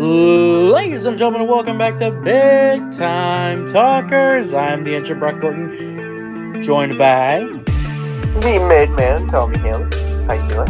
Ladies 0.00 1.04
and 1.04 1.16
gentlemen, 1.16 1.46
welcome 1.46 1.78
back 1.78 1.96
to 1.98 2.10
Big 2.10 2.80
Time 2.92 3.68
Talkers. 3.68 4.52
I'm 4.52 4.82
the 4.82 4.96
intro 4.96 5.16
Brock 5.16 5.40
Gorton, 5.40 6.60
joined 6.60 6.98
by 6.98 7.38
The 7.38 8.66
mid 8.68 8.90
man, 8.96 9.28
Tommy 9.28 9.60
Haley. 9.60 9.84
How 10.26 10.32
you 10.34 10.42
doing? 10.48 10.68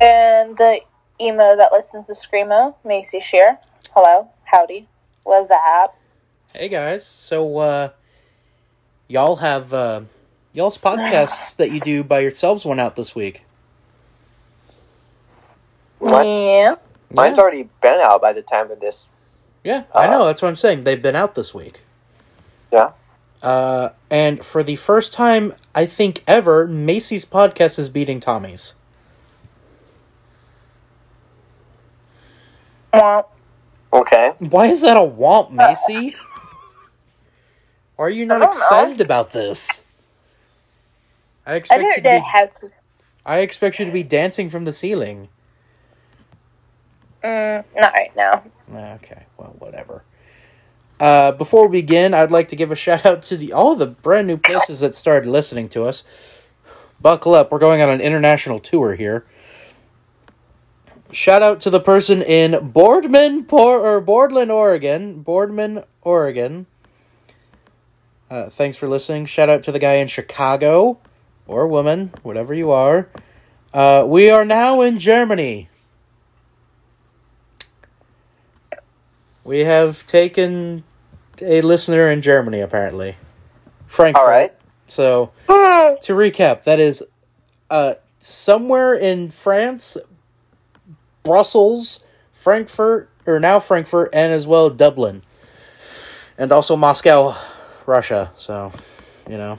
And 0.00 0.56
the 0.56 0.80
emo 1.20 1.54
that 1.54 1.70
listens 1.70 2.08
to 2.08 2.14
Screamo, 2.14 2.74
Macy 2.84 3.20
Czirr. 3.20 3.58
Hello, 3.90 4.30
howdy, 4.46 4.88
what's 5.22 5.52
up? 5.52 5.96
Hey 6.52 6.66
guys. 6.66 7.06
So 7.06 7.58
uh 7.58 7.90
y'all 9.06 9.36
have 9.36 9.72
uh 9.72 10.00
y'all's 10.54 10.78
podcasts 10.78 11.56
that 11.56 11.70
you 11.70 11.80
do 11.80 12.02
by 12.04 12.20
yourselves 12.20 12.64
went 12.64 12.80
out 12.80 12.96
this 12.96 13.14
week. 13.14 13.44
What? 15.98 16.26
Yeah. 16.26 16.76
Mine's 17.12 17.38
yeah. 17.38 17.42
already 17.42 17.68
been 17.82 18.00
out 18.00 18.20
by 18.22 18.32
the 18.32 18.42
time 18.42 18.70
of 18.70 18.80
this. 18.80 19.10
Yeah, 19.64 19.84
I 19.94 20.06
Uh, 20.06 20.10
know, 20.10 20.26
that's 20.26 20.42
what 20.42 20.48
I'm 20.48 20.56
saying. 20.56 20.84
They've 20.84 21.00
been 21.02 21.16
out 21.16 21.34
this 21.34 21.52
week. 21.54 21.80
Yeah. 22.72 22.92
Uh 23.42 23.90
and 24.10 24.44
for 24.44 24.62
the 24.62 24.76
first 24.76 25.12
time 25.14 25.54
I 25.74 25.86
think 25.86 26.22
ever, 26.26 26.66
Macy's 26.66 27.24
podcast 27.24 27.78
is 27.78 27.88
beating 27.88 28.20
Tommy's. 28.20 28.74
Womp. 32.92 33.26
Okay. 33.92 34.32
Why 34.38 34.66
is 34.66 34.82
that 34.82 34.96
a 34.96 35.00
womp, 35.00 35.50
Macy? 35.52 36.14
Are 37.98 38.10
you 38.10 38.26
not 38.26 38.40
don't 38.40 38.58
know. 38.58 38.58
excited 38.58 39.00
about 39.00 39.32
this? 39.32 39.84
I 41.50 41.54
I 41.54 41.56
expect 41.56 41.82
you 41.82 41.88
don't 41.88 41.96
to 41.96 42.02
know 42.02 42.20
be, 42.20 42.26
how 42.32 42.46
to. 42.46 42.70
I 43.26 43.38
expect 43.40 43.78
you 43.78 43.84
to 43.84 43.92
be 43.92 44.02
dancing 44.04 44.50
from 44.50 44.64
the 44.64 44.72
ceiling. 44.72 45.28
Mm, 47.24 47.64
not 47.76 47.92
right 47.92 48.14
now. 48.16 48.44
Okay, 48.72 49.24
well, 49.36 49.54
whatever. 49.58 50.04
Uh, 51.00 51.32
before 51.32 51.66
we 51.66 51.80
begin, 51.80 52.14
I'd 52.14 52.30
like 52.30 52.48
to 52.48 52.56
give 52.56 52.70
a 52.70 52.76
shout 52.76 53.04
out 53.04 53.22
to 53.24 53.36
the 53.36 53.52
all 53.52 53.74
the 53.74 53.86
brand 53.88 54.26
new 54.26 54.36
places 54.36 54.80
that 54.80 54.94
started 54.94 55.28
listening 55.28 55.68
to 55.70 55.84
us. 55.84 56.04
Buckle 57.00 57.34
up, 57.34 57.50
we're 57.50 57.58
going 57.58 57.82
on 57.82 57.90
an 57.90 58.00
international 58.00 58.60
tour 58.60 58.94
here. 58.94 59.24
Shout 61.10 61.42
out 61.42 61.60
to 61.62 61.70
the 61.70 61.80
person 61.80 62.22
in 62.22 62.70
Boardman, 62.70 63.44
Por- 63.44 63.80
or 63.80 64.00
Boardman, 64.00 64.50
Oregon. 64.50 65.22
Boardman, 65.22 65.82
Oregon. 66.02 66.66
Uh, 68.30 68.48
thanks 68.48 68.76
for 68.76 68.86
listening. 68.86 69.26
Shout 69.26 69.48
out 69.48 69.64
to 69.64 69.72
the 69.72 69.80
guy 69.80 69.94
in 69.94 70.06
Chicago, 70.06 71.00
or 71.50 71.66
woman, 71.66 72.12
whatever 72.22 72.54
you 72.54 72.70
are. 72.70 73.08
Uh, 73.74 74.04
we 74.06 74.30
are 74.30 74.44
now 74.44 74.80
in 74.80 74.98
Germany. 75.00 75.68
We 79.42 79.60
have 79.60 80.06
taken 80.06 80.84
a 81.42 81.60
listener 81.60 82.08
in 82.08 82.22
Germany, 82.22 82.60
apparently. 82.60 83.16
Frankfurt. 83.88 84.22
All 84.22 84.30
right. 84.30 84.54
So, 84.86 85.32
to 85.48 86.12
recap, 86.12 86.62
that 86.64 86.78
is 86.78 87.02
uh, 87.68 87.94
somewhere 88.20 88.94
in 88.94 89.30
France, 89.30 89.96
Brussels, 91.24 92.04
Frankfurt, 92.32 93.10
or 93.26 93.40
now 93.40 93.58
Frankfurt, 93.58 94.10
and 94.12 94.32
as 94.32 94.46
well 94.46 94.70
Dublin. 94.70 95.22
And 96.38 96.52
also 96.52 96.76
Moscow, 96.76 97.36
Russia. 97.86 98.30
So, 98.36 98.72
you 99.28 99.36
know. 99.36 99.58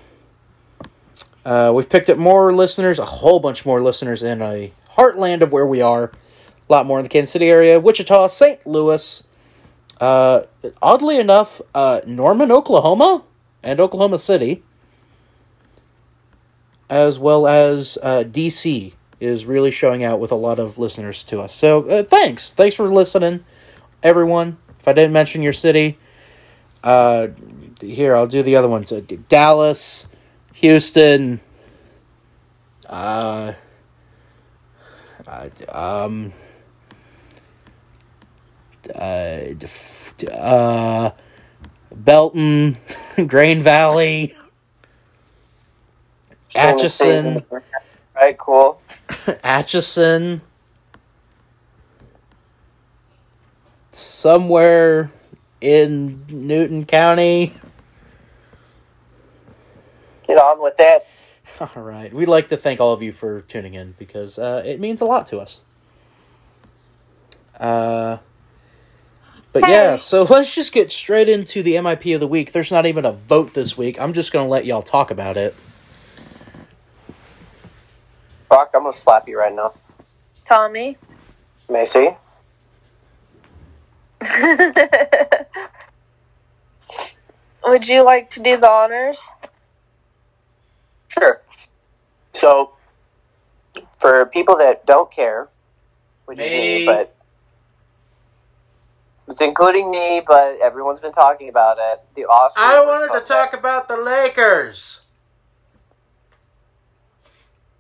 Uh, 1.44 1.72
we've 1.74 1.90
picked 1.90 2.10
up 2.10 2.18
more 2.18 2.54
listeners, 2.54 3.00
a 3.00 3.06
whole 3.06 3.40
bunch 3.40 3.66
more 3.66 3.82
listeners 3.82 4.22
in 4.22 4.42
a 4.42 4.72
heartland 4.96 5.42
of 5.42 5.52
where 5.52 5.66
we 5.66 5.82
are. 5.82 6.06
A 6.06 6.72
lot 6.72 6.86
more 6.86 7.00
in 7.00 7.04
the 7.04 7.10
Kansas 7.10 7.32
City 7.32 7.50
area, 7.50 7.80
Wichita, 7.80 8.28
St. 8.28 8.66
Louis. 8.66 9.24
Uh, 10.00 10.44
oddly 10.82 11.20
enough, 11.20 11.62
uh, 11.76 12.02
Norman, 12.08 12.52
Oklahoma, 12.52 13.24
and 13.62 13.80
Oklahoma 13.80 14.20
City, 14.20 14.64
as 16.90 17.20
well 17.20 17.48
as 17.48 17.98
uh, 18.02 18.24
DC, 18.24 18.94
is 19.20 19.46
really 19.46 19.70
showing 19.70 20.04
out 20.04 20.20
with 20.20 20.32
a 20.32 20.36
lot 20.36 20.60
of 20.60 20.78
listeners 20.78 21.24
to 21.26 21.40
us. 21.40 21.54
So 21.54 21.88
uh, 21.88 22.04
thanks, 22.04 22.54
thanks 22.54 22.76
for 22.76 22.90
listening, 22.90 23.44
everyone. 24.02 24.58
If 24.80 24.88
I 24.88 24.94
didn't 24.94 25.14
mention 25.14 25.44
your 25.44 25.54
city, 25.54 26.00
uh, 26.84 27.28
here 27.80 28.16
I'll 28.16 28.28
do 28.28 28.42
the 28.42 28.56
other 28.56 28.68
ones: 28.68 28.92
Dallas, 29.30 30.08
Houston, 30.62 31.42
uh, 32.88 33.54
uh, 35.28 35.50
um 35.70 36.34
uh, 38.96 39.38
def- 39.58 40.14
uh, 40.32 41.12
Belton, 41.96 42.78
Grain 43.28 43.62
Valley, 43.64 44.36
Atchison, 46.56 47.44
Right, 48.16 48.38
cool. 48.38 48.82
Atchison, 49.44 50.42
somewhere 53.92 55.12
in 55.62 56.26
Newton 56.30 56.86
County. 56.86 57.54
Get 60.32 60.42
on 60.42 60.62
with 60.62 60.76
it. 60.80 61.06
All 61.60 61.84
right. 61.84 62.14
We'd 62.14 62.30
like 62.30 62.48
to 62.48 62.58
thank 62.58 62.80
all 62.80 62.94
of 62.94 63.02
you 63.02 63.12
for 63.12 63.42
tuning 63.42 63.74
in 63.74 63.96
because 64.00 64.40
uh, 64.40 64.64
it 64.66 64.80
means 64.80 65.02
a 65.02 65.06
lot 65.06 65.28
to 65.28 65.40
us. 65.40 65.60
Uh, 67.60 68.16
but 69.52 69.68
yeah, 69.68 69.98
so 69.98 70.24
let's 70.30 70.56
just 70.56 70.72
get 70.72 70.90
straight 70.94 71.28
into 71.28 71.62
the 71.62 71.74
MIP 71.74 72.14
of 72.14 72.22
the 72.22 72.28
week. 72.28 72.54
There's 72.54 72.72
not 72.72 72.86
even 72.86 73.04
a 73.04 73.12
vote 73.12 73.54
this 73.54 73.78
week. 73.78 74.00
I'm 74.00 74.14
just 74.14 74.32
going 74.32 74.46
to 74.46 74.50
let 74.50 74.66
y'all 74.66 74.82
talk 74.82 75.12
about 75.12 75.36
it. 75.36 75.54
Brock, 78.48 78.70
I'm 78.74 78.84
gonna 78.84 78.94
slap 78.94 79.28
you 79.28 79.38
right 79.38 79.54
now. 79.54 79.74
Tommy. 80.46 80.98
Macy. 81.70 82.16
Would 87.66 87.90
you 87.90 88.04
like 88.04 88.30
to 88.30 88.42
do 88.42 88.56
the 88.56 88.70
honors? 88.70 89.30
Sure. 91.12 91.42
So, 92.34 92.72
for 94.00 94.26
people 94.28 94.58
that 94.58 94.86
don't 94.86 95.12
care, 95.12 95.50
which 96.26 96.40
is 96.40 96.50
Me. 96.50 96.80
me, 96.80 96.86
but 96.86 97.16
it's 99.28 99.42
including 99.42 99.92
me, 99.92 100.22
but 100.26 100.58
everyone's 100.62 101.00
been 101.00 101.12
talking 101.12 101.50
about 101.50 101.78
it. 101.80 102.02
The 102.16 102.26
Oscars. 102.30 102.52
I 102.58 102.86
wanted 102.86 103.20
to 103.20 103.26
talk 103.26 103.54
about 103.54 103.88
the 103.88 103.98
Lakers. 103.98 105.02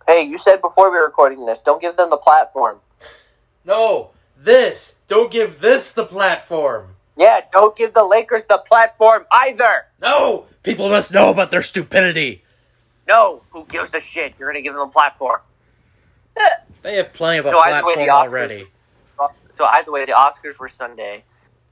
Hey, 0.06 0.24
you 0.24 0.38
said 0.38 0.62
before 0.62 0.91
we 0.91 0.97
were 0.97 1.06
recording 1.06 1.46
this, 1.46 1.62
don't 1.62 1.81
give 1.81 1.96
them 1.96 2.09
the 2.09 2.18
platform. 2.18 2.80
No, 3.64 4.12
this. 4.38 4.97
Don't 5.08 5.31
give 5.31 5.62
this 5.62 5.94
the 5.94 6.06
platform. 6.06 6.96
Yeah, 7.18 7.41
don't 7.52 7.75
give 7.78 7.94
the 7.94 8.03
Lakers 8.03 8.44
the 8.46 8.58
platform 8.58 9.25
either. 9.31 9.86
No, 10.02 10.47
people 10.64 10.90
must 10.90 11.14
know 11.14 11.30
about 11.30 11.52
their 11.52 11.62
stupidity. 11.62 12.44
No, 13.11 13.44
who 13.51 13.66
gives 13.66 13.94
a 13.94 13.99
shit? 13.99 14.35
You're 14.39 14.49
gonna 14.49 14.61
give 14.61 14.73
them 14.73 14.83
a 14.83 14.91
platform. 14.91 15.41
They 16.81 16.95
have 16.95 17.13
plenty 17.13 17.38
of 17.38 17.45
a 17.45 17.49
So 17.49 17.59
either 17.59 17.85
way, 17.85 17.94
platform 17.94 18.07
the 18.07 18.11
Oscars. 18.11 18.27
already. 18.29 18.66
So 19.49 19.66
either 19.66 19.91
way, 19.91 20.05
the 20.05 20.13
Oscars 20.13 20.59
were 20.59 20.67
Sunday, 20.67 21.25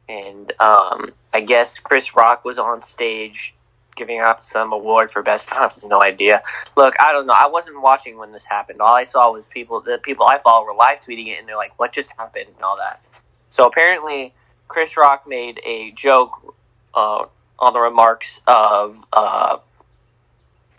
and 0.07 0.51
um, 0.59 1.05
I 1.33 1.41
guess 1.41 1.79
Chris 1.79 2.16
Rock 2.16 2.45
was 2.45 2.59
on 2.59 2.81
stage 2.81 3.55
giving 3.95 4.19
out 4.19 4.44
some 4.44 4.72
award 4.72 5.09
for 5.09 5.23
best. 5.23 5.51
I 5.51 5.55
have 5.63 5.79
no 5.83 6.03
idea. 6.03 6.44
Look, 6.77 6.94
I 7.00 7.11
don't 7.11 7.25
know. 7.25 7.33
I 7.35 7.47
wasn't 7.47 7.81
watching 7.81 8.17
when 8.19 8.31
this 8.33 8.45
happened. 8.45 8.81
All 8.81 8.94
I 8.94 9.03
saw 9.06 9.31
was 9.31 9.47
people. 9.47 9.81
The 9.81 9.97
people 9.97 10.27
I 10.27 10.38
follow 10.38 10.65
were 10.65 10.75
live 10.75 11.00
tweeting 11.00 11.27
it, 11.27 11.39
and 11.39 11.47
they're 11.47 11.57
like, 11.57 11.80
"What 11.80 11.92
just 11.94 12.12
happened?" 12.18 12.47
and 12.56 12.63
all 12.63 12.77
that. 12.77 13.00
So 13.50 13.65
apparently, 13.65 14.35
Chris 14.68 14.95
Rock 14.95 15.25
made 15.27 15.59
a 15.65 15.92
joke 15.94 16.56
uh, 16.94 17.25
on 17.57 17.74
the 17.74 17.80
remarks 17.80 18.42
of 18.45 19.03
uh, 19.13 19.57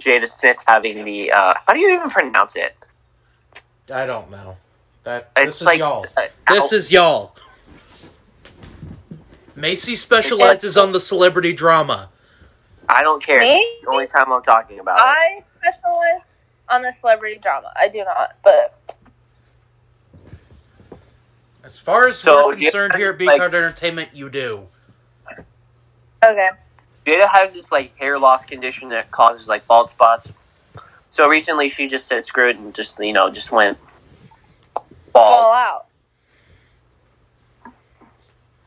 Jada 0.01 0.29
Smith 0.29 0.63
having 0.67 1.05
the. 1.05 1.31
Uh, 1.33 1.55
how 1.67 1.73
do 1.73 1.81
you 1.81 1.95
even 1.95 2.11
pronounce 2.11 2.57
it? 2.57 2.75
I 3.93 4.07
don't 4.07 4.31
know. 4.31 4.57
That 5.05 5.31
It's 5.37 5.47
this 5.47 5.61
is 5.63 5.67
like 5.67 5.79
y'all. 5.79 6.07
uh, 6.17 6.23
This 6.49 6.73
is 6.73 6.93
y'all. 6.93 7.35
Macy 9.57 9.97
specializes 9.97 10.77
on 10.77 10.93
the 10.93 11.01
celebrity 11.01 11.53
drama. 11.53 12.09
I 12.89 13.03
don't 13.03 13.23
care. 13.23 13.41
Me? 13.41 13.79
The 13.85 13.91
only 13.91 14.07
time 14.07 14.33
I'm 14.33 14.43
talking 14.43 14.79
about 14.81 14.99
it. 14.99 15.03
I 15.03 15.39
specialize 15.41 16.31
on 16.69 16.83
the 16.83 16.93
celebrity 16.93 17.39
drama. 17.39 17.73
I 17.77 17.89
do 17.89 18.05
not, 18.05 18.37
but 18.43 18.77
As 21.63 21.79
far 21.79 22.09
as 22.09 22.19
So, 22.19 22.49
we're 22.49 22.57
concerned 22.57 22.93
yeah, 22.95 22.99
here 22.99 23.11
at 23.11 23.19
B 23.19 23.27
like- 23.27 23.39
Card 23.39 23.55
Entertainment, 23.55 24.11
you 24.15 24.29
do. 24.31 24.67
okay. 26.25 26.51
Jada 27.07 27.29
has 27.29 27.55
this 27.55 27.73
like 27.73 27.97
hair 27.99 28.19
loss 28.19 28.45
condition 28.45 28.91
that 28.91 29.11
causes 29.11 29.49
like 29.49 29.67
bald 29.67 29.91
spots 29.91 30.33
So 31.11 31.29
recently, 31.29 31.69
she 31.69 31.89
just 31.89 32.07
said 32.07 32.25
screw 32.27 32.51
it 32.51 32.57
and 32.59 32.75
just 32.75 32.99
you 33.01 33.13
know 33.13 33.31
just 33.31 33.53
went 33.53 33.79
Fall 35.13 35.53
bald. 35.53 35.55
out. 35.57 35.87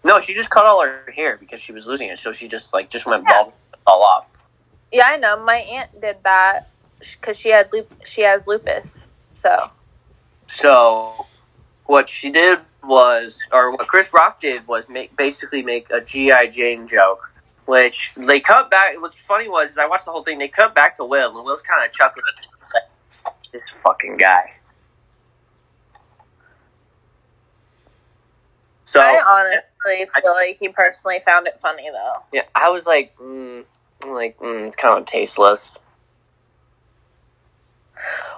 No, 0.04 0.20
she 0.20 0.34
just 0.34 0.50
cut 0.50 0.66
all 0.66 0.84
her 0.86 1.12
hair 1.16 1.38
because 1.38 1.62
she 1.62 1.72
was 1.74 1.88
losing 1.88 2.10
it. 2.10 2.18
So 2.20 2.32
she 2.34 2.48
just 2.48 2.74
like 2.74 2.90
just 2.90 3.06
went 3.06 3.26
Yeah. 3.28 3.44
bald 3.44 3.54
all 3.88 4.04
off. 4.04 4.30
Yeah, 4.92 5.06
I 5.08 5.18
know. 5.18 5.44
My 5.44 5.58
aunt 5.58 6.02
did 6.02 6.18
that 6.24 6.70
because 7.00 7.40
she 7.40 7.50
had 7.52 7.72
lup- 7.74 8.06
she 8.06 8.22
has 8.24 8.48
lupus. 8.48 9.10
So 9.34 9.72
So 10.48 11.28
what 11.86 12.10
she 12.10 12.32
did 12.32 12.60
was, 12.84 13.40
or 13.52 13.72
what 13.72 13.88
Chris 13.88 14.14
Rock 14.14 14.42
did 14.42 14.68
was 14.68 14.90
make 14.90 15.16
basically 15.18 15.64
make 15.64 15.90
a 15.92 16.02
GI 16.02 16.50
Jane 16.50 16.88
joke, 16.88 17.33
which 17.66 18.14
they 18.16 18.40
cut 18.40 18.70
back. 18.70 19.00
What's 19.00 19.16
funny 19.16 19.48
was 19.50 19.72
is 19.72 19.78
I 19.78 19.88
watched 19.88 20.06
the 20.06 20.12
whole 20.12 20.24
thing. 20.24 20.40
They 20.40 20.48
cut 20.48 20.76
back 20.76 20.98
to 20.98 21.06
Will, 21.06 21.36
and 21.36 21.46
Will's 21.46 21.62
kind 21.62 21.86
of 21.86 21.92
chuckling. 21.94 22.26
Like, 22.74 23.32
This 23.52 23.70
fucking 23.70 24.18
guy. 24.18 24.54
So 28.86 29.00
I 29.00 29.22
honestly 29.28 30.06
feel 30.22 30.34
like 30.34 30.56
he 30.60 30.70
personally 30.70 31.20
found 31.26 31.48
it 31.48 31.60
funny 31.60 31.90
though. 31.92 32.14
yeah, 32.32 32.44
I 32.54 32.70
was 32.70 32.86
like, 32.86 33.16
mm, 33.18 33.64
I'm 34.04 34.12
like 34.12 34.38
mm, 34.38 34.68
it's 34.68 34.76
kind 34.76 35.00
of 35.00 35.06
tasteless. 35.06 35.80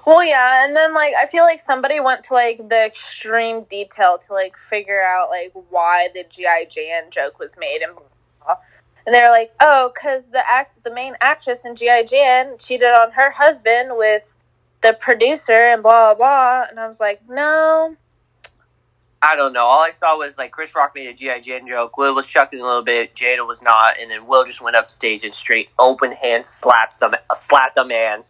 Well, 0.06 0.24
yeah, 0.24 0.64
and 0.66 0.76
then 0.76 0.94
like 0.94 1.14
I 1.22 1.26
feel 1.26 1.44
like 1.44 1.60
somebody 1.60 2.00
went 2.00 2.24
to 2.26 2.34
like 2.34 2.58
the 2.70 2.86
extreme 2.86 3.64
detail 3.64 4.18
to 4.20 4.34
like 4.34 4.56
figure 4.56 5.02
out 5.02 5.30
like 5.30 5.52
why 5.70 6.10
the 6.14 6.24
GI 6.30 6.68
Jane 6.70 7.10
joke 7.10 7.38
was 7.40 7.58
made 7.58 7.82
and 7.82 7.94
blah, 7.94 8.04
blah, 8.46 8.56
blah. 8.56 8.56
And 9.06 9.14
they're 9.14 9.30
like, 9.32 9.54
oh, 9.60 9.92
because 9.94 10.30
the 10.30 10.44
act 10.50 10.84
the 10.84 10.94
main 10.94 11.16
actress 11.22 11.66
in 11.66 11.76
GI 11.76 12.06
Jane 12.06 12.58
cheated 12.58 12.88
on 12.88 13.12
her 13.12 13.32
husband 13.32 13.92
with 13.94 14.36
the 14.82 14.94
producer 15.00 15.54
and 15.54 15.84
blah 15.84 16.14
blah 16.14 16.16
blah, 16.16 16.70
and 16.70 16.80
I 16.80 16.88
was 16.88 17.00
like, 17.00 17.22
no, 17.30 17.98
I 19.22 19.36
don't 19.36 19.54
know. 19.54 19.66
All 19.66 19.82
I 19.82 19.90
saw 19.90 20.18
was 20.18 20.38
like 20.38 20.52
Chris 20.52 20.76
Rock 20.76 20.94
made 20.94 21.08
a 21.08 21.14
GI 21.14 21.42
Jane 21.42 21.68
joke. 21.68 21.98
Will 21.98 22.14
was 22.14 22.28
chucking 22.28 22.60
a 22.60 22.64
little 22.64 22.84
bit. 22.84 23.16
Jada 23.16 23.46
was 23.48 23.62
not, 23.62 23.98
and 24.00 24.12
then 24.12 24.28
Will 24.28 24.46
just 24.46 24.62
went 24.62 24.76
up 24.76 24.92
stage 24.92 25.24
and 25.24 25.34
straight 25.34 25.70
open 25.80 26.12
hand 26.12 26.46
slapped 26.46 27.00
the 27.00 27.20
slapped 27.34 27.76
the 27.76 27.86
man. 27.86 28.24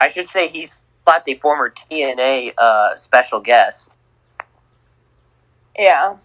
I 0.00 0.08
should 0.08 0.28
say 0.28 0.48
he 0.48 0.66
slapped 0.66 1.28
a 1.28 1.34
former 1.34 1.70
TNA 1.70 2.52
uh, 2.58 2.96
special 2.96 3.40
guest. 3.40 4.00
yeah, 5.78 6.16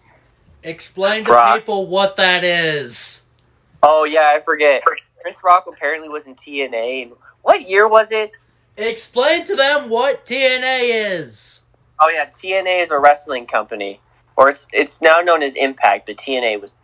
Explain 0.62 1.24
to 1.24 1.30
Brock. 1.30 1.60
people 1.60 1.86
what 1.86 2.16
that 2.16 2.44
is. 2.44 3.22
Oh 3.82 4.04
yeah, 4.04 4.32
I 4.34 4.40
forget. 4.40 4.82
Chris 4.82 5.42
Rock 5.44 5.66
apparently 5.72 6.08
was 6.08 6.26
in 6.26 6.34
TNA. 6.34 7.12
What 7.42 7.68
year 7.68 7.88
was 7.88 8.10
it? 8.10 8.32
Explain 8.76 9.44
to 9.44 9.56
them 9.56 9.88
what 9.88 10.24
TNA 10.26 11.18
is. 11.20 11.62
Oh 12.00 12.08
yeah, 12.10 12.26
TNA 12.26 12.82
is 12.82 12.90
a 12.90 12.98
wrestling 12.98 13.46
company, 13.46 14.00
or 14.36 14.48
it's 14.48 14.66
it's 14.72 15.00
now 15.00 15.20
known 15.20 15.42
as 15.42 15.56
Impact, 15.56 16.06
but 16.06 16.16
TNA 16.16 16.60
was 16.60 16.76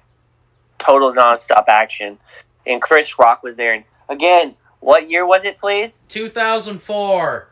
total 0.79 1.13
nonstop 1.13 1.65
action, 1.69 2.19
and 2.67 2.81
Chris 2.83 3.19
Rock 3.19 3.43
was 3.43 3.57
there. 3.57 3.75
And 3.75 3.85
again, 4.09 4.57
what 4.81 5.09
year 5.11 5.27
was 5.27 5.45
it, 5.45 5.59
please? 5.59 6.03
2004. 6.09 7.49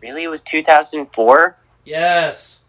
Really, 0.00 0.24
it 0.24 0.28
was 0.28 0.42
two 0.42 0.62
thousand 0.62 1.06
four. 1.12 1.56
Yes. 1.84 2.61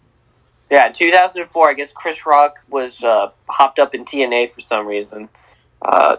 Yeah, 0.73 0.89
two 0.89 1.11
thousand 1.11 1.45
four. 1.45 1.69
I 1.69 1.73
guess 1.73 1.91
Chris 1.91 2.25
Rock 2.25 2.57
was 2.67 3.03
uh, 3.03 3.29
hopped 3.47 3.77
up 3.77 3.93
in 3.93 4.05
TNA 4.05 4.49
for 4.49 4.59
some 4.59 4.87
reason. 4.87 5.29
Uh, 5.79 6.15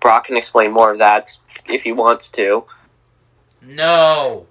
Brock 0.00 0.24
can 0.24 0.36
explain 0.36 0.72
more 0.72 0.90
of 0.90 0.98
that 0.98 1.28
if 1.68 1.84
he 1.84 1.92
wants 1.92 2.28
to. 2.30 2.64
No. 3.62 4.46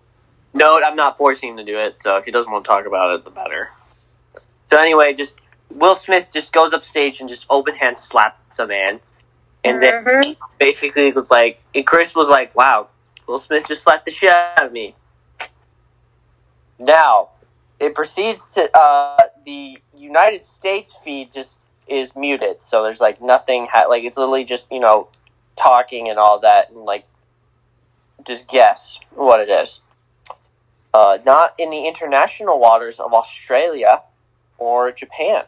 No, 0.54 0.82
I'm 0.82 0.96
not 0.96 1.18
forcing 1.18 1.50
him 1.50 1.58
to 1.58 1.66
do 1.66 1.78
it. 1.78 1.98
So 1.98 2.16
if 2.16 2.24
he 2.24 2.32
doesn't 2.32 2.50
want 2.50 2.64
to 2.64 2.70
talk 2.70 2.86
about 2.86 3.14
it, 3.14 3.26
the 3.26 3.30
better. 3.30 3.72
So 4.64 4.80
anyway, 4.80 5.14
just 5.14 5.36
Will 5.70 5.96
Smith 5.96 6.30
just 6.32 6.54
goes 6.54 6.72
up 6.72 6.86
stage 6.86 7.20
and 7.20 7.28
just 7.28 7.46
open 7.50 7.76
hand 7.76 8.00
slaps 8.00 8.58
a 8.58 8.66
man, 8.66 9.02
and 9.66 9.82
then 9.82 10.06
Mhm. 10.06 10.38
basically 10.60 11.10
it 11.10 11.16
was 11.16 11.30
like, 11.30 11.62
and 11.76 11.86
Chris 11.86 12.16
was 12.16 12.30
like, 12.30 12.56
"Wow, 12.56 12.88
Will 13.28 13.38
Smith 13.38 13.68
just 13.68 13.82
slapped 13.82 14.06
the 14.06 14.12
shit 14.12 14.32
out 14.32 14.64
of 14.64 14.72
me." 14.72 14.96
Now, 16.80 17.32
it 17.86 17.94
proceeds 17.94 18.54
to 18.56 18.76
uh, 18.76 19.28
the 19.46 19.78
United 19.96 20.42
States 20.42 20.94
feed 21.04 21.32
just 21.32 21.60
is 21.88 22.16
muted, 22.16 22.62
so 22.62 22.84
there's 22.84 23.00
like 23.00 23.22
nothing. 23.22 23.68
Ha- 23.72 23.86
like 23.88 24.04
it's 24.04 24.18
literally 24.18 24.44
just 24.44 24.72
you 24.72 24.80
know 24.80 25.08
talking 25.56 26.10
and 26.10 26.18
all 26.18 26.40
that, 26.40 26.72
and 26.72 26.80
like 26.80 27.06
just 28.26 28.48
guess 28.48 29.00
what 29.14 29.40
it 29.40 29.50
is. 29.50 29.82
Uh, 30.94 31.20
not 31.26 31.54
in 31.60 31.70
the 31.70 31.88
international 31.88 32.60
waters 32.60 33.00
of 33.00 33.14
Australia 33.14 34.02
or 34.58 34.92
Japan. 34.92 35.44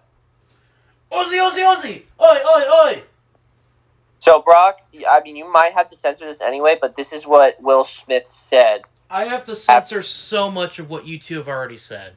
Ozzy, 1.11 1.39
Ozzy, 1.39 1.63
Ozzy! 1.63 2.03
Oi, 2.21 2.37
oi, 2.45 2.63
oi! 2.69 3.03
So, 4.19 4.41
Brock, 4.41 4.81
I 5.09 5.21
mean, 5.21 5.37
you 5.37 5.49
might 5.49 5.71
have 5.71 5.87
to 5.87 5.95
censor 5.95 6.25
this 6.25 6.41
anyway, 6.41 6.77
but 6.79 6.97
this 6.97 7.13
is 7.13 7.25
what 7.25 7.61
Will 7.61 7.85
Smith 7.85 8.27
said. 8.27 8.81
I 9.09 9.25
have 9.25 9.45
to 9.45 9.55
censor 9.55 10.01
so 10.01 10.51
much 10.51 10.79
of 10.79 10.89
what 10.89 11.07
you 11.07 11.17
two 11.17 11.37
have 11.37 11.47
already 11.47 11.77
said. 11.77 12.15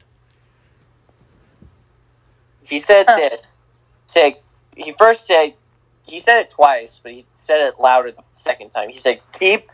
He 2.71 2.79
said 2.79 3.05
Huh. 3.09 3.17
this. 3.17 3.59
Say, 4.07 4.39
he 4.77 4.93
first 4.93 5.27
said, 5.27 5.55
he 6.03 6.21
said 6.21 6.39
it 6.39 6.49
twice, 6.49 7.01
but 7.03 7.11
he 7.11 7.25
said 7.35 7.59
it 7.59 7.79
louder 7.81 8.11
the 8.11 8.23
second 8.31 8.69
time. 8.69 8.89
He 8.89 8.97
said, 8.97 9.19
"Keep 9.37 9.69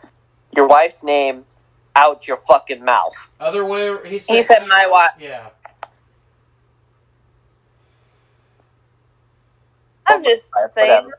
your 0.54 0.66
wife's 0.66 1.04
name 1.04 1.46
out 1.94 2.26
your 2.26 2.38
fucking 2.38 2.84
mouth." 2.84 3.14
Other 3.38 3.64
way, 3.64 3.96
he 4.04 4.18
said. 4.18 4.34
he 4.34 4.42
said 4.42 4.66
my 4.66 4.88
wife. 4.88 5.10
Yeah. 5.20 5.50
I'm 10.08 10.24
just 10.24 10.50
saying. 10.70 11.04
Whatever. 11.04 11.18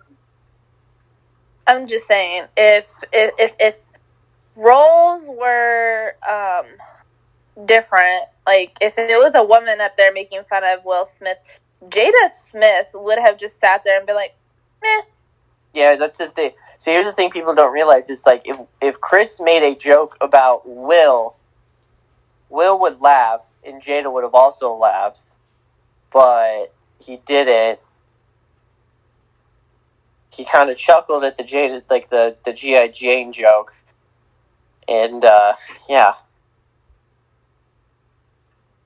I'm 1.66 1.88
just 1.88 2.08
saying 2.08 2.44
if 2.58 2.90
if 3.14 3.31
if, 3.40 3.54
if 3.60 3.86
roles 4.58 5.30
were 5.30 6.16
um 6.30 6.66
different, 7.66 8.26
like 8.46 8.78
if 8.81 8.98
it 8.98 9.18
was 9.22 9.36
a 9.36 9.44
woman 9.44 9.80
up 9.80 9.96
there 9.96 10.12
making 10.12 10.44
fun 10.44 10.64
of 10.66 10.84
Will 10.84 11.06
Smith, 11.06 11.60
Jada 11.88 12.30
Smith 12.30 12.88
would 12.94 13.20
have 13.20 13.38
just 13.38 13.60
sat 13.60 13.84
there 13.84 13.98
and 13.98 14.06
been 14.08 14.16
like, 14.16 14.36
"Meh." 14.84 15.02
Yeah, 15.74 15.96
that's 15.96 16.18
the 16.18 16.28
thing. 16.28 16.52
So 16.78 16.92
here's 16.92 17.06
the 17.06 17.12
thing 17.12 17.30
people 17.30 17.56
don't 17.56 17.74
realize: 17.74 18.10
it's 18.10 18.26
like 18.26 18.42
if 18.46 18.60
if 18.81 19.00
Chris 19.02 19.40
made 19.42 19.64
a 19.64 19.76
joke 19.76 20.18
about 20.22 20.68
Will, 20.68 21.36
Will 22.50 22.80
would 22.80 23.02
laugh, 23.02 23.57
and 23.66 23.81
Jada 23.81 24.12
would 24.12 24.24
have 24.24 24.33
also 24.36 24.74
laughed, 24.74 25.38
but 26.12 26.74
he 27.02 27.18
didn't. 27.26 27.80
He 30.36 30.45
kind 30.45 30.69
of 30.69 30.78
chuckled 30.78 31.24
at 31.24 31.38
the 31.38 31.44
Jada, 31.44 31.81
like 31.90 32.09
the 32.09 32.36
the 32.45 32.54
GI 32.54 32.90
Jane 32.90 33.31
joke, 33.31 33.74
and 34.88 35.24
uh, 35.24 35.54
yeah. 35.88 36.14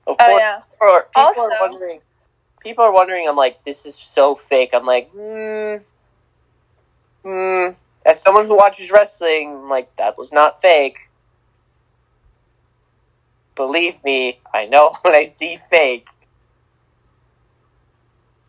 Of 0.06 0.16
Oh 0.20 0.26
course, 0.26 0.40
yeah. 0.40 0.60
people 0.70 1.00
people 1.14 1.22
Also- 1.26 1.40
are 1.42 1.68
wondering. 1.70 2.00
People 2.64 2.84
are 2.84 2.92
wondering. 2.92 3.28
I'm 3.28 3.36
like, 3.36 3.62
this 3.62 3.86
is 3.86 3.94
so 3.94 4.34
fake. 4.34 4.70
I'm 4.72 4.86
like, 4.86 5.10
hmm. 5.10 5.76
Hmm. 7.22 7.74
As 8.06 8.20
someone 8.20 8.46
who 8.46 8.56
watches 8.56 8.90
wrestling, 8.90 9.60
I'm 9.62 9.70
like 9.70 9.94
that 9.96 10.18
was 10.18 10.32
not 10.32 10.60
fake. 10.60 10.98
Believe 13.54 14.02
me, 14.02 14.40
I 14.52 14.66
know 14.66 14.94
when 15.02 15.14
I 15.14 15.22
see 15.22 15.56
fake, 15.56 16.08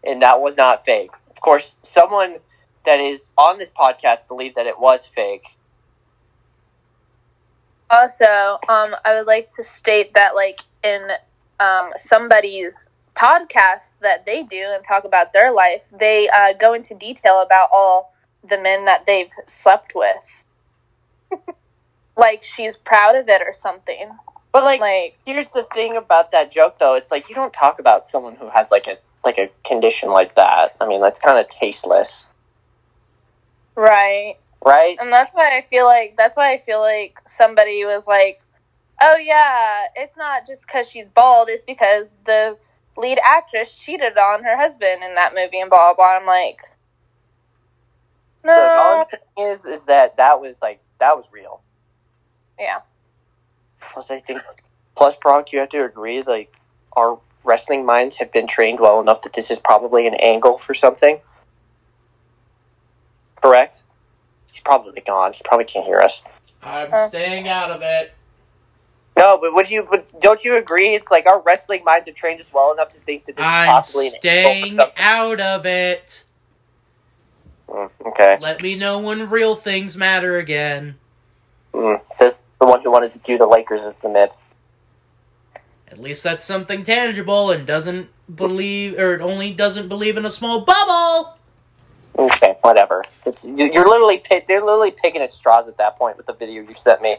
and 0.03 0.21
that 0.21 0.41
was 0.41 0.57
not 0.57 0.83
fake. 0.83 1.11
Of 1.29 1.41
course, 1.41 1.77
someone 1.83 2.37
that 2.85 2.99
is 2.99 3.31
on 3.37 3.57
this 3.57 3.71
podcast 3.71 4.27
believed 4.27 4.55
that 4.55 4.67
it 4.67 4.79
was 4.79 5.05
fake. 5.05 5.57
Also, 7.89 8.59
um, 8.67 8.95
I 9.05 9.15
would 9.15 9.27
like 9.27 9.49
to 9.51 9.63
state 9.63 10.13
that, 10.15 10.35
like, 10.35 10.61
in 10.83 11.07
um, 11.59 11.91
somebody's 11.97 12.89
podcast 13.15 13.95
that 14.01 14.25
they 14.25 14.43
do 14.43 14.71
and 14.73 14.83
talk 14.83 15.05
about 15.05 15.33
their 15.33 15.51
life, 15.51 15.89
they 15.97 16.29
uh, 16.29 16.53
go 16.53 16.73
into 16.73 16.93
detail 16.93 17.41
about 17.41 17.69
all 17.73 18.13
the 18.43 18.59
men 18.59 18.83
that 18.83 19.05
they've 19.05 19.31
slept 19.47 19.93
with. 19.95 20.45
like, 22.17 22.43
she's 22.43 22.77
proud 22.77 23.15
of 23.15 23.27
it 23.29 23.41
or 23.41 23.53
something. 23.53 24.11
But 24.51 24.63
like, 24.63 24.79
Like, 24.79 25.17
here's 25.25 25.49
the 25.49 25.63
thing 25.73 25.97
about 25.97 26.31
that 26.31 26.51
joke, 26.51 26.77
though. 26.77 26.95
It's 26.95 27.11
like 27.11 27.27
you 27.29 27.35
don't 27.35 27.53
talk 27.53 27.79
about 27.79 28.07
someone 28.07 28.35
who 28.35 28.49
has 28.49 28.71
like 28.71 28.87
a 28.87 28.97
like 29.25 29.37
a 29.37 29.49
condition 29.65 30.09
like 30.11 30.35
that. 30.35 30.75
I 30.79 30.87
mean, 30.87 31.01
that's 31.01 31.19
kind 31.19 31.37
of 31.37 31.47
tasteless, 31.47 32.29
right. 33.75 34.35
right? 34.63 34.95
And 35.01 35.11
that's 35.11 35.31
why 35.31 35.57
I 35.57 35.61
feel 35.61 35.85
like, 35.85 36.15
that's 36.15 36.37
why 36.37 36.53
I 36.53 36.57
feel 36.57 36.79
like 36.79 37.19
somebody 37.25 37.83
was 37.83 38.07
like, 38.07 38.39
oh, 39.01 39.17
yeah, 39.17 39.87
it's 39.95 40.15
not 40.15 40.45
just 40.45 40.67
because 40.67 40.89
she's 40.89 41.09
bald, 41.09 41.49
it's 41.49 41.63
because 41.63 42.13
the 42.25 42.57
lead 42.97 43.19
actress 43.25 43.75
cheated 43.75 44.17
on 44.17 44.43
her 44.43 44.57
husband 44.57 45.03
in 45.03 45.15
that 45.15 45.33
movie 45.35 45.59
and 45.61 45.69
blah, 45.69 45.93
blah. 45.93 46.17
I'm 46.17 46.25
like, 46.25 46.59
Look, 48.45 48.75
all 48.75 48.97
no. 48.97 48.99
I'm 48.99 49.05
saying 49.05 49.49
is, 49.51 49.65
is 49.65 49.85
that 49.85 50.17
that 50.17 50.39
was 50.39 50.61
like 50.61 50.81
that 50.99 51.15
was 51.15 51.29
real. 51.31 51.61
Yeah. 52.59 52.79
Plus, 53.79 54.11
I 54.11 54.19
think, 54.19 54.41
plus 54.95 55.15
Brock, 55.15 55.51
you 55.53 55.59
have 55.59 55.69
to 55.69 55.83
agree, 55.83 56.21
like 56.21 56.53
our 56.95 57.19
wrestling 57.45 57.85
minds 57.85 58.17
have 58.17 58.31
been 58.31 58.47
trained 58.47 58.79
well 58.79 58.99
enough 59.01 59.21
that 59.23 59.33
this 59.33 59.51
is 59.51 59.59
probably 59.59 60.07
an 60.07 60.15
angle 60.15 60.57
for 60.57 60.73
something. 60.73 61.19
Correct. 63.41 63.83
He's 64.51 64.61
probably 64.61 65.01
gone. 65.01 65.33
He 65.33 65.41
probably 65.43 65.65
can't 65.65 65.85
hear 65.85 65.99
us. 66.01 66.23
I'm 66.63 66.95
staying 67.09 67.47
out 67.47 67.71
of 67.71 67.81
it. 67.83 68.14
No, 69.17 69.37
but 69.39 69.53
would 69.53 69.69
you? 69.69 69.87
But 69.89 70.19
don't 70.19 70.43
you 70.43 70.57
agree? 70.57 70.93
It's 70.95 71.11
like 71.11 71.25
our 71.25 71.41
wrestling 71.41 71.83
minds 71.83 72.07
have 72.07 72.15
trained 72.15 72.41
us 72.41 72.51
well 72.53 72.73
enough 72.73 72.89
to 72.89 72.99
think 72.99 73.25
that 73.25 73.37
this 73.37 73.43
is 73.43 73.49
I'm 73.49 73.67
possibly 73.67 74.07
an 74.07 74.13
staying 74.13 74.77
out 74.97 75.39
of 75.39 75.65
it. 75.65 76.23
Mm, 77.69 77.89
okay. 78.07 78.37
Let 78.41 78.61
me 78.61 78.75
know 78.75 78.99
when 78.99 79.29
real 79.29 79.55
things 79.55 79.95
matter 79.95 80.37
again. 80.37 80.95
Mm, 81.73 82.01
says 82.11 82.41
the 82.59 82.65
one 82.65 82.81
who 82.81 82.91
wanted 82.91 83.13
to 83.13 83.19
do 83.19 83.37
the 83.37 83.47
Lakers 83.47 83.83
as 83.83 83.97
the 83.99 84.09
mid. 84.09 84.31
At 85.87 85.99
least 85.99 86.23
that's 86.23 86.43
something 86.43 86.83
tangible 86.83 87.51
and 87.51 87.65
doesn't 87.65 88.09
believe, 88.35 88.99
or 88.99 89.13
it 89.13 89.21
only 89.21 89.53
doesn't 89.53 89.87
believe 89.87 90.17
in 90.17 90.25
a 90.25 90.29
small 90.29 90.61
bubble. 90.61 91.37
Okay, 92.17 92.57
whatever. 92.61 93.03
It's 93.25 93.45
you- 93.45 93.71
you're 93.71 93.87
literally 93.87 94.21
they're 94.47 94.61
literally 94.63 94.91
picking 94.91 95.21
at 95.21 95.31
straws 95.31 95.67
at 95.69 95.77
that 95.77 95.97
point 95.97 96.17
with 96.17 96.25
the 96.25 96.33
video 96.33 96.63
you 96.63 96.73
sent 96.73 97.01
me. 97.01 97.17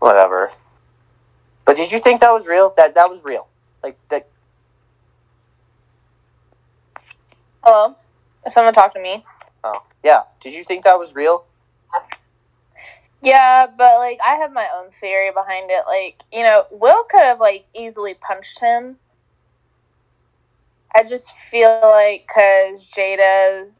Whatever. 0.00 0.50
But 1.64 1.76
did 1.76 1.92
you 1.92 2.00
think 2.00 2.20
that 2.20 2.32
was 2.32 2.46
real? 2.46 2.74
That 2.76 2.96
that 2.96 3.08
was 3.08 3.22
real. 3.24 3.46
Like 3.82 3.96
that. 4.08 4.28
Hello? 7.62 7.94
Is 8.44 8.52
someone 8.52 8.74
talk 8.74 8.92
to 8.94 9.00
me? 9.00 9.24
Oh 9.62 9.84
yeah. 10.02 10.22
Did 10.40 10.54
you 10.54 10.64
think 10.64 10.84
that 10.84 10.98
was 10.98 11.14
real? 11.14 11.44
Yeah, 13.22 13.66
but 13.66 13.98
like 13.98 14.18
I 14.26 14.36
have 14.36 14.52
my 14.52 14.68
own 14.74 14.90
theory 14.90 15.30
behind 15.30 15.70
it. 15.70 15.84
Like, 15.86 16.24
you 16.32 16.42
know, 16.42 16.64
Will 16.70 17.04
could 17.04 17.22
have 17.22 17.38
like 17.38 17.66
easily 17.74 18.14
punched 18.14 18.60
him. 18.60 18.96
I 20.94 21.04
just 21.04 21.36
feel 21.36 21.80
like 21.82 22.26
because 22.26 22.90
Jada 22.90 23.70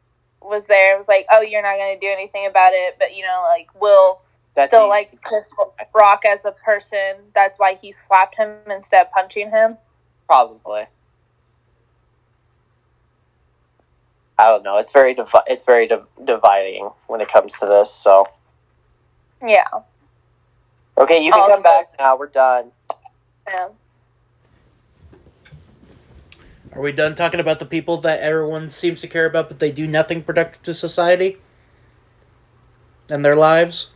was 0.41 0.67
there, 0.67 0.93
it 0.93 0.97
was 0.97 1.07
like, 1.07 1.25
oh, 1.31 1.41
you're 1.41 1.61
not 1.61 1.77
going 1.77 1.93
to 1.93 1.99
do 1.99 2.11
anything 2.11 2.45
about 2.47 2.71
it. 2.73 2.95
But, 2.97 3.15
you 3.15 3.23
know, 3.23 3.45
like, 3.47 3.69
Will 3.79 4.21
That's 4.55 4.69
still 4.71 4.81
easy. 4.83 4.89
like 4.89 5.21
Chris 5.21 5.51
Rock 5.93 6.23
as 6.25 6.45
a 6.45 6.51
person. 6.51 7.31
That's 7.33 7.57
why 7.57 7.75
he 7.81 7.91
slapped 7.91 8.35
him 8.35 8.57
instead 8.69 9.05
of 9.05 9.11
punching 9.11 9.51
him. 9.51 9.77
probably. 10.27 10.83
I 14.39 14.45
don't 14.45 14.63
know. 14.63 14.77
It's 14.77 14.91
very 14.91 15.13
divi- 15.13 15.45
it's 15.47 15.65
very 15.65 15.87
div- 15.87 16.07
dividing 16.23 16.89
when 17.07 17.21
it 17.21 17.27
comes 17.27 17.59
to 17.59 17.65
this. 17.65 17.93
So 17.93 18.25
Yeah. 19.45 19.67
okay, 20.97 21.19
you 21.23 21.31
can 21.31 21.41
Also- 21.41 21.53
come 21.53 21.63
back 21.63 21.89
now. 21.99 22.15
We're 22.15 22.27
done. 22.27 22.71
yeah. 23.47 23.69
Are 26.73 26.81
we 26.81 26.91
done 26.93 27.13
talking 27.15 27.39
about 27.41 27.59
the 27.59 27.65
people 27.65 27.97
that 27.97 28.21
everyone 28.21 28.69
seems 28.69 29.01
to 29.01 29.07
care 29.07 29.25
about, 29.25 29.49
but 29.49 29.59
they 29.59 29.71
do 29.71 29.85
nothing 29.85 30.23
productive 30.23 30.63
to 30.63 30.73
society 30.73 31.39
and 33.09 33.23
their 33.25 33.35
lives? 33.35 33.89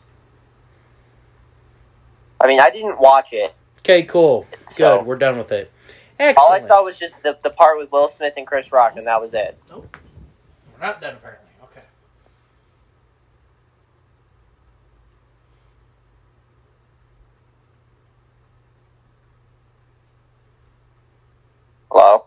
I 2.45 2.47
mean, 2.47 2.59
I 2.59 2.69
didn't 2.69 2.99
watch 2.99 3.33
it. 3.33 3.55
Okay, 3.79 4.03
cool. 4.03 4.45
So- 4.61 4.99
Good. 4.99 5.07
We're 5.07 5.15
done 5.17 5.39
with 5.39 5.51
it. 5.51 5.71
All 6.37 6.51
I 6.51 6.59
saw 6.59 6.83
was 6.83 6.99
just 6.99 7.21
the, 7.23 7.37
the 7.43 7.49
part 7.49 7.77
with 7.79 7.91
Will 7.91 8.07
Smith 8.07 8.35
and 8.37 8.45
Chris 8.45 8.71
Rock, 8.71 8.95
and 8.97 9.07
that 9.07 9.19
was 9.19 9.33
it. 9.33 9.59
Nope. 9.67 9.97
We're 10.73 10.85
not 10.85 11.01
done 11.01 11.15
apparently. 11.15 11.49
Okay. 11.63 11.81
Hello. 21.91 22.25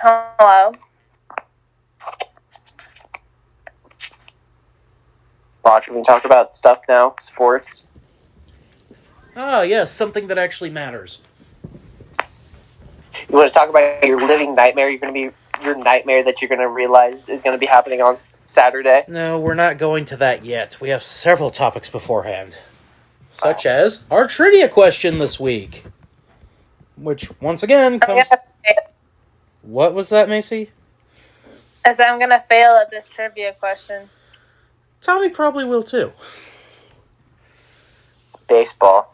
Hello. 0.00 0.72
Roger, 5.64 5.92
we 5.92 5.96
can 5.96 6.04
talk 6.04 6.24
about 6.24 6.52
stuff 6.52 6.82
now. 6.88 7.14
Sports. 7.20 7.84
Ah, 9.36 9.62
yes, 9.62 9.92
something 9.92 10.28
that 10.28 10.38
actually 10.38 10.70
matters. 10.70 11.22
You 13.28 13.36
want 13.36 13.52
to 13.52 13.58
talk 13.58 13.68
about 13.68 14.04
your 14.04 14.26
living 14.26 14.54
nightmare? 14.54 14.90
You're 14.90 15.00
going 15.00 15.14
to 15.14 15.30
be 15.30 15.64
your 15.64 15.76
nightmare 15.76 16.22
that 16.24 16.40
you're 16.40 16.48
going 16.48 16.60
to 16.60 16.68
realize 16.68 17.28
is 17.28 17.42
going 17.42 17.54
to 17.54 17.58
be 17.58 17.66
happening 17.66 18.00
on 18.00 18.18
Saturday. 18.46 19.04
No, 19.08 19.38
we're 19.38 19.54
not 19.54 19.78
going 19.78 20.04
to 20.06 20.16
that 20.16 20.44
yet. 20.44 20.80
We 20.80 20.88
have 20.90 21.02
several 21.02 21.50
topics 21.50 21.88
beforehand, 21.88 22.58
such 23.30 23.66
as 23.66 24.04
our 24.10 24.26
trivia 24.26 24.68
question 24.68 25.18
this 25.18 25.38
week, 25.38 25.84
which 26.96 27.30
once 27.40 27.62
again 27.62 28.00
comes. 28.00 28.28
What 29.62 29.94
was 29.94 30.10
that, 30.10 30.28
Macy? 30.28 30.70
as 31.84 32.00
I'm 32.00 32.18
gonna 32.18 32.40
fail 32.40 32.78
at 32.80 32.90
this 32.90 33.08
trivia 33.08 33.52
question. 33.52 34.08
Tommy 35.00 35.28
probably 35.28 35.64
will 35.64 35.82
too. 35.82 36.12
It's 38.26 38.36
baseball. 38.48 39.13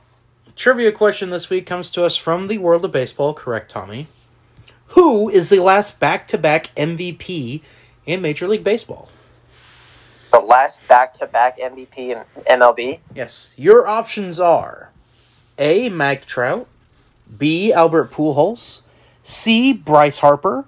Trivia 0.60 0.92
question 0.92 1.30
this 1.30 1.48
week 1.48 1.64
comes 1.64 1.90
to 1.92 2.04
us 2.04 2.16
from 2.16 2.46
the 2.46 2.58
world 2.58 2.84
of 2.84 2.92
baseball, 2.92 3.32
correct, 3.32 3.70
Tommy? 3.70 4.08
Who 4.88 5.30
is 5.30 5.48
the 5.48 5.60
last 5.60 5.98
back 5.98 6.28
to 6.28 6.36
back 6.36 6.68
MVP 6.76 7.62
in 8.04 8.20
Major 8.20 8.46
League 8.46 8.62
Baseball? 8.62 9.08
The 10.30 10.40
last 10.40 10.86
back-to-back 10.86 11.58
MVP 11.58 11.96
in 11.96 12.24
MLB. 12.44 12.98
Yes, 13.14 13.54
your 13.56 13.88
options 13.88 14.38
are 14.38 14.90
A. 15.58 15.88
Mike 15.88 16.26
Trout, 16.26 16.68
B. 17.38 17.72
Albert 17.72 18.10
Pujols, 18.10 18.82
C. 19.22 19.72
Bryce 19.72 20.18
Harper, 20.18 20.66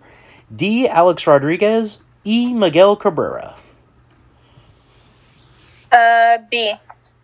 D. 0.56 0.88
Alex 0.88 1.26
Rodriguez, 1.26 1.99
E. 2.25 2.54
Miguel 2.54 2.96
Cabrera. 2.96 3.56
Uh, 5.92 6.38
B. 6.50 6.76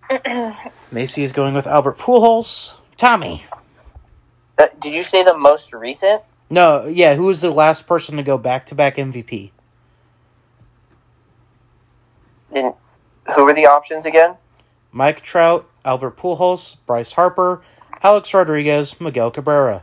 Macy 0.93 1.23
is 1.23 1.33
going 1.33 1.55
with 1.55 1.67
Albert 1.67 1.99
Pujols. 1.99 2.75
Tommy. 2.97 3.45
Uh, 4.57 4.67
did 4.81 4.93
you 4.93 5.03
say 5.03 5.23
the 5.23 5.37
most 5.37 5.73
recent? 5.73 6.23
No, 6.51 6.87
yeah, 6.87 7.15
who 7.15 7.25
was 7.25 7.41
the 7.41 7.51
last 7.51 7.87
person 7.87 8.17
to 8.17 8.23
go 8.23 8.39
back 8.39 8.67
to 8.67 8.75
back 8.75 8.97
MVP? 8.97 9.51
And 12.53 12.73
who 13.35 13.45
were 13.45 13.53
the 13.53 13.67
options 13.67 14.07
again? 14.07 14.37
Mike 14.91 15.21
Trout, 15.21 15.69
Albert 15.85 16.17
Pujols, 16.17 16.77
Bryce 16.87 17.13
Harper, 17.13 17.63
Alex 18.03 18.33
Rodriguez, 18.33 18.99
Miguel 19.01 19.31
Cabrera. 19.31 19.83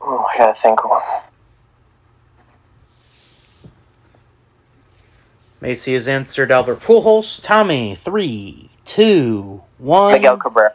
Oh, 0.00 0.26
I 0.32 0.38
gotta 0.38 0.54
think. 0.54 0.80
Macy 5.66 5.94
has 5.94 6.06
answered 6.06 6.52
Albert 6.52 6.78
Pujols. 6.78 7.42
Tommy, 7.42 7.96
three, 7.96 8.70
two, 8.84 9.64
one. 9.78 10.12
Miguel 10.12 10.36
Cabrera. 10.36 10.74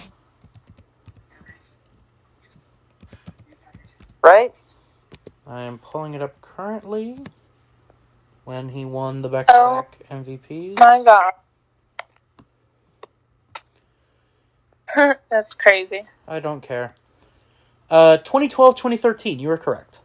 right? 4.24 4.52
I 5.46 5.62
am 5.62 5.78
pulling 5.78 6.14
it 6.14 6.22
up 6.22 6.34
currently. 6.40 7.18
When 8.48 8.70
he 8.70 8.86
won 8.86 9.20
the 9.20 9.28
back-to-back 9.28 10.08
MVPs. 10.10 10.78
My 10.78 11.02
God. 11.04 11.34
That's 15.30 15.52
crazy. 15.52 16.06
I 16.26 16.40
don't 16.40 16.62
care. 16.62 16.94
Uh, 17.90 18.16
2012, 18.16 18.74
2013. 18.74 19.38
You 19.38 19.48
were 19.48 19.58
correct. 19.58 19.98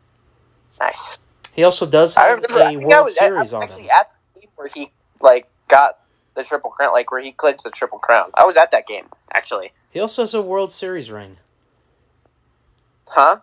Nice. 0.77 1.19
He 1.53 1.63
also 1.63 1.85
does 1.85 2.17
I 2.17 2.25
have 2.27 2.43
remember. 2.43 2.59
a 2.65 2.71
I 2.71 2.75
World 2.75 2.93
I 2.93 3.01
was, 3.03 3.17
I, 3.17 3.23
I 3.23 3.27
Series 3.29 3.41
was 3.43 3.53
on 3.53 3.63
actually 3.63 3.83
him. 3.83 3.89
at 3.97 4.12
the 4.33 4.39
game 4.41 4.50
where 4.57 4.67
he 4.67 4.91
like 5.21 5.47
got 5.69 6.00
the 6.35 6.43
Triple 6.43 6.71
Crown, 6.71 6.91
like 6.91 7.12
where 7.12 7.21
he 7.21 7.31
clinched 7.31 7.63
the 7.63 7.71
Triple 7.71 8.00
Crown. 8.00 8.31
I 8.33 8.43
was 8.43 8.57
at 8.57 8.71
that 8.71 8.85
game 8.85 9.05
actually. 9.33 9.71
He 9.89 10.01
also 10.01 10.23
has 10.23 10.33
a 10.33 10.41
World 10.41 10.73
Series 10.73 11.09
ring. 11.09 11.38
Huh? 13.07 13.38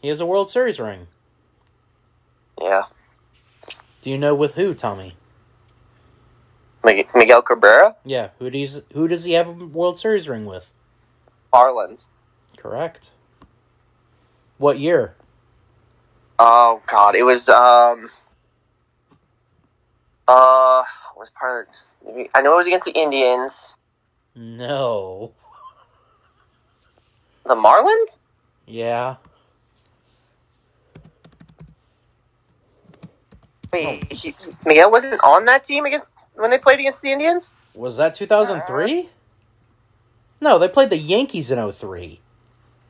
He 0.00 0.08
has 0.08 0.20
a 0.20 0.26
World 0.26 0.48
Series 0.48 0.80
ring. 0.80 1.06
Yeah. 2.58 2.84
Do 4.08 4.12
you 4.12 4.16
know 4.16 4.34
with 4.34 4.54
who, 4.54 4.72
Tommy? 4.72 5.16
Miguel 6.82 7.42
Cabrera, 7.42 7.94
Yeah, 8.06 8.30
who 8.38 8.48
does 8.48 8.80
who 8.94 9.06
does 9.06 9.24
he 9.24 9.32
have 9.32 9.48
a 9.48 9.52
World 9.52 9.98
Series 9.98 10.26
ring 10.26 10.46
with? 10.46 10.70
Marlins. 11.52 12.08
Correct. 12.56 13.10
What 14.56 14.78
year? 14.78 15.14
Oh 16.38 16.80
God, 16.86 17.16
it 17.16 17.24
was 17.24 17.50
um. 17.50 18.08
Uh, 20.26 20.84
was 21.14 21.30
part 21.38 21.68
of. 21.68 22.14
The, 22.14 22.30
I 22.34 22.40
know 22.40 22.54
it 22.54 22.56
was 22.56 22.66
against 22.66 22.86
the 22.86 22.98
Indians. 22.98 23.76
No. 24.34 25.34
The 27.44 27.54
Marlins. 27.54 28.20
Yeah. 28.66 29.16
Wait, 33.72 34.06
oh. 34.10 34.14
he, 34.14 34.34
Miguel 34.64 34.90
wasn't 34.90 35.22
on 35.22 35.44
that 35.46 35.64
team 35.64 35.84
against 35.84 36.12
when 36.34 36.50
they 36.50 36.58
played 36.58 36.80
against 36.80 37.02
the 37.02 37.12
Indians. 37.12 37.52
Was 37.74 37.96
that 37.98 38.14
2003? 38.14 39.00
Uh. 39.00 39.02
No, 40.40 40.58
they 40.58 40.68
played 40.68 40.90
the 40.90 40.96
Yankees 40.98 41.50
in 41.50 41.72
03. 41.72 42.20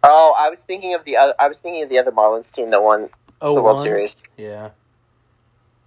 Oh, 0.02 0.34
I 0.38 0.48
was 0.50 0.62
thinking 0.64 0.94
of 0.94 1.04
the 1.04 1.16
other. 1.16 1.34
I 1.38 1.48
was 1.48 1.60
thinking 1.60 1.82
of 1.82 1.88
the 1.88 1.98
other 1.98 2.12
Marlins 2.12 2.52
team 2.52 2.70
that 2.70 2.82
won 2.82 3.08
Oh, 3.40 3.54
the 3.54 3.62
World 3.62 3.78
oh 3.78 3.82
Series, 3.82 4.22
Yeah. 4.36 4.70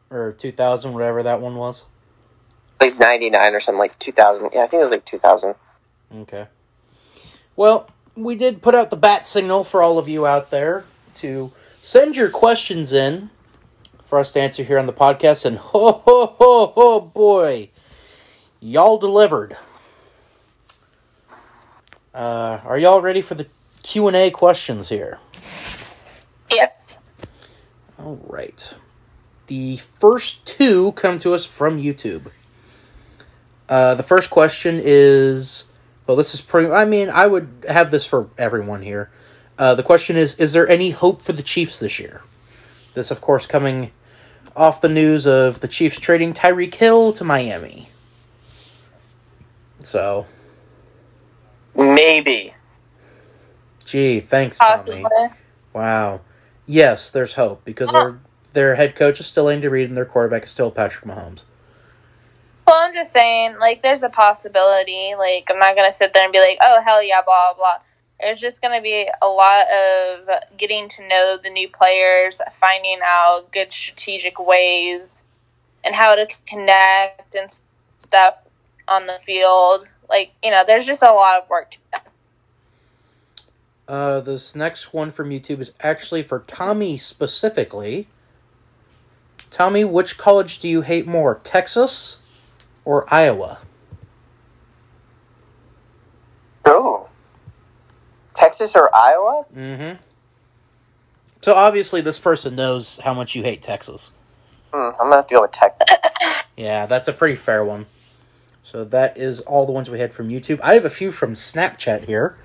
Or 0.09 0.33
2000, 0.33 0.93
whatever 0.93 1.23
that 1.23 1.39
one 1.39 1.55
was. 1.55 1.85
like 2.81 2.97
'99 2.99 3.55
or 3.55 3.59
something, 3.59 3.79
like 3.79 3.97
2000. 3.99 4.49
Yeah, 4.53 4.63
I 4.63 4.67
think 4.67 4.81
it 4.81 4.83
was 4.83 4.91
like 4.91 5.05
2000. 5.05 5.55
Okay. 6.17 6.47
Well, 7.55 7.89
we 8.15 8.35
did 8.35 8.61
put 8.61 8.75
out 8.75 8.89
the 8.89 8.97
bat 8.97 9.27
signal 9.27 9.63
for 9.63 9.81
all 9.81 9.97
of 9.97 10.09
you 10.09 10.25
out 10.27 10.49
there 10.49 10.83
to 11.15 11.53
send 11.81 12.15
your 12.17 12.29
questions 12.29 12.91
in 12.91 13.29
for 14.11 14.19
us 14.19 14.33
to 14.33 14.41
answer 14.41 14.61
here 14.61 14.77
on 14.77 14.87
the 14.87 14.93
podcast, 14.93 15.45
and 15.45 15.57
ho 15.57 15.93
ho 15.93 16.35
ho 16.37 16.67
ho 16.75 16.99
boy, 16.99 17.69
y'all 18.59 18.97
delivered. 18.97 19.55
Uh, 22.13 22.59
are 22.65 22.77
y'all 22.77 23.01
ready 23.01 23.21
for 23.21 23.35
the 23.35 23.47
Q 23.83 24.07
and 24.07 24.17
A 24.17 24.29
questions 24.29 24.89
here? 24.89 25.17
Yes. 26.51 26.99
All 27.97 28.19
right. 28.27 28.73
The 29.47 29.77
first 29.77 30.45
two 30.45 30.91
come 30.91 31.17
to 31.19 31.33
us 31.33 31.45
from 31.45 31.81
YouTube. 31.81 32.33
Uh, 33.69 33.95
the 33.95 34.03
first 34.03 34.29
question 34.29 34.81
is 34.83 35.67
well, 36.05 36.17
this 36.17 36.33
is 36.33 36.41
pretty. 36.41 36.69
I 36.69 36.83
mean, 36.83 37.09
I 37.09 37.27
would 37.27 37.63
have 37.69 37.91
this 37.91 38.05
for 38.05 38.27
everyone 38.37 38.81
here. 38.81 39.09
Uh, 39.57 39.73
the 39.73 39.83
question 39.83 40.17
is 40.17 40.37
Is 40.37 40.51
there 40.51 40.67
any 40.67 40.89
hope 40.89 41.21
for 41.21 41.31
the 41.31 41.43
Chiefs 41.43 41.79
this 41.79 41.97
year? 41.97 42.23
This, 42.93 43.09
of 43.09 43.21
course, 43.21 43.45
coming 43.45 43.91
off 44.55 44.81
the 44.81 44.89
news 44.89 45.25
of 45.25 45.59
the 45.59 45.67
Chiefs 45.67 45.99
trading 45.99 46.33
Tyreek 46.33 46.75
Hill 46.75 47.13
to 47.13 47.23
Miami. 47.23 47.89
So, 49.83 50.27
Maybe. 51.75 52.53
gee, 53.85 54.19
thanks, 54.19 54.57
Tommy. 54.57 55.05
Wow. 55.73 56.21
Yes, 56.67 57.09
there's 57.11 57.33
hope 57.33 57.65
because 57.65 57.91
their 57.91 58.19
their 58.53 58.75
head 58.75 58.95
coach 58.95 59.19
is 59.19 59.25
still 59.25 59.49
Andy 59.49 59.67
Reid 59.67 59.87
and 59.87 59.97
their 59.97 60.05
quarterback 60.05 60.43
is 60.43 60.49
still 60.49 60.71
Patrick 60.71 61.05
Mahomes. 61.05 61.43
Well, 62.67 62.77
I'm 62.79 62.93
just 62.93 63.11
saying, 63.11 63.57
like, 63.59 63.81
there's 63.81 64.03
a 64.03 64.09
possibility. 64.09 65.13
Like, 65.17 65.49
I'm 65.49 65.59
not 65.59 65.75
gonna 65.75 65.91
sit 65.91 66.13
there 66.13 66.23
and 66.23 66.31
be 66.31 66.39
like, 66.39 66.57
"Oh, 66.61 66.81
hell 66.81 67.03
yeah," 67.03 67.21
blah 67.21 67.53
blah. 67.53 67.77
There's 68.21 68.39
just 68.39 68.61
gonna 68.61 68.81
be 68.81 69.09
a 69.21 69.27
lot 69.27 69.65
of 69.71 70.57
getting 70.57 70.87
to 70.89 71.07
know 71.07 71.37
the 71.41 71.49
new 71.49 71.67
players, 71.67 72.39
finding 72.51 72.99
out 73.03 73.51
good 73.51 73.73
strategic 73.73 74.39
ways, 74.39 75.23
and 75.83 75.95
how 75.95 76.15
to 76.15 76.27
connect 76.45 77.35
and 77.35 77.53
stuff 77.97 78.37
on 78.87 79.07
the 79.07 79.13
field. 79.13 79.85
Like, 80.07 80.33
you 80.43 80.51
know, 80.51 80.63
there's 80.65 80.85
just 80.85 81.01
a 81.01 81.11
lot 81.11 81.41
of 81.41 81.49
work 81.49 81.71
to 81.71 81.77
do. 81.91 81.97
Uh, 83.87 84.21
this 84.21 84.55
next 84.55 84.93
one 84.93 85.09
from 85.09 85.31
YouTube 85.31 85.59
is 85.59 85.73
actually 85.81 86.23
for 86.23 86.39
Tommy 86.47 86.97
specifically. 86.97 88.07
Tommy, 89.49 89.83
which 89.83 90.17
college 90.17 90.59
do 90.59 90.69
you 90.69 90.81
hate 90.81 91.05
more, 91.05 91.35
Texas 91.43 92.19
or 92.85 93.11
Iowa? 93.13 93.59
Oh. 96.65 97.09
Texas 98.41 98.75
or 98.75 98.89
Iowa? 98.95 99.45
Mm-hmm. 99.55 100.01
So 101.41 101.53
obviously, 101.53 102.01
this 102.01 102.17
person 102.17 102.55
knows 102.55 102.97
how 102.97 103.13
much 103.13 103.35
you 103.35 103.43
hate 103.43 103.61
Texas. 103.61 104.11
Hmm, 104.73 104.77
I'm 104.77 104.97
gonna 104.97 105.17
have 105.17 105.27
to 105.27 105.35
go 105.35 105.41
with 105.41 105.51
Texas. 105.51 105.87
Yeah, 106.57 106.85
that's 106.85 107.07
a 107.07 107.13
pretty 107.13 107.35
fair 107.35 107.63
one. 107.63 107.87
So 108.63 108.83
that 108.83 109.17
is 109.17 109.39
all 109.39 109.65
the 109.65 109.71
ones 109.71 109.89
we 109.89 109.99
had 109.99 110.13
from 110.13 110.29
YouTube. 110.29 110.59
I 110.61 110.73
have 110.73 110.85
a 110.85 110.91
few 110.91 111.11
from 111.11 111.33
Snapchat 111.33 112.05
here. 112.05 112.37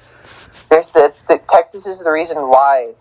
The, 0.70 1.12
the, 1.28 1.40
Texas 1.48 1.87
is 1.87 2.02
the 2.02 2.11
reason 2.11 2.38
why, 2.38 2.94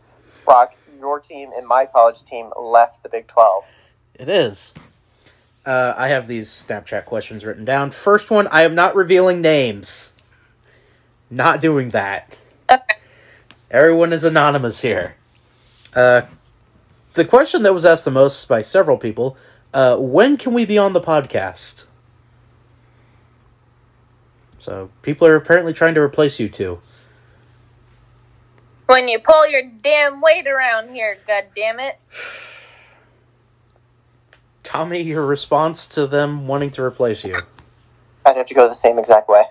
Rock, 0.47 0.75
your 0.99 1.19
team 1.19 1.51
and 1.55 1.65
my 1.65 1.86
college 1.86 2.23
team 2.23 2.51
left 2.60 3.03
the 3.03 3.08
Big 3.08 3.27
12. 3.27 3.69
It 4.15 4.27
is. 4.27 4.73
Uh, 5.65 5.93
I 5.95 6.10
have 6.10 6.27
these 6.27 6.49
Snapchat 6.49 7.05
questions 7.05 7.45
written 7.45 7.63
down. 7.63 7.91
First 7.91 8.29
one, 8.29 8.47
I 8.47 8.63
am 8.63 8.75
not 8.75 8.95
revealing 8.95 9.41
names. 9.41 10.12
Not 11.29 11.62
doing 11.62 11.91
that. 11.91 12.36
Okay. 12.69 12.95
Everyone 13.71 14.13
is 14.13 14.23
anonymous 14.23 14.82
here. 14.82 15.15
Uh, 15.93 16.23
the 17.13 17.25
question 17.25 17.63
that 17.63 17.73
was 17.73 17.86
asked 17.86 18.06
the 18.06 18.12
most 18.12 18.47
by 18.47 18.62
several 18.62 18.97
people 18.97 19.38
uh, 19.73 19.97
when 19.97 20.38
can 20.38 20.54
we 20.54 20.63
be 20.63 20.78
on 20.78 20.93
the 20.93 21.01
podcast? 21.01 21.86
So, 24.60 24.89
people 25.01 25.28
are 25.28 25.36
apparently 25.36 25.73
trying 25.73 25.93
to 25.95 25.99
replace 25.99 26.39
you 26.39 26.47
two. 26.47 26.80
When 28.86 29.08
you 29.08 29.19
pull 29.19 29.47
your 29.49 29.63
damn 29.63 30.21
weight 30.21 30.47
around 30.47 30.91
here, 30.91 31.17
god 31.28 31.45
damn 31.56 31.80
it. 31.80 31.99
Tommy, 34.63 35.01
your 35.01 35.25
response 35.25 35.88
to 35.89 36.08
them 36.08 36.47
wanting 36.47 36.71
to 36.71 36.82
replace 36.82 37.23
you. 37.23 37.36
I'd 38.25 38.38
have 38.38 38.47
to 38.47 38.54
go 38.54 38.67
the 38.67 38.73
same 38.73 38.97
exact 38.97 39.28
way. 39.28 39.43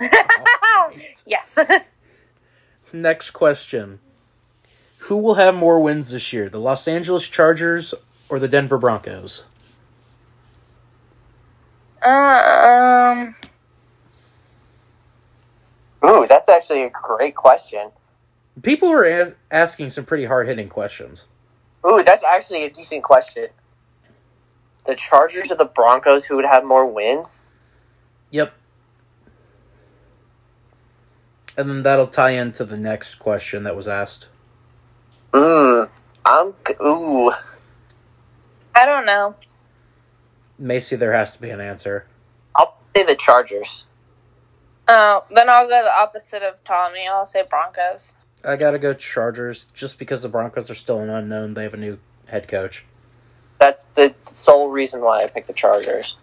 yes. 1.26 1.58
Next 2.94 3.32
question. 3.32 3.98
Who 4.98 5.16
will 5.16 5.34
have 5.34 5.56
more 5.56 5.80
wins 5.80 6.10
this 6.10 6.32
year, 6.32 6.48
the 6.48 6.60
Los 6.60 6.86
Angeles 6.86 7.28
Chargers 7.28 7.92
or 8.28 8.38
the 8.38 8.46
Denver 8.46 8.78
Broncos? 8.78 9.46
Uh, 12.00 13.16
um, 13.16 13.34
Ooh, 16.08 16.26
that's 16.28 16.48
actually 16.48 16.84
a 16.84 16.90
great 16.90 17.34
question. 17.34 17.90
People 18.62 18.90
were 18.90 19.04
a- 19.04 19.34
asking 19.50 19.90
some 19.90 20.04
pretty 20.04 20.26
hard 20.26 20.46
hitting 20.46 20.68
questions. 20.68 21.26
Ooh, 21.84 22.00
that's 22.06 22.22
actually 22.22 22.62
a 22.62 22.70
decent 22.70 23.02
question. 23.02 23.48
The 24.86 24.94
Chargers 24.94 25.50
or 25.50 25.56
the 25.56 25.64
Broncos, 25.64 26.26
who 26.26 26.36
would 26.36 26.46
have 26.46 26.64
more 26.64 26.86
wins? 26.86 27.42
Yep. 28.30 28.54
And 31.56 31.68
then 31.68 31.82
that'll 31.82 32.08
tie 32.08 32.30
into 32.30 32.64
the 32.64 32.76
next 32.76 33.16
question 33.16 33.62
that 33.64 33.76
was 33.76 33.86
asked. 33.86 34.28
Mmm, 35.32 35.88
I'm. 36.24 36.54
Ooh. 36.84 37.32
I 38.74 38.86
don't 38.86 39.06
know. 39.06 39.36
Macy, 40.58 40.96
there 40.96 41.12
has 41.12 41.32
to 41.34 41.40
be 41.40 41.50
an 41.50 41.60
answer. 41.60 42.06
I'll 42.56 42.76
say 42.94 43.04
the 43.04 43.16
Chargers. 43.16 43.86
Uh, 44.86 45.20
then 45.30 45.48
I'll 45.48 45.68
go 45.68 45.82
the 45.82 45.94
opposite 45.94 46.42
of 46.42 46.62
Tommy. 46.64 47.06
I'll 47.08 47.26
say 47.26 47.42
Broncos. 47.48 48.16
I 48.44 48.56
gotta 48.56 48.78
go 48.78 48.92
Chargers 48.92 49.68
just 49.74 49.98
because 49.98 50.22
the 50.22 50.28
Broncos 50.28 50.70
are 50.70 50.74
still 50.74 51.00
an 51.00 51.08
unknown. 51.08 51.54
They 51.54 51.62
have 51.62 51.74
a 51.74 51.78
new 51.78 51.98
head 52.26 52.46
coach. 52.48 52.84
That's 53.58 53.86
the 53.86 54.14
sole 54.18 54.68
reason 54.68 55.00
why 55.00 55.22
I 55.22 55.26
picked 55.26 55.46
the 55.46 55.54
Chargers. 55.54 56.18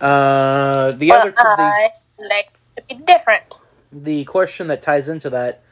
Uh, 0.00 0.92
the 0.92 1.08
But 1.08 1.20
other 1.20 1.30
the, 1.32 1.62
I 1.62 1.90
like 2.18 2.52
to 2.76 2.82
be 2.88 2.94
different. 2.94 3.58
The 3.92 4.24
question 4.24 4.68
that 4.68 4.82
ties 4.82 5.08
into 5.08 5.30
that. 5.30 5.62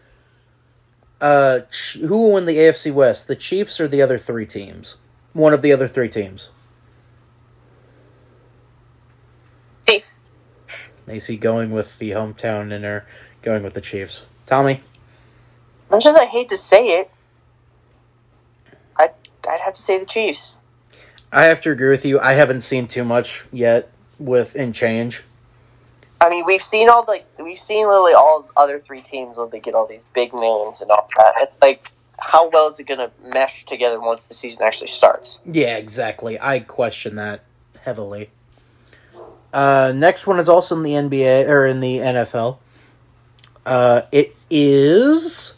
Uh, 1.21 1.61
who 1.95 2.19
will 2.19 2.33
win 2.33 2.45
the 2.45 2.57
AFC 2.57 2.93
West? 2.93 3.29
The 3.29 3.37
Chiefs 3.37 3.81
or 3.81 3.89
the 3.89 4.03
other 4.03 4.19
three 4.19 4.47
teams? 4.47 4.97
One 5.33 5.55
of 5.55 5.63
the 5.63 5.73
other 5.73 5.89
three 5.89 6.09
teams. 6.09 6.51
Chiefs. 9.89 10.21
Macy 11.07 11.37
going 11.37 11.71
with 11.71 11.99
the 11.99 12.11
hometown 12.11 12.73
inner, 12.73 13.07
going 13.43 13.63
with 13.63 13.75
the 13.75 13.81
Chiefs. 13.81 14.27
Tommy. 14.45 14.81
Much 15.91 16.05
as 16.07 16.17
I 16.17 16.27
hate 16.27 16.49
to 16.49 16.57
say 16.57 16.85
it, 16.99 17.11
I'd, 18.97 19.13
I'd 19.49 19.61
have 19.61 19.75
to 19.75 19.81
say 19.81 19.99
the 19.99 20.07
Chiefs. 20.07 20.59
I 21.33 21.45
have 21.45 21.61
to 21.63 21.71
agree 21.71 21.91
with 21.91 22.05
you. 22.05 22.19
I 22.19 22.33
haven't 22.33 22.63
seen 22.63 22.89
too 22.89 23.05
much 23.05 23.47
yet 23.53 23.91
with 24.19 24.57
in 24.57 24.73
change. 24.73 25.23
I 26.27 26.31
mean, 26.31 26.45
we've 26.45 26.63
seen 26.63 26.89
all 26.89 27.05
the 27.05 27.23
we've 27.43 27.59
seen 27.59 27.87
literally 27.87 28.13
all 28.15 28.51
other 28.57 28.81
three 28.81 29.01
teams 29.01 29.39
when 29.39 29.51
they 29.51 29.61
get 29.61 29.75
all 29.75 29.87
these 29.87 30.05
big 30.13 30.35
names 30.35 30.83
and 30.83 30.91
all 30.91 31.09
that. 31.17 31.35
It's 31.41 31.57
like, 31.63 31.87
how 32.19 32.49
well 32.51 32.69
is 32.69 32.81
it 32.81 32.85
going 32.89 32.99
to 32.99 33.11
mesh 33.23 33.65
together 33.65 34.01
once 34.01 34.27
the 34.27 34.35
season 34.35 34.65
actually 34.65 34.89
starts? 34.89 35.41
Yeah, 35.47 35.77
exactly. 35.77 36.37
I 36.41 36.59
question 36.61 37.15
that 37.17 37.45
heavily. 37.83 38.31
Uh, 39.53 39.93
next 39.95 40.27
one 40.27 40.41
is 40.41 40.49
also 40.49 40.77
in 40.77 40.83
the 40.83 40.93
NBA 40.93 41.49
or 41.49 41.65
in 41.65 41.79
the 41.81 41.99
NFL. 41.99 42.59
Uh, 43.65 44.03
it 44.11 44.35
is 44.51 45.55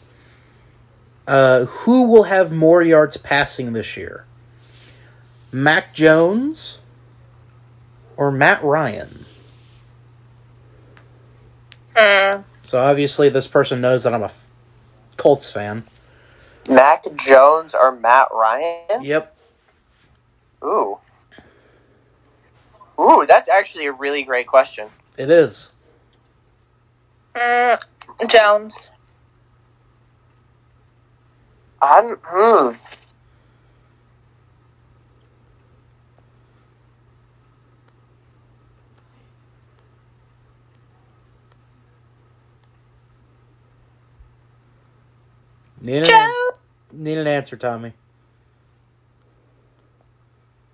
Uh, 1.27 1.65
who 1.65 2.03
will 2.07 2.23
have 2.23 2.51
more 2.51 2.81
yards 2.81 3.17
passing 3.17 3.73
this 3.73 3.95
year? 3.95 4.25
Mac 5.51 5.93
Jones 5.93 6.79
or 8.17 8.31
Matt 8.31 8.63
Ryan? 8.63 9.25
So 12.61 12.79
obviously, 12.79 13.29
this 13.29 13.47
person 13.47 13.81
knows 13.81 14.03
that 14.03 14.13
I'm 14.13 14.23
a 14.23 14.31
Colts 15.17 15.51
fan. 15.51 15.83
Mac 16.69 17.03
Jones 17.15 17.73
or 17.73 17.91
Matt 17.91 18.27
Ryan? 18.31 19.03
Yep. 19.03 19.35
Ooh. 20.63 20.99
Ooh, 22.99 23.25
that's 23.27 23.49
actually 23.49 23.85
a 23.85 23.91
really 23.91 24.23
great 24.23 24.45
question. 24.45 24.89
It 25.17 25.29
is. 25.29 25.71
Mm, 27.33 27.81
Jones. 28.27 28.89
I'm 31.81 32.17
hmm. 32.23 32.71
Need 45.81 45.97
an, 45.99 46.05
Jones. 46.05 46.33
need 46.91 47.17
an 47.17 47.27
answer, 47.27 47.55
Tommy. 47.57 47.93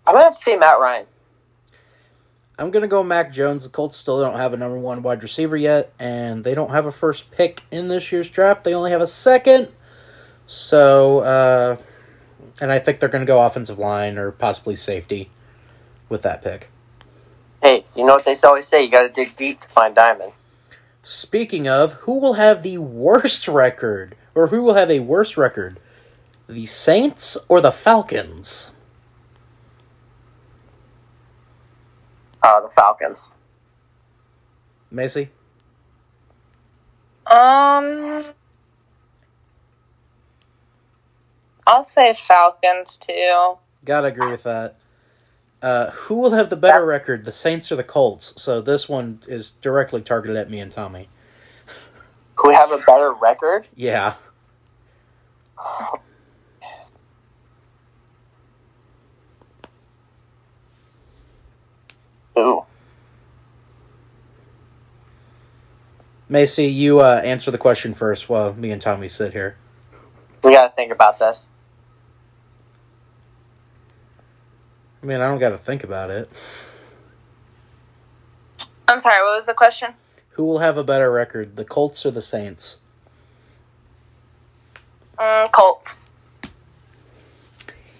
I'm 0.08 0.14
gonna 0.14 0.26
have 0.26 0.34
to 0.34 0.40
say 0.40 0.56
Matt 0.56 0.80
Ryan. 0.80 1.06
I'm 2.58 2.72
gonna 2.72 2.88
go 2.88 3.04
Mac 3.04 3.34
Jones. 3.34 3.64
The 3.64 3.70
Colts 3.70 3.98
still 3.98 4.20
don't 4.22 4.38
have 4.38 4.54
a 4.54 4.58
number 4.58 4.78
one 4.78 5.02
wide 5.04 5.22
receiver 5.24 5.58
yet, 5.58 5.92
and 6.00 6.44
they 6.44 6.54
don't 6.56 6.72
have 6.72 6.86
a 6.86 6.92
first 6.92 7.32
pick 7.32 7.64
in 7.72 7.88
this 7.88 8.12
year's 8.12 8.30
draft. 8.30 8.64
They 8.64 8.74
only 8.74 8.92
have 8.92 9.02
a 9.02 9.08
second. 9.08 9.68
So, 10.48 11.20
uh, 11.20 11.78
and 12.62 12.72
I 12.72 12.80
think 12.80 13.00
they're 13.00 13.10
gonna 13.10 13.26
go 13.26 13.42
offensive 13.46 13.78
line 13.78 14.18
or 14.18 14.32
possibly 14.32 14.76
safety 14.76 15.30
with 16.08 16.22
that 16.22 16.44
pick. 16.44 16.70
Hey, 17.62 17.84
you 17.96 18.06
know 18.06 18.14
what 18.14 18.26
they 18.26 18.36
always 18.44 18.68
say? 18.68 18.84
You 18.84 18.92
gotta 18.92 19.10
dig 19.10 19.36
deep 19.36 19.62
to 19.62 19.68
find 19.68 19.96
diamond. 19.96 20.32
Speaking 21.04 21.68
of, 21.68 21.94
who 21.94 22.20
will 22.20 22.34
have 22.34 22.64
the 22.64 22.78
worst 22.78 23.48
record, 23.48 24.16
or 24.36 24.48
who 24.48 24.62
will 24.62 24.74
have 24.76 24.92
a 24.92 25.00
worse 25.00 25.38
record, 25.38 25.80
the 26.48 26.66
Saints 26.68 27.38
or 27.50 27.62
the 27.62 27.72
Falcons? 27.72 28.72
Uh, 32.44 32.62
the 32.62 32.70
Falcons. 32.70 33.32
Macy, 34.92 35.30
Um. 37.26 38.22
I'll 41.68 41.84
say 41.84 42.14
Falcons 42.14 42.96
too. 42.98 43.58
gotta 43.84 44.08
agree 44.08 44.30
with 44.30 44.44
that. 44.44 44.76
Uh, 45.62 45.90
who 45.90 46.14
will 46.16 46.32
have 46.32 46.52
the 46.52 46.56
better 46.56 46.86
record, 46.86 47.26
the 47.26 47.32
Saints 47.32 47.72
or 47.72 47.76
the 47.76 47.84
Colts? 47.84 48.34
So 48.38 48.62
this 48.62 48.88
one 48.88 49.22
is 49.28 49.50
directly 49.50 50.02
targeted 50.02 50.38
at 50.38 50.52
me 50.52 50.60
and 50.60 50.72
Tommy. 50.72 51.10
Who 52.38 52.52
have 52.52 52.72
a 52.72 52.78
better 52.78 53.12
record? 53.14 53.68
Yeah. 53.76 54.14
Ooh. 62.38 62.66
Macy, 66.28 66.66
you 66.66 67.00
uh, 67.00 67.22
answer 67.24 67.52
the 67.52 67.58
question 67.58 67.94
first 67.94 68.28
while 68.28 68.54
me 68.54 68.72
and 68.72 68.82
Tommy 68.82 69.08
sit 69.08 69.32
here. 69.34 69.58
We 70.44 70.54
gotta 70.54 70.74
think 70.74 70.92
about 70.92 71.20
this. 71.20 71.50
I 75.06 75.08
mean, 75.08 75.22
I 75.22 75.28
don't 75.28 75.38
got 75.38 75.50
to 75.50 75.58
think 75.60 75.84
about 75.84 76.10
it. 76.10 76.28
I'm 78.88 79.00
sorry. 79.00 79.22
What 79.24 79.36
was 79.36 79.46
the 79.46 79.54
question? 79.54 79.94
Who 80.32 80.44
will 80.44 80.58
have 80.58 80.78
a 80.78 80.84
better 80.84 81.12
record, 81.12 81.58
the 81.58 81.64
Colts 81.64 82.04
or 82.08 82.12
the 82.12 82.24
Saints? 82.24 82.80
Mm, 85.18 85.52
Colts. 85.52 85.98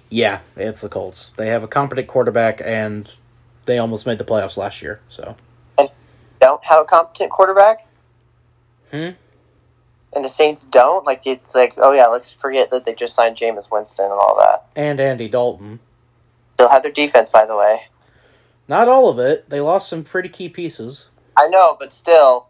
Yeah, 0.10 0.40
it's 0.56 0.82
the 0.82 0.90
Colts. 0.90 1.32
They 1.36 1.48
have 1.48 1.64
a 1.64 1.68
competent 1.68 2.08
quarterback, 2.08 2.62
and 2.64 3.12
they 3.66 3.78
almost 3.78 4.06
made 4.06 4.18
the 4.18 4.24
playoffs 4.24 4.58
last 4.58 4.82
year. 4.82 5.02
So, 5.10 5.36
Don't 6.40 6.64
have 6.66 6.82
a 6.82 6.86
competent 6.86 7.32
quarterback? 7.32 7.88
Hmm? 8.92 9.10
And 10.14 10.24
the 10.24 10.30
Saints 10.30 10.64
don't? 10.64 11.06
Like, 11.06 11.26
it's 11.26 11.56
like, 11.56 11.74
oh 11.78 11.92
yeah, 11.92 12.06
let's 12.06 12.32
forget 12.32 12.70
that 12.72 12.86
they 12.86 12.94
just 12.94 13.16
signed 13.16 13.36
Jameis 13.36 13.72
Winston 13.72 14.06
and 14.06 14.14
all 14.14 14.38
that. 14.38 14.66
and 14.76 15.00
Andy 15.00 15.28
Dalton. 15.28 15.80
They'll 16.58 16.70
have 16.70 16.84
their 16.84 16.92
defense, 16.92 17.30
by 17.30 17.46
the 17.46 17.58
way. 17.58 17.80
Not 18.68 18.88
all 18.88 19.10
of 19.10 19.20
it. 19.20 19.50
They 19.50 19.60
lost 19.60 19.90
some 19.90 20.04
pretty 20.04 20.30
key 20.30 20.48
pieces. 20.48 21.08
I 21.38 21.48
know, 21.48 21.76
but 21.78 21.92
still. 21.92 22.48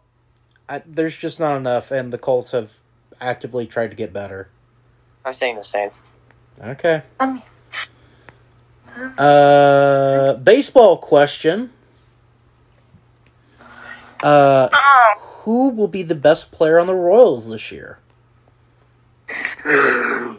I, 0.70 0.84
there's 0.86 1.18
just 1.18 1.40
not 1.40 1.56
enough, 1.58 1.90
and 1.92 2.14
the 2.14 2.18
Colts 2.20 2.52
have 2.52 2.80
actively 3.20 3.66
tried 3.66 3.90
to 3.90 3.96
get 3.96 4.14
better. 4.14 4.50
I'm 5.26 5.34
saying 5.34 5.56
the 5.56 5.64
Saints. 5.64 6.06
Okay. 6.62 7.02
Um. 7.20 7.42
Uh, 9.18 10.36
baseball 10.36 10.98
question. 10.98 11.72
Uh, 14.24 14.70
who 15.20 15.70
will 15.70 15.90
be 15.90 16.02
the 16.04 16.16
best 16.16 16.52
player 16.52 16.80
on 16.80 16.88
the 16.88 16.96
Royals 16.96 17.50
this 17.50 17.72
year? 17.72 18.00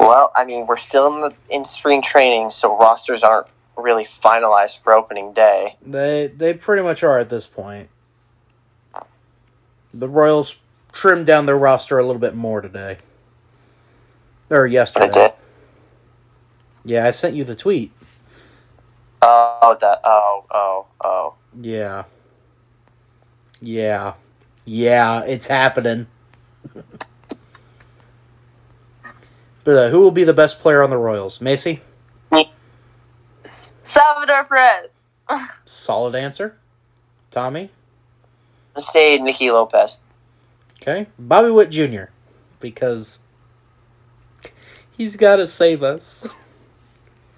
Well, 0.00 0.32
I 0.34 0.46
mean, 0.46 0.66
we're 0.66 0.78
still 0.78 1.14
in 1.14 1.20
the 1.20 1.34
in 1.50 1.62
spring 1.64 2.00
training, 2.00 2.50
so 2.50 2.76
rosters 2.76 3.22
aren't 3.22 3.46
really 3.76 4.04
finalized 4.04 4.82
for 4.82 4.94
opening 4.94 5.34
day. 5.34 5.76
They 5.86 6.32
they 6.34 6.54
pretty 6.54 6.82
much 6.82 7.02
are 7.02 7.18
at 7.18 7.28
this 7.28 7.46
point. 7.46 7.90
The 9.92 10.08
Royals 10.08 10.56
trimmed 10.92 11.26
down 11.26 11.44
their 11.44 11.58
roster 11.58 11.98
a 11.98 12.02
little 12.02 12.20
bit 12.20 12.34
more 12.34 12.62
today. 12.62 12.96
Or 14.50 14.66
yesterday. 14.66 15.10
did. 15.10 15.32
Yeah, 16.84 17.06
I 17.06 17.12
sent 17.12 17.36
you 17.36 17.44
the 17.44 17.54
tweet. 17.54 17.92
Oh, 19.22 19.76
that. 19.80 20.00
Oh, 20.04 20.44
oh, 20.50 20.86
oh. 21.02 21.34
Yeah. 21.60 22.04
Yeah. 23.60 24.14
Yeah, 24.64 25.22
it's 25.22 25.46
happening. 25.46 26.06
but 29.64 29.76
uh, 29.76 29.88
who 29.90 30.00
will 30.00 30.10
be 30.10 30.24
the 30.24 30.32
best 30.32 30.58
player 30.58 30.82
on 30.82 30.90
the 30.90 30.98
Royals? 30.98 31.40
Macy? 31.40 31.80
Salvador 33.82 34.44
Perez. 34.44 35.02
Solid 35.64 36.14
answer. 36.14 36.56
Tommy? 37.30 37.70
Let's 38.74 38.92
say 38.92 39.18
Nicky 39.18 39.50
Lopez. 39.50 40.00
Okay. 40.80 41.08
Bobby 41.18 41.50
Witt 41.50 41.70
Jr. 41.70 42.04
Because 42.60 43.18
he's 45.00 45.16
got 45.16 45.36
to 45.36 45.46
save 45.46 45.82
us. 45.82 46.28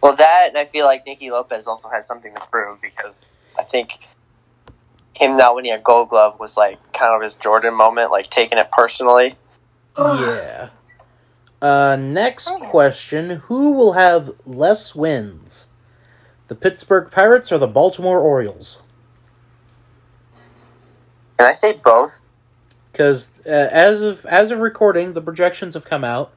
Well, 0.01 0.16
that, 0.16 0.46
and 0.48 0.59
I 0.59 0.64
feel 0.64 0.85
like 0.85 1.07
Nicky 1.07 1.31
Lopez 1.31 1.68
also 1.68 1.88
has 1.90 2.05
something 2.05 2.35
to 2.35 2.40
prove 2.51 2.81
because 2.81 3.31
I 3.57 3.62
think 3.62 4.01
him 5.14 5.37
not 5.37 5.55
winning 5.55 5.70
a 5.70 5.79
Gold 5.79 6.09
Glove 6.09 6.40
was 6.40 6.57
like 6.57 6.92
kind 6.92 7.14
of 7.14 7.22
his 7.22 7.35
Jordan 7.35 7.75
moment, 7.75 8.11
like 8.11 8.31
taking 8.31 8.59
it 8.59 8.68
personally. 8.72 9.37
yeah. 9.96 10.70
Uh, 11.61 11.96
next 11.96 12.48
question 12.62 13.31
Who 13.44 13.75
will 13.75 13.92
have 13.92 14.33
less 14.44 14.96
wins? 14.96 15.68
The 16.48 16.57
Pittsburgh 16.57 17.12
Pirates 17.12 17.53
or 17.53 17.59
the 17.59 17.68
Baltimore 17.68 18.18
Orioles? 18.18 18.83
Can 21.38 21.48
I 21.48 21.53
say 21.53 21.79
both? 21.85 22.18
Because 22.90 23.40
uh, 23.46 23.68
as 23.70 24.01
of 24.01 24.27
as 24.27 24.51
of 24.51 24.59
recording, 24.59 25.12
the 25.12 25.22
projections 25.22 25.75
have 25.75 25.85
come 25.85 26.03
out. 26.03 26.33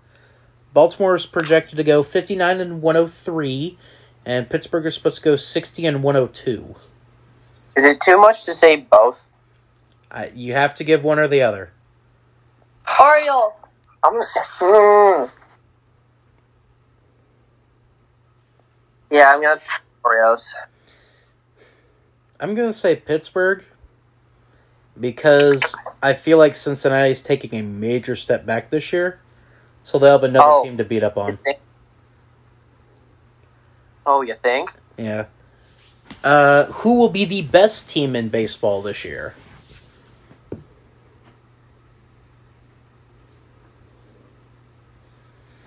Baltimore 0.76 1.16
is 1.16 1.26
projected 1.26 1.78
to 1.78 1.86
go 1.86 2.04
fifty 2.04 2.36
nine 2.36 2.60
and 2.60 2.82
one 2.82 2.96
hundred 2.96 3.12
three, 3.12 3.78
and 4.26 4.50
Pittsburgh 4.50 4.86
is 4.86 4.96
supposed 4.96 5.20
to 5.20 5.24
go 5.24 5.36
sixty 5.38 5.86
and 5.86 6.04
one 6.04 6.16
hundred 6.16 6.34
two. 6.34 6.76
Is 7.78 7.86
it 7.86 8.02
too 8.02 8.18
much 8.18 8.44
to 8.44 8.52
say 8.52 8.76
both? 8.76 9.30
I, 10.12 10.32
you 10.36 10.52
have 10.52 10.76
to 10.76 10.84
give 10.84 11.02
one 11.02 11.18
or 11.18 11.30
the 11.30 11.42
other. 11.42 11.72
Oriole. 13.00 13.56
I'm. 14.04 14.22
Hmm. 14.60 15.30
Yeah, 19.10 19.34
I'm 19.34 19.42
gonna 19.42 19.58
say 19.58 19.72
Oreos. 20.04 20.54
I'm 22.38 22.54
gonna 22.54 22.74
say 22.74 22.98
Pittsburgh 22.98 23.64
because 25.00 25.74
I 26.04 26.14
feel 26.14 26.38
like 26.38 26.54
Cincinnati's 26.54 27.22
taking 27.22 27.58
a 27.58 27.64
major 27.64 28.18
step 28.18 28.46
back 28.46 28.72
this 28.72 28.92
year, 28.92 29.22
so 29.86 30.00
they'll 30.00 30.14
have 30.14 30.24
another 30.24 30.46
Oh. 30.46 30.64
team 30.64 30.76
to 30.78 30.84
beat 30.84 31.04
up 31.04 31.16
on. 31.18 31.40
Oh, 34.06 34.22
you 34.22 34.34
think? 34.34 34.72
Yeah. 34.98 35.26
Uh, 36.24 36.66
who 36.66 36.96
will 36.96 37.10
be 37.10 37.24
the 37.24 37.44
best 37.44 37.88
team 37.88 38.16
in 38.16 38.30
baseball 38.30 38.82
this 38.82 39.06
year? 39.06 39.36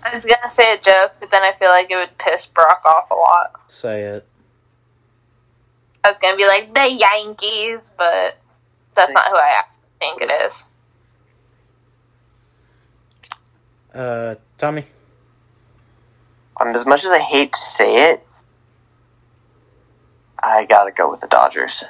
I 0.03 0.13
was 0.15 0.25
gonna 0.25 0.49
say 0.49 0.73
a 0.73 0.77
joke, 0.77 1.13
but 1.19 1.31
then 1.31 1.43
I 1.43 1.53
feel 1.53 1.69
like 1.69 1.89
it 1.91 1.95
would 1.95 2.17
piss 2.17 2.45
Brock 2.45 2.81
off 2.85 3.11
a 3.11 3.15
lot. 3.15 3.51
Say 3.67 4.01
it. 4.03 4.25
I 6.03 6.09
was 6.09 6.19
gonna 6.19 6.37
be 6.37 6.47
like 6.47 6.73
the 6.73 6.89
Yankees, 6.89 7.91
but 7.97 8.37
that's 8.95 9.13
not 9.13 9.27
who 9.27 9.35
I 9.35 9.63
think 9.99 10.21
it 10.21 10.31
is. 10.43 10.63
Uh, 13.99 14.35
Tommy. 14.57 14.85
Um, 16.61 16.69
as 16.69 16.85
much 16.85 17.03
as 17.03 17.11
I 17.11 17.19
hate 17.19 17.51
to 17.51 17.59
say 17.59 18.11
it, 18.11 18.25
I 20.41 20.63
gotta 20.63 20.91
go 20.91 21.11
with 21.11 21.19
the 21.19 21.27
Dodgers. 21.27 21.83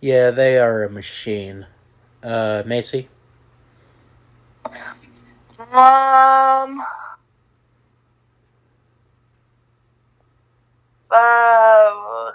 Yeah, 0.00 0.30
they 0.30 0.56
are 0.56 0.84
a 0.84 0.90
machine. 0.90 1.66
Uh, 2.22 2.62
Macy. 2.64 3.10
Um. 4.64 4.72
Uh, 11.10 12.32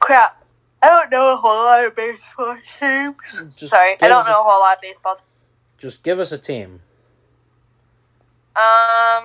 crap. 0.00 0.44
I 0.82 0.88
don't 0.88 1.10
know 1.12 1.34
a 1.34 1.36
whole 1.36 1.64
lot 1.64 1.84
of 1.84 1.94
baseball 1.94 2.56
teams. 2.80 3.44
Just 3.56 3.70
Sorry, 3.70 3.96
I 4.00 4.08
don't 4.08 4.26
know 4.26 4.40
a 4.40 4.42
whole 4.42 4.58
lot 4.58 4.76
of 4.76 4.82
baseball. 4.82 5.18
Just 5.80 6.02
give 6.02 6.20
us 6.20 6.30
a 6.30 6.38
team. 6.38 6.82
Um. 8.54 9.24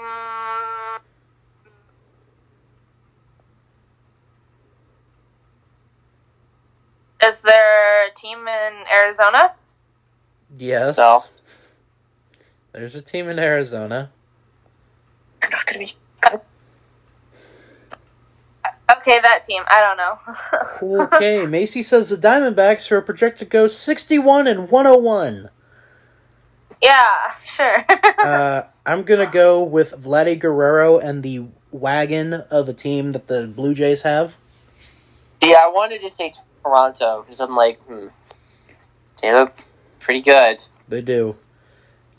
Is 7.25 7.41
there 7.41 8.07
a 8.07 8.13
team 8.13 8.39
in 8.47 8.73
Arizona? 8.89 9.53
Yes. 10.55 10.97
No. 10.97 11.21
There's 12.71 12.95
a 12.95 13.01
team 13.01 13.27
in 13.27 13.37
Arizona. 13.37 14.11
You're 15.41 15.51
not 15.51 15.65
gonna 15.65 15.79
be. 15.79 15.93
Okay, 18.97 19.19
that 19.19 19.43
team. 19.43 19.63
I 19.67 19.81
don't 19.81 19.97
know. 19.97 21.05
Okay, 21.05 21.45
Macy 21.45 21.81
says 21.81 22.09
the 22.09 22.17
Diamondbacks 22.17 22.91
are 22.91 23.01
projected 23.01 23.39
to 23.39 23.45
go 23.45 23.67
61 23.67 24.47
and 24.47 24.69
101. 24.69 25.49
Yeah, 26.81 27.33
sure. 27.43 27.85
Uh, 28.25 28.63
I'm 28.87 29.03
gonna 29.03 29.29
go 29.29 29.63
with 29.63 29.91
Vladdy 29.91 30.39
Guerrero 30.39 30.97
and 30.97 31.21
the 31.21 31.45
wagon 31.71 32.33
of 32.33 32.67
a 32.67 32.73
team 32.73 33.11
that 33.11 33.27
the 33.27 33.45
Blue 33.45 33.75
Jays 33.75 34.01
have. 34.01 34.35
Yeah, 35.43 35.57
I 35.61 35.67
wanted 35.67 36.01
to 36.01 36.09
say 36.09 36.31
Toronto 36.63 37.21
because 37.21 37.39
I'm 37.39 37.55
like, 37.55 37.79
hmm, 37.81 38.07
they 39.21 39.31
look 39.31 39.53
pretty 39.99 40.21
good. 40.21 40.57
They 40.87 41.01
do. 41.01 41.35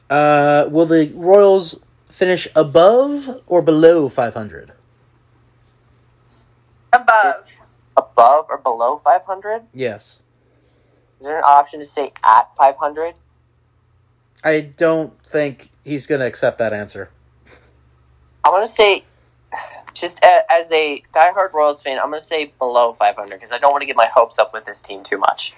Uh, 0.08 0.68
will 0.70 0.86
the 0.86 1.10
Royals 1.14 1.80
finish 2.08 2.46
above 2.54 3.42
or 3.46 3.62
below 3.62 4.08
500? 4.08 4.72
Above. 6.92 7.50
Above 7.96 8.46
or 8.48 8.58
below 8.58 8.98
500? 8.98 9.62
Yes. 9.74 10.20
Is 11.18 11.26
there 11.26 11.38
an 11.38 11.44
option 11.44 11.80
to 11.80 11.86
say 11.86 12.12
at 12.24 12.54
500? 12.54 13.14
I 14.44 14.60
don't 14.60 15.20
think 15.24 15.70
he's 15.84 16.06
gonna 16.06 16.26
accept 16.26 16.58
that 16.58 16.72
answer. 16.72 17.10
I'm 18.44 18.52
gonna 18.52 18.66
say, 18.66 19.04
just 19.94 20.20
a, 20.24 20.44
as 20.50 20.70
a 20.72 21.02
diehard 21.12 21.52
Royals 21.52 21.82
fan, 21.82 21.98
I'm 21.98 22.06
gonna 22.06 22.18
say 22.18 22.52
below 22.58 22.92
500 22.92 23.30
because 23.30 23.52
I 23.52 23.58
don't 23.58 23.72
want 23.72 23.82
to 23.82 23.86
get 23.86 23.96
my 23.96 24.08
hopes 24.12 24.38
up 24.38 24.52
with 24.52 24.64
this 24.64 24.80
team 24.80 25.02
too 25.02 25.18
much. 25.18 25.54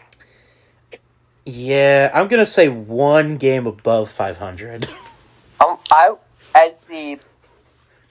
Yeah, 1.44 2.10
I'm 2.14 2.28
gonna 2.28 2.46
say 2.46 2.68
one 2.68 3.36
game 3.36 3.66
above 3.66 4.10
500. 4.10 4.88
Um, 5.60 5.76
I 5.90 6.14
as 6.54 6.82
the 6.82 7.18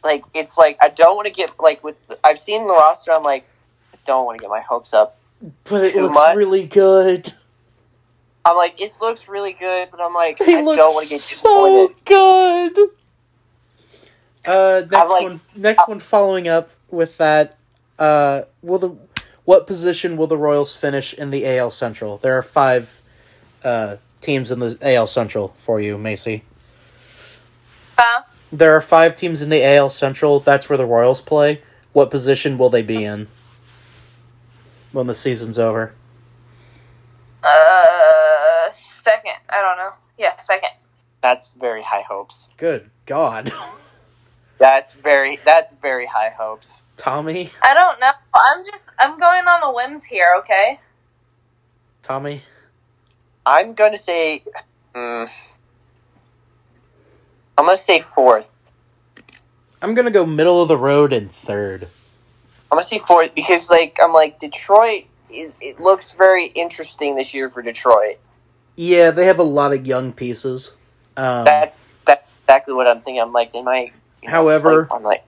like, 0.04 0.26
it's 0.34 0.58
like 0.58 0.78
I 0.82 0.90
don't 0.90 1.16
want 1.16 1.28
to 1.28 1.32
get 1.32 1.58
like 1.60 1.82
with 1.82 1.96
I've 2.24 2.40
seen 2.40 2.68
the 2.68 2.74
roster. 2.74 3.14
I'm 3.14 3.24
like, 3.24 3.48
I 3.94 3.98
don't 4.04 4.26
want 4.26 4.38
to 4.38 4.42
get 4.42 4.50
my 4.50 4.60
hopes 4.60 4.94
up. 4.94 5.18
But 5.64 5.86
it 5.86 5.96
looks 5.96 6.16
much? 6.16 6.36
really 6.36 6.66
good. 6.66 7.32
I'm 8.48 8.56
like, 8.56 8.80
it 8.82 8.92
looks 9.02 9.28
really 9.28 9.54
good, 9.54 9.90
but 9.92 10.00
I'm 10.02 10.14
like, 10.14 10.38
He 10.44 10.56
I 10.56 10.62
don't 10.62 10.66
want 10.94 11.06
to 11.06 11.10
get 11.10 11.20
so 11.20 11.90
disappointed. 11.96 12.06
good. 12.06 12.90
Uh, 14.46 14.82
next 14.90 15.10
like- 15.10 15.24
one. 15.24 15.42
Next 15.56 15.88
one. 15.88 16.00
Following 16.00 16.48
up 16.48 16.70
with 16.90 17.18
that, 17.18 17.58
uh, 18.00 18.42
will 18.62 18.80
the 18.80 18.96
what 19.44 19.68
position 19.68 20.18
will 20.18 20.28
the 20.28 20.38
Royals 20.38 20.76
finish 20.76 21.14
in 21.14 21.32
the 21.32 21.46
AL 21.58 21.72
Central? 21.72 22.18
There 22.18 22.38
are 22.38 22.44
five 22.44 23.02
uh, 23.64 23.98
teams 24.22 24.52
in 24.52 24.60
the 24.60 24.78
AL 24.82 25.08
Central 25.08 25.54
for 25.58 25.80
you, 25.82 25.98
Macy. 25.98 26.44
Huh? 27.98 28.24
There 28.52 28.74
are 28.76 28.82
five 28.82 29.16
teams 29.16 29.42
in 29.42 29.50
the 29.50 29.64
AL 29.66 29.90
Central. 29.90 30.40
That's 30.40 30.70
where 30.70 30.78
the 30.78 30.86
Royals 30.86 31.20
play. 31.22 31.62
What 31.94 32.12
position 32.12 32.58
will 32.58 32.70
they 32.70 32.82
be 32.84 33.04
in 33.04 33.28
when 34.94 35.08
the 35.08 35.14
season's 35.14 35.58
over? 35.60 35.94
Uh, 37.44 37.97
second. 39.08 39.40
I 39.50 39.62
don't 39.62 39.78
know. 39.78 39.92
Yeah, 40.18 40.38
second. 40.38 40.72
That's 41.22 41.52
very 41.52 41.84
high 41.84 42.04
hopes. 42.08 42.50
Good 42.58 42.90
God, 43.06 43.52
That's 44.60 44.94
very 44.94 45.40
that's 45.46 45.72
very 45.74 46.08
high 46.08 46.32
hopes. 46.38 46.84
Tommy, 46.98 47.52
I 47.64 47.74
don't 47.74 48.00
know. 48.00 48.12
I'm 48.36 48.66
just. 48.66 48.92
I'm 49.00 49.20
going 49.20 49.48
on 49.48 49.62
the 49.62 49.72
whims 49.72 50.04
here. 50.04 50.34
Okay. 50.40 50.80
Tommy. 52.02 52.42
I'm 53.46 53.74
gonna 53.74 53.98
say, 53.98 54.44
mm, 54.96 55.30
I'm 57.58 57.66
gonna 57.66 57.78
say 57.78 58.02
fourth. 58.02 58.50
I'm 59.82 59.94
gonna 59.94 60.12
go 60.12 60.26
middle 60.26 60.62
of 60.62 60.68
the 60.68 60.78
road 60.78 61.14
and 61.14 61.32
third. 61.32 61.84
I'm 62.72 62.78
gonna 62.78 62.84
say 62.84 63.00
fourth 63.00 63.34
because 63.36 63.70
like 63.70 63.98
I'm 64.02 64.12
like 64.14 64.40
Detroit. 64.40 65.04
Is, 65.30 65.58
it 65.62 65.80
looks 65.80 66.14
very 66.14 66.48
interesting 66.48 67.16
this 67.16 67.34
year 67.34 67.50
for 67.50 67.62
Detroit. 67.62 68.18
Yeah, 68.78 69.12
they 69.12 69.26
have 69.26 69.40
a 69.40 69.44
lot 69.44 69.74
of 69.74 69.86
young 69.86 70.14
pieces. 70.14 70.72
Um, 71.18 71.44
That's 71.44 71.82
that's 72.06 72.32
exactly 72.44 72.74
what 72.74 72.88
I'm 72.88 73.02
thinking. 73.02 73.22
I'm 73.22 73.34
like 73.34 73.52
they 73.52 73.62
might. 73.62 73.92
you 74.22 74.30
know, 74.30 74.32
However- 74.32 74.82
like, 74.84 74.94
I'm 74.94 75.04
like 75.04 75.24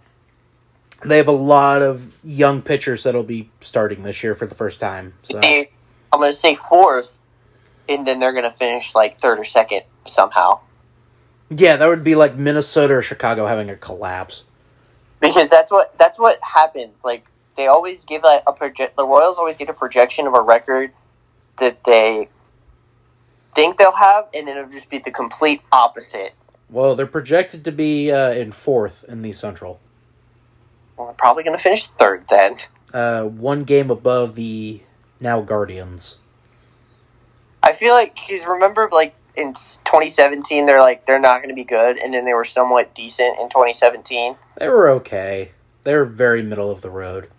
they 1.04 1.18
have 1.18 1.28
a 1.28 1.32
lot 1.32 1.82
of 1.82 2.16
young 2.24 2.62
pitchers 2.62 3.04
that'll 3.04 3.24
be 3.24 3.50
starting 3.62 4.04
this 4.04 4.24
year 4.24 4.36
for 4.36 4.46
the 4.46 4.56
first 4.56 4.80
time. 4.80 5.14
So 5.24 5.40
I'm 5.44 5.66
gonna 6.12 6.32
say 6.32 6.56
fourth, 6.56 7.18
and 7.90 8.08
then 8.08 8.20
they're 8.20 8.34
gonna 8.34 8.52
finish 8.52 8.96
like 8.96 9.18
third 9.18 9.40
or 9.40 9.44
second 9.44 9.84
somehow 10.06 10.60
yeah, 11.50 11.78
that 11.78 11.88
would 11.88 12.04
be 12.04 12.16
like 12.16 12.36
Minnesota 12.36 12.94
or 12.96 13.02
Chicago 13.02 13.48
having 13.48 13.70
a 13.70 13.76
collapse. 13.76 14.44
because 15.20 15.50
that's 15.50 15.72
what 15.72 15.98
that's 15.98 16.20
what 16.20 16.38
happens. 16.44 17.04
Like 17.04 17.26
they 17.56 17.68
always 17.68 18.06
give 18.06 18.24
a, 18.24 18.42
a 18.48 18.54
project. 18.54 18.96
The 18.96 19.06
Royals 19.06 19.38
always 19.38 19.58
get 19.58 19.70
a 19.70 19.74
projection 19.74 20.28
of 20.28 20.36
a 20.36 20.42
record 20.42 20.92
that 21.58 21.84
they 21.84 22.30
think 23.60 23.78
they'll 23.78 23.92
have, 23.96 24.28
and 24.34 24.48
then 24.48 24.58
it'll 24.58 24.70
just 24.70 24.90
be 24.90 25.00
the 25.00 25.12
complete 25.12 25.62
opposite. 25.72 26.34
Well, 26.70 26.96
they're 26.96 27.08
projected 27.08 27.64
to 27.66 27.72
be 27.72 28.12
uh, 28.12 28.32
in 28.32 28.52
fourth 28.52 29.04
in 29.08 29.22
the 29.22 29.34
Central, 29.34 29.80
Well, 30.96 31.08
they're 31.08 31.16
probably 31.16 31.44
gonna 31.44 31.58
finish 31.58 31.88
third 31.88 32.26
then. 32.30 32.56
uh, 32.94 33.24
one 33.24 33.64
game 33.64 33.90
above 33.92 34.36
the 34.36 34.82
now 35.20 35.42
Guardians. 35.42 36.18
I 37.62 37.74
feel 37.74 37.94
like 37.94 38.16
because 38.16 38.46
remember, 38.48 38.88
like 38.92 39.16
in 39.36 39.54
2017, 39.54 40.66
they're 40.66 40.80
like 40.80 41.06
they're 41.06 41.20
not 41.20 41.38
going 41.40 41.50
to 41.50 41.56
be 41.56 41.64
good, 41.66 41.98
and 41.98 42.14
then 42.14 42.26
they 42.26 42.34
were 42.34 42.46
somewhat 42.46 42.96
decent 42.96 43.38
in 43.40 43.50
2017. 43.50 44.36
They 44.58 44.70
were 44.70 44.90
okay. 44.92 45.52
They 45.84 45.94
were 45.96 46.06
very 46.06 46.42
middle 46.42 46.72
of 46.72 46.82
the 46.82 46.90
road. 46.90 47.30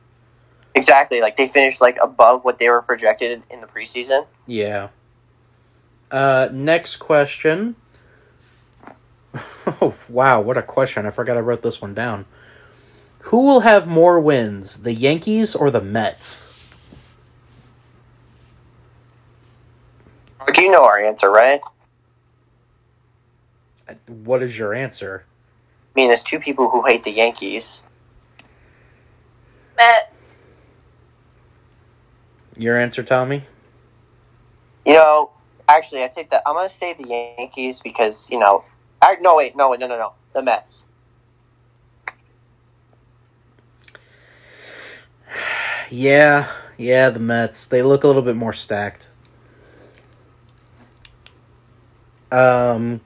Exactly, 0.74 1.20
like 1.20 1.36
they 1.36 1.48
finished 1.48 1.80
like 1.80 1.96
above 2.02 2.44
what 2.44 2.58
they 2.58 2.68
were 2.68 2.82
projected 2.82 3.42
in 3.50 3.60
the 3.60 3.66
preseason. 3.66 4.26
Yeah. 4.46 4.88
Uh, 6.10 6.48
next 6.52 6.96
question. 6.96 7.76
Oh, 9.80 9.94
wow, 10.08 10.40
what 10.40 10.56
a 10.56 10.62
question. 10.62 11.06
I 11.06 11.10
forgot 11.10 11.36
I 11.36 11.40
wrote 11.40 11.62
this 11.62 11.80
one 11.80 11.94
down. 11.94 12.24
Who 13.24 13.46
will 13.46 13.60
have 13.60 13.86
more 13.86 14.18
wins, 14.18 14.82
the 14.82 14.92
Yankees 14.92 15.54
or 15.54 15.70
the 15.70 15.80
Mets? 15.80 16.74
Do 20.52 20.62
you 20.62 20.70
know 20.70 20.84
our 20.84 20.98
answer, 20.98 21.30
right? 21.30 21.60
What 24.06 24.42
is 24.42 24.58
your 24.58 24.74
answer? 24.74 25.24
I 25.94 26.00
mean, 26.00 26.08
there's 26.08 26.24
two 26.24 26.40
people 26.40 26.70
who 26.70 26.84
hate 26.86 27.04
the 27.04 27.12
Yankees. 27.12 27.82
Mets. 29.76 30.42
Your 32.56 32.78
answer, 32.78 33.02
Tommy? 33.02 33.44
You 34.84 34.94
know, 34.94 35.30
actually, 35.80 36.04
I 36.04 36.08
take 36.08 36.28
that. 36.30 36.42
I'm 36.46 36.54
going 36.54 36.68
to 36.68 36.74
say 36.74 36.92
the 36.92 37.08
Yankees 37.08 37.80
because 37.80 38.28
you 38.30 38.38
know. 38.38 38.64
I, 39.02 39.16
no, 39.22 39.36
wait, 39.36 39.56
no, 39.56 39.72
no, 39.72 39.86
no, 39.86 39.96
no, 39.96 40.12
the 40.32 40.42
Mets. 40.42 40.86
Yeah, 45.92 46.48
yeah, 46.78 47.10
the 47.10 47.18
Mets. 47.18 47.66
They 47.66 47.82
look 47.82 48.04
a 48.04 48.06
little 48.06 48.22
bit 48.22 48.36
more 48.36 48.52
stacked. 48.52 49.08
Um, 52.30 53.00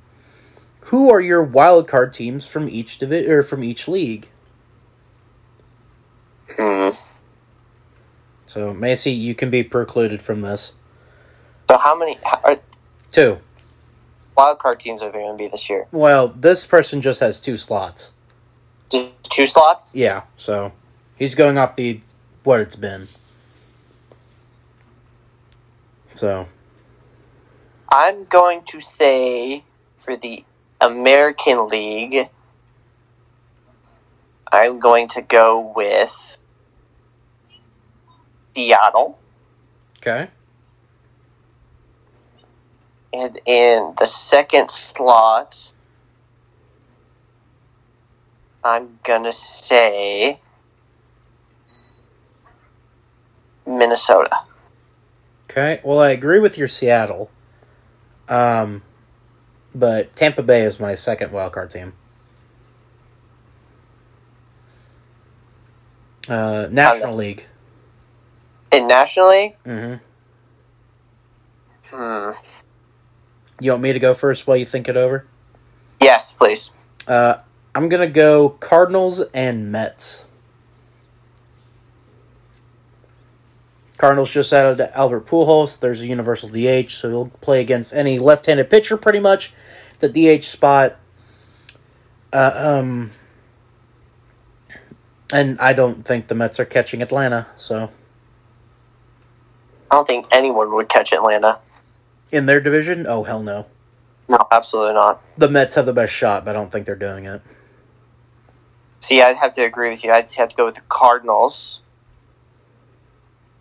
who 0.80 1.10
are 1.10 1.20
your 1.20 1.42
wild 1.42 1.88
card 1.88 2.12
teams 2.12 2.46
from 2.46 2.68
each 2.68 2.98
divi- 2.98 3.26
or 3.26 3.42
from 3.42 3.64
each 3.64 3.88
league? 3.88 4.28
Hmm. 6.58 6.90
So 8.46 8.74
Macy, 8.74 9.12
you 9.12 9.34
can 9.34 9.48
be 9.48 9.62
precluded 9.62 10.20
from 10.20 10.42
this. 10.42 10.74
So 11.68 11.78
how 11.78 11.96
many 11.96 12.18
are, 12.42 12.58
Two. 13.10 13.38
wild 14.36 14.58
card 14.58 14.80
teams 14.80 15.02
are 15.02 15.10
there 15.10 15.22
going 15.22 15.36
to 15.36 15.42
be 15.44 15.48
this 15.48 15.68
year? 15.70 15.86
Well, 15.92 16.28
this 16.28 16.66
person 16.66 17.00
just 17.00 17.20
has 17.20 17.40
two 17.40 17.56
slots. 17.56 18.12
Just 18.90 19.24
two 19.24 19.46
slots? 19.46 19.90
Yeah, 19.94 20.22
so 20.36 20.72
he's 21.16 21.34
going 21.34 21.58
off 21.58 21.74
the 21.74 22.00
what 22.42 22.60
it's 22.60 22.76
been. 22.76 23.08
So 26.14 26.46
I'm 27.90 28.24
going 28.24 28.62
to 28.66 28.80
say 28.80 29.64
for 29.96 30.16
the 30.16 30.44
American 30.80 31.68
League, 31.68 32.28
I'm 34.52 34.78
going 34.78 35.08
to 35.08 35.22
go 35.22 35.72
with 35.74 36.38
Seattle. 38.54 39.18
okay, 39.98 40.28
And 43.14 43.40
in 43.46 43.94
the 43.96 44.06
second 44.06 44.70
slot, 44.70 45.72
I'm 48.64 48.98
going 49.04 49.22
to 49.22 49.32
say 49.32 50.40
Minnesota. 53.64 54.36
okay. 55.48 55.80
Well, 55.84 56.00
I 56.00 56.10
agree 56.10 56.40
with 56.40 56.58
your 56.58 56.66
Seattle. 56.66 57.30
Um, 58.28 58.82
but 59.72 60.16
Tampa 60.16 60.42
Bay 60.42 60.62
is 60.62 60.80
my 60.80 60.96
second 60.96 61.30
wild 61.30 61.52
card 61.52 61.70
team. 61.70 61.92
Uh, 66.28 66.66
National 66.68 67.14
League. 67.14 67.46
In 68.72 68.88
National 68.88 69.28
League, 69.30 69.56
hmm 69.64 69.94
hmm. 71.90 72.30
You 73.60 73.70
want 73.70 73.82
me 73.82 73.92
to 73.92 73.98
go 73.98 74.14
first 74.14 74.46
while 74.46 74.56
you 74.56 74.66
think 74.66 74.88
it 74.88 74.96
over? 74.96 75.26
yes, 76.00 76.32
please. 76.32 76.70
Uh, 77.06 77.36
I'm 77.74 77.88
gonna 77.88 78.06
go 78.06 78.50
Cardinals 78.50 79.20
and 79.32 79.72
Mets. 79.72 80.24
Cardinals 83.96 84.30
just 84.30 84.52
added 84.52 84.90
Albert 84.94 85.26
Pujols. 85.26 85.80
There's 85.80 86.02
a 86.02 86.06
universal 86.06 86.48
DH, 86.48 86.90
so 86.90 87.08
he'll 87.08 87.30
play 87.40 87.60
against 87.60 87.94
any 87.94 88.18
left-handed 88.18 88.68
pitcher 88.68 88.96
pretty 88.96 89.20
much. 89.20 89.54
The 90.00 90.08
DH 90.08 90.44
spot. 90.44 90.96
Uh, 92.32 92.52
um, 92.54 93.12
and 95.32 95.58
I 95.60 95.72
don't 95.72 96.04
think 96.04 96.28
the 96.28 96.34
Mets 96.34 96.60
are 96.60 96.64
catching 96.64 97.00
Atlanta. 97.00 97.46
So 97.56 97.90
I 99.90 99.96
don't 99.96 100.06
think 100.06 100.26
anyone 100.30 100.74
would 100.74 100.88
catch 100.88 101.12
Atlanta. 101.12 101.60
In 102.34 102.46
their 102.46 102.60
division, 102.60 103.06
oh 103.08 103.22
hell 103.22 103.42
no. 103.42 103.66
No, 104.28 104.38
absolutely 104.50 104.94
not. 104.94 105.22
The 105.38 105.48
Mets 105.48 105.74
have 105.76 105.86
the 105.86 105.92
best 105.92 106.12
shot, 106.12 106.44
but 106.44 106.50
I 106.50 106.58
don't 106.58 106.72
think 106.72 106.86
they're 106.86 106.96
doing 106.96 107.24
it. 107.24 107.42
See, 109.00 109.20
I'd 109.20 109.36
have 109.36 109.54
to 109.54 109.62
agree 109.62 109.90
with 109.90 110.02
you. 110.02 110.10
I'd 110.10 110.30
have 110.32 110.48
to 110.48 110.56
go 110.56 110.64
with 110.64 110.76
the 110.76 110.80
Cardinals. 110.88 111.80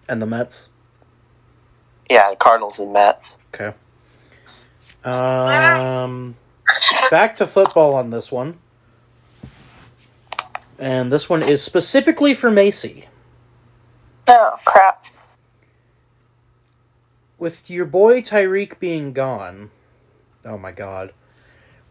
And 0.07 0.21
the 0.21 0.25
Mets. 0.25 0.69
Yeah, 2.09 2.29
the 2.29 2.35
Cardinals 2.35 2.79
and 2.79 2.93
Mets. 2.93 3.37
Okay. 3.53 3.73
Um, 5.03 6.35
back 7.11 7.33
to 7.35 7.47
football 7.47 7.95
on 7.95 8.09
this 8.09 8.31
one. 8.31 8.57
And 10.79 11.11
this 11.11 11.29
one 11.29 11.47
is 11.47 11.61
specifically 11.61 12.33
for 12.33 12.49
Macy. 12.49 13.07
Oh 14.27 14.55
crap! 14.65 15.07
With 17.43 17.69
your 17.69 17.83
boy 17.83 18.21
Tyreek 18.21 18.79
being 18.79 19.11
gone. 19.11 19.69
Oh 20.45 20.57
my 20.57 20.71
god. 20.71 21.11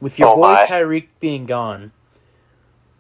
With 0.01 0.19
your 0.19 0.31
Oh 0.31 0.37
boy. 0.37 0.65
Tyreek 0.67 1.09
being 1.21 1.45
gone, 1.45 1.93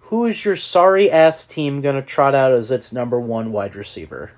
who 0.01 0.27
is 0.27 0.45
your 0.45 0.57
sorry 0.57 1.11
ass 1.11 1.47
team 1.47 1.81
going 1.81 1.95
to 1.95 2.03
trot 2.03 2.35
out 2.35 2.53
as 2.53 2.71
its 2.71 2.93
number 2.93 3.19
one 3.19 3.53
wide 3.53 3.75
receiver? 3.75 4.33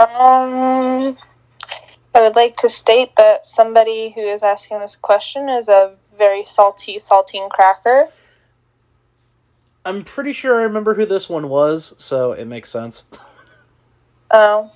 Um, 0.00 1.16
I 2.12 2.20
would 2.22 2.34
like 2.34 2.56
to 2.56 2.68
state 2.68 3.14
that 3.14 3.44
somebody 3.44 4.10
who 4.16 4.20
is 4.20 4.42
asking 4.42 4.80
this 4.80 4.96
question 4.96 5.48
is 5.48 5.68
a 5.68 5.94
very 6.18 6.42
salty 6.42 6.96
saltine 6.96 7.48
cracker. 7.50 8.08
I'm 9.84 10.02
pretty 10.04 10.32
sure 10.32 10.60
I 10.60 10.62
remember 10.64 10.94
who 10.94 11.04
this 11.06 11.28
one 11.28 11.48
was, 11.48 11.94
so 11.98 12.32
it 12.32 12.46
makes 12.46 12.70
sense. 12.70 13.04
Oh 14.30 14.70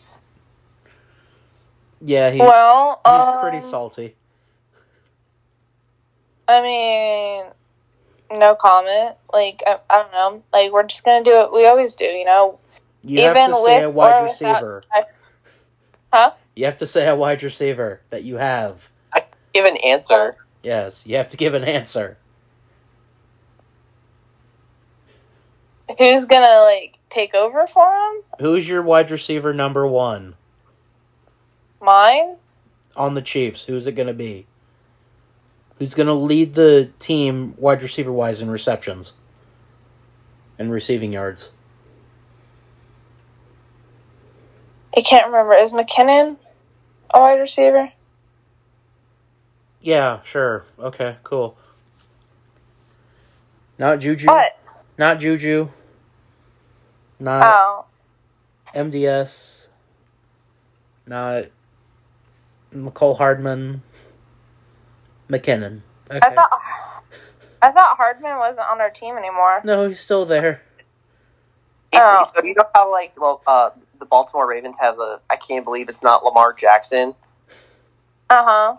yeah, 2.01 2.31
he, 2.31 2.39
well, 2.39 3.01
he's 3.05 3.37
um, 3.37 3.41
pretty 3.41 3.61
salty. 3.61 4.15
I 6.47 6.63
mean, 6.63 8.39
no 8.39 8.55
comment. 8.55 9.17
Like 9.33 9.63
I, 9.67 9.79
I 9.91 10.03
don't 10.03 10.13
know. 10.13 10.43
Like 10.53 10.73
we're 10.73 10.85
just 10.85 11.05
gonna 11.05 11.25
do 11.25 11.33
what 11.33 11.53
we 11.53 11.67
always 11.67 11.95
do. 11.97 12.05
You 12.05 12.25
know, 12.25 12.59
You 13.03 13.23
have 13.23 13.37
even 13.37 13.51
to 13.51 13.65
say 13.65 13.83
a 13.83 13.89
with 13.89 13.97
wide 13.97 14.21
or 14.23 14.29
without- 14.29 14.55
receiver. 14.63 14.83
Huh? 16.13 16.33
You 16.57 16.65
have 16.65 16.79
to 16.79 16.87
say 16.87 17.07
a 17.07 17.15
wide 17.15 17.43
receiver 17.43 18.01
that 18.11 18.25
you 18.25 18.37
have. 18.37 18.89
I 19.13 19.25
Give 19.53 19.65
an 19.67 19.77
answer. 19.79 20.37
Yes, 20.63 21.07
you 21.07 21.17
have 21.17 21.29
to 21.29 21.37
give 21.37 21.55
an 21.55 21.65
answer. 21.65 22.17
Who's 25.97 26.25
gonna 26.25 26.63
like 26.65 26.99
take 27.11 27.35
over 27.35 27.67
for 27.67 27.87
him? 27.87 28.23
Who's 28.41 28.69
your 28.69 28.83
wide 28.83 29.11
receiver 29.11 29.55
number 29.55 29.87
one 29.87 30.35
Mine. 31.81 32.37
on 32.97 33.15
the 33.15 33.23
Chiefs? 33.23 33.65
Who's 33.65 33.87
it 33.87 33.93
going 33.93 34.09
to 34.09 34.15
be? 34.15 34.47
Who's 35.79 35.95
going 35.95 36.09
to 36.09 36.13
lead 36.15 36.55
the 36.55 36.91
team 36.99 37.55
wide 37.57 37.83
receiver 37.83 38.13
wise 38.13 38.41
in 38.41 38.51
receptions 38.51 39.15
and 40.59 40.71
receiving 40.71 41.13
yards? 41.13 41.51
I 44.97 45.01
can't 45.03 45.27
remember. 45.27 45.53
Is 45.55 45.73
McKinnon 45.73 46.37
a 47.15 47.21
wide 47.21 47.39
receiver? 47.39 47.93
Yeah, 49.81 50.21
sure. 50.25 50.65
Okay, 50.81 51.17
cool. 51.23 51.57
Not 53.79 54.01
Juju. 54.01 54.27
What? 54.27 54.59
Not 54.99 55.21
Juju. 55.21 55.69
Not 57.21 57.43
Oh, 57.45 57.85
MDS. 58.75 59.67
Not 61.07 61.47
Mecole 62.73 63.17
Hardman. 63.19 63.83
McKinnon. 65.29 65.81
Okay. 66.11 66.21
I 66.23 66.31
thought 66.31 66.51
I 67.61 67.71
thought 67.73 67.97
Hardman 67.97 68.39
wasn't 68.39 68.67
on 68.71 68.81
our 68.81 68.91
team 68.91 69.17
anymore. 69.17 69.61
no, 69.65 69.89
he's 69.89 70.01
still 70.01 70.25
there. 70.25 70.63
Oh. 71.95 72.25
So 72.35 72.43
you 72.45 72.55
know 72.55 72.65
how 72.75 72.91
like 72.91 73.15
well, 73.21 73.43
uh, 73.47 73.71
the 73.99 74.07
Baltimore 74.07 74.49
Ravens 74.49 74.79
have 74.81 74.99
a 75.01 75.21
I 75.31 75.37
can't 75.37 75.65
believe 75.65 75.89
it's 75.89 76.03
not 76.03 76.25
Lamar 76.25 76.53
Jackson 76.53 77.15
Uh 78.31 78.45
huh. 78.45 78.77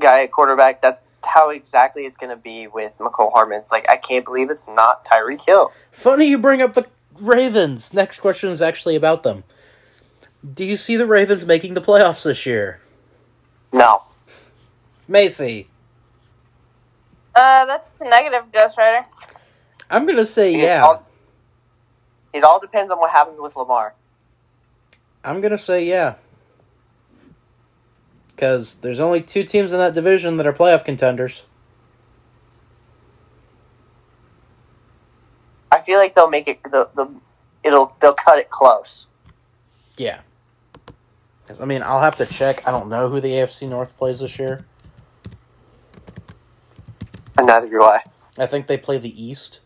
guy 0.00 0.22
at 0.24 0.32
quarterback. 0.32 0.80
That's 0.80 1.08
how 1.24 1.50
exactly 1.50 2.02
it's 2.04 2.16
going 2.16 2.30
to 2.30 2.36
be 2.36 2.66
with 2.68 2.96
Mecole 2.98 3.32
Hardman. 3.32 3.60
It's 3.60 3.72
like 3.72 3.88
I 3.90 3.96
can't 3.96 4.24
believe 4.24 4.50
it's 4.50 4.68
not 4.68 5.04
Tyreek 5.04 5.44
Hill. 5.44 5.72
Funny 5.92 6.26
you 6.26 6.38
bring 6.38 6.62
up 6.62 6.74
the 6.74 6.86
Ravens. 7.22 7.94
Next 7.94 8.20
question 8.20 8.50
is 8.50 8.60
actually 8.60 8.96
about 8.96 9.22
them. 9.22 9.44
Do 10.50 10.64
you 10.64 10.76
see 10.76 10.96
the 10.96 11.06
Ravens 11.06 11.46
making 11.46 11.74
the 11.74 11.80
playoffs 11.80 12.24
this 12.24 12.44
year? 12.46 12.80
No, 13.72 14.02
Macy. 15.08 15.68
Uh, 17.34 17.64
that's 17.64 17.90
a 18.00 18.04
negative, 18.08 18.50
Ghost 18.52 18.76
Rider. 18.76 19.06
I'm 19.90 20.06
gonna 20.06 20.26
say 20.26 20.54
It 20.54 20.64
yeah. 20.64 20.82
all- 20.84 21.06
it 22.32 22.44
all 22.44 22.58
depends 22.60 22.90
on 22.90 22.98
what 22.98 23.10
happens 23.10 23.38
with 23.38 23.54
Lamar. 23.56 23.94
I'm 25.24 25.40
gonna 25.40 25.58
say 25.58 25.84
yeah. 25.86 26.14
Because 28.34 28.74
there's 28.76 29.00
only 29.00 29.20
two 29.20 29.44
teams 29.44 29.72
in 29.72 29.78
that 29.78 29.94
division 29.94 30.36
that 30.38 30.46
are 30.46 30.52
playoff 30.52 30.84
contenders. 30.84 31.44
Feel 35.82 35.98
like 35.98 36.14
they'll 36.14 36.30
make 36.30 36.48
it. 36.48 36.62
The, 36.64 36.88
the 36.94 37.14
it'll 37.62 37.94
they'll 38.00 38.14
cut 38.14 38.38
it 38.38 38.50
close. 38.50 39.06
Yeah. 39.96 40.20
'Cause, 41.46 41.60
I 41.60 41.64
mean, 41.66 41.82
I'll 41.82 42.00
have 42.00 42.16
to 42.16 42.24
check. 42.26 42.66
I 42.66 42.70
don't 42.70 42.88
know 42.88 43.08
who 43.10 43.20
the 43.20 43.28
AFC 43.32 43.68
North 43.68 43.94
plays 43.98 44.20
this 44.20 44.38
year. 44.38 44.64
And 47.36 47.46
neither 47.46 47.68
do 47.68 47.82
I. 47.82 48.02
I 48.38 48.46
think 48.46 48.66
they 48.68 48.78
play 48.78 48.96
the 48.98 49.22
East. 49.22 49.60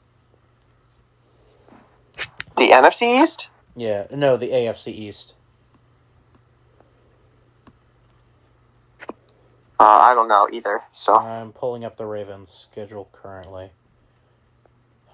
The 2.56 2.70
NFC 2.70 3.22
East. 3.22 3.48
Yeah, 3.76 4.06
no, 4.10 4.36
the 4.36 4.50
AFC 4.50 4.88
East. 4.88 5.34
Uh, 9.78 9.84
I 9.84 10.14
don't 10.14 10.28
know 10.28 10.48
either. 10.50 10.80
So 10.94 11.14
I'm 11.14 11.52
pulling 11.52 11.84
up 11.84 11.96
the 11.98 12.06
Ravens 12.06 12.50
schedule 12.70 13.08
currently. 13.12 13.70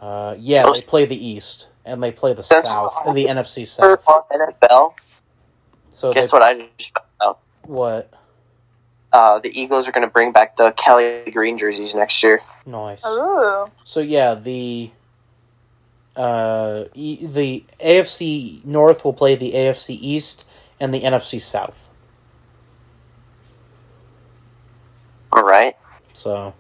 Uh, 0.03 0.35
yeah, 0.37 0.69
they 0.73 0.83
play 0.83 1.07
the 1.07 1.17
East 1.27 1.69
and 1.85 2.03
they 2.03 2.11
play 2.11 2.33
the 2.33 2.43
That's- 2.43 2.65
South, 2.67 2.93
uh, 3.07 3.13
the 3.13 3.27
NFC 3.27 3.63
for 3.77 3.99
South. 4.05 4.27
NFL, 4.33 4.95
So 5.91 6.13
guess 6.13 6.31
they, 6.31 6.37
what 6.37 6.43
I 6.43 6.69
just 6.77 6.93
found 6.93 7.07
out? 7.23 7.39
What? 7.67 8.11
Uh, 9.13 9.39
the 9.39 9.57
Eagles 9.59 9.87
are 9.87 9.93
going 9.93 10.07
to 10.07 10.11
bring 10.13 10.33
back 10.33 10.57
the 10.57 10.73
Kelly 10.73 11.23
Green 11.33 11.57
jerseys 11.57 11.95
next 11.95 12.21
year. 12.23 12.43
Nice. 12.67 13.05
Ooh. 13.07 13.67
So 13.85 14.01
yeah, 14.01 14.35
the 14.35 14.91
uh, 16.17 16.85
e- 16.95 17.25
the 17.25 17.65
AFC 17.79 18.65
North 18.65 19.05
will 19.05 19.13
play 19.13 19.37
the 19.37 19.53
AFC 19.53 19.91
East 20.01 20.47
and 20.81 20.93
the 20.93 21.03
NFC 21.03 21.41
South. 21.41 21.89
All 25.33 25.45
right. 25.45 25.77
So, 26.13 26.55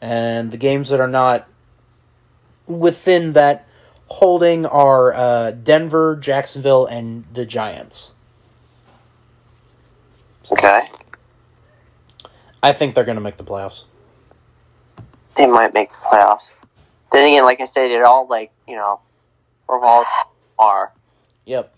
and 0.00 0.50
the 0.50 0.56
games 0.56 0.88
that 0.90 1.00
are 1.00 1.08
not 1.08 1.46
within 2.68 3.32
that 3.32 3.66
holding 4.06 4.66
are 4.66 5.14
uh, 5.14 5.50
Denver, 5.50 6.16
Jacksonville, 6.16 6.86
and 6.86 7.24
the 7.32 7.44
Giants. 7.44 8.12
Okay. 10.50 10.88
I 12.62 12.72
think 12.72 12.94
they're 12.94 13.04
going 13.04 13.16
to 13.16 13.22
make 13.22 13.36
the 13.36 13.44
playoffs. 13.44 13.84
They 15.36 15.46
might 15.46 15.74
make 15.74 15.90
the 15.90 15.98
playoffs. 15.98 16.54
Then 17.12 17.28
again, 17.28 17.44
like 17.44 17.60
I 17.60 17.64
said, 17.64 17.90
it 17.90 18.02
all 18.02 18.26
like 18.28 18.52
you 18.66 18.76
know, 18.76 19.00
revolves 19.68 20.08
are. 20.58 20.92
Yep. 21.46 21.74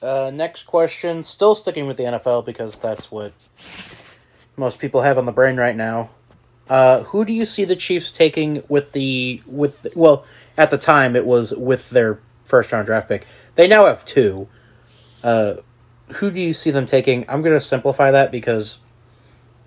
Uh, 0.00 0.30
next 0.32 0.64
question. 0.64 1.24
Still 1.24 1.54
sticking 1.54 1.86
with 1.86 1.96
the 1.96 2.04
NFL 2.04 2.44
because 2.44 2.78
that's 2.78 3.10
what 3.10 3.32
most 4.56 4.78
people 4.78 5.02
have 5.02 5.18
on 5.18 5.26
the 5.26 5.32
brain 5.32 5.56
right 5.56 5.74
now. 5.74 6.10
Uh, 6.68 7.02
who 7.04 7.24
do 7.24 7.32
you 7.32 7.44
see 7.44 7.64
the 7.64 7.76
Chiefs 7.76 8.12
taking 8.12 8.62
with 8.68 8.92
the 8.92 9.42
with 9.46 9.86
well 9.94 10.24
at 10.58 10.70
the 10.70 10.78
time 10.78 11.16
it 11.16 11.24
was 11.24 11.52
with 11.54 11.90
their 11.90 12.18
first 12.44 12.72
round 12.72 12.86
draft 12.86 13.08
pick. 13.08 13.26
They 13.54 13.68
now 13.68 13.86
have 13.86 14.04
two. 14.04 14.48
Uh, 15.22 15.56
who 16.14 16.30
do 16.30 16.40
you 16.40 16.52
see 16.52 16.70
them 16.70 16.86
taking? 16.86 17.24
I'm 17.28 17.42
going 17.42 17.54
to 17.54 17.60
simplify 17.60 18.10
that 18.10 18.32
because 18.32 18.78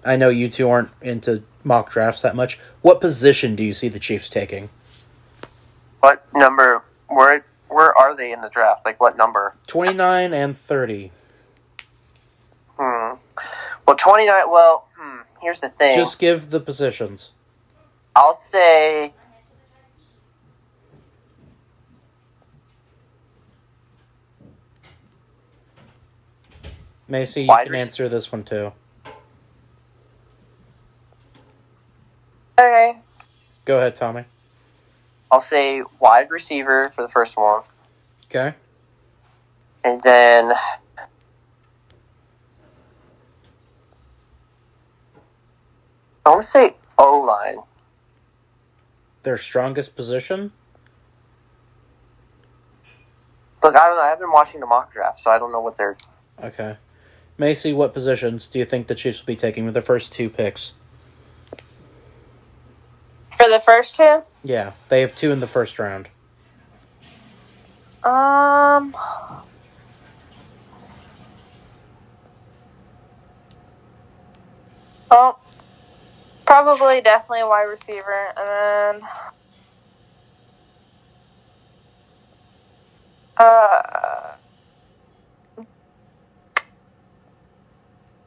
I 0.03 0.17
know 0.17 0.29
you 0.29 0.49
two 0.49 0.69
aren't 0.69 0.89
into 1.01 1.43
mock 1.63 1.91
drafts 1.91 2.21
that 2.23 2.35
much. 2.35 2.59
What 2.81 2.99
position 2.99 3.55
do 3.55 3.63
you 3.63 3.73
see 3.73 3.87
the 3.87 3.99
Chiefs 3.99 4.29
taking? 4.29 4.69
What 6.01 6.25
number? 6.33 6.83
Where 7.07 7.45
where 7.69 7.95
are 7.97 8.15
they 8.15 8.33
in 8.33 8.41
the 8.41 8.49
draft? 8.49 8.85
Like 8.85 8.99
what 8.99 9.15
number? 9.15 9.55
29 9.67 10.33
and 10.33 10.57
30. 10.57 11.11
Hmm. 12.77 13.15
Well, 13.87 13.95
twenty 13.95 14.25
nine. 14.25 14.49
Well, 14.49 14.87
hmm. 14.97 15.20
Here's 15.41 15.59
the 15.59 15.69
thing. 15.69 15.95
Just 15.95 16.19
give 16.19 16.49
the 16.51 16.59
positions. 16.59 17.31
I'll 18.15 18.33
say. 18.33 19.13
Macy, 27.07 27.41
you 27.41 27.47
Wide 27.47 27.67
can 27.67 27.75
answer 27.75 28.07
this 28.07 28.31
one 28.31 28.43
too. 28.43 28.71
Okay. 32.57 32.99
Go 33.65 33.77
ahead, 33.77 33.95
Tommy. 33.95 34.25
I'll 35.31 35.41
say 35.41 35.83
wide 35.99 36.29
receiver 36.29 36.89
for 36.89 37.01
the 37.01 37.07
first 37.07 37.37
one, 37.37 37.63
Okay. 38.25 38.53
and 39.83 40.01
then. 40.03 40.51
I 46.25 46.29
want 46.29 46.41
to 46.43 46.47
say 46.47 46.75
O 46.97 47.19
line. 47.19 47.63
Their 49.23 49.37
strongest 49.37 49.95
position? 49.95 50.51
Look, 53.63 53.75
I 53.75 53.87
don't 53.87 53.95
know. 53.95 54.01
I've 54.01 54.19
been 54.19 54.31
watching 54.31 54.59
the 54.59 54.65
mock 54.65 54.91
draft, 54.91 55.19
so 55.19 55.31
I 55.31 55.37
don't 55.37 55.51
know 55.51 55.61
what 55.61 55.77
they're. 55.77 55.95
Okay. 56.43 56.77
Macy, 57.37 57.73
what 57.73 57.93
positions 57.93 58.47
do 58.47 58.59
you 58.59 58.65
think 58.65 58.87
the 58.87 58.95
Chiefs 58.95 59.21
will 59.21 59.27
be 59.27 59.35
taking 59.35 59.65
with 59.65 59.73
the 59.73 59.81
first 59.81 60.13
two 60.13 60.29
picks? 60.29 60.73
For 63.37 63.49
the 63.49 63.59
first 63.59 63.95
two? 63.95 64.21
Yeah, 64.43 64.73
they 64.89 65.01
have 65.01 65.15
two 65.15 65.31
in 65.31 65.39
the 65.39 65.47
first 65.47 65.79
round. 65.79 66.09
Um. 68.03 68.95
Well, 75.11 75.40
probably 76.45 77.01
definitely 77.01 77.41
a 77.41 77.47
wide 77.47 77.63
receiver, 77.63 78.33
and 78.37 79.01
then. 79.01 79.09
Uh. 83.37 84.35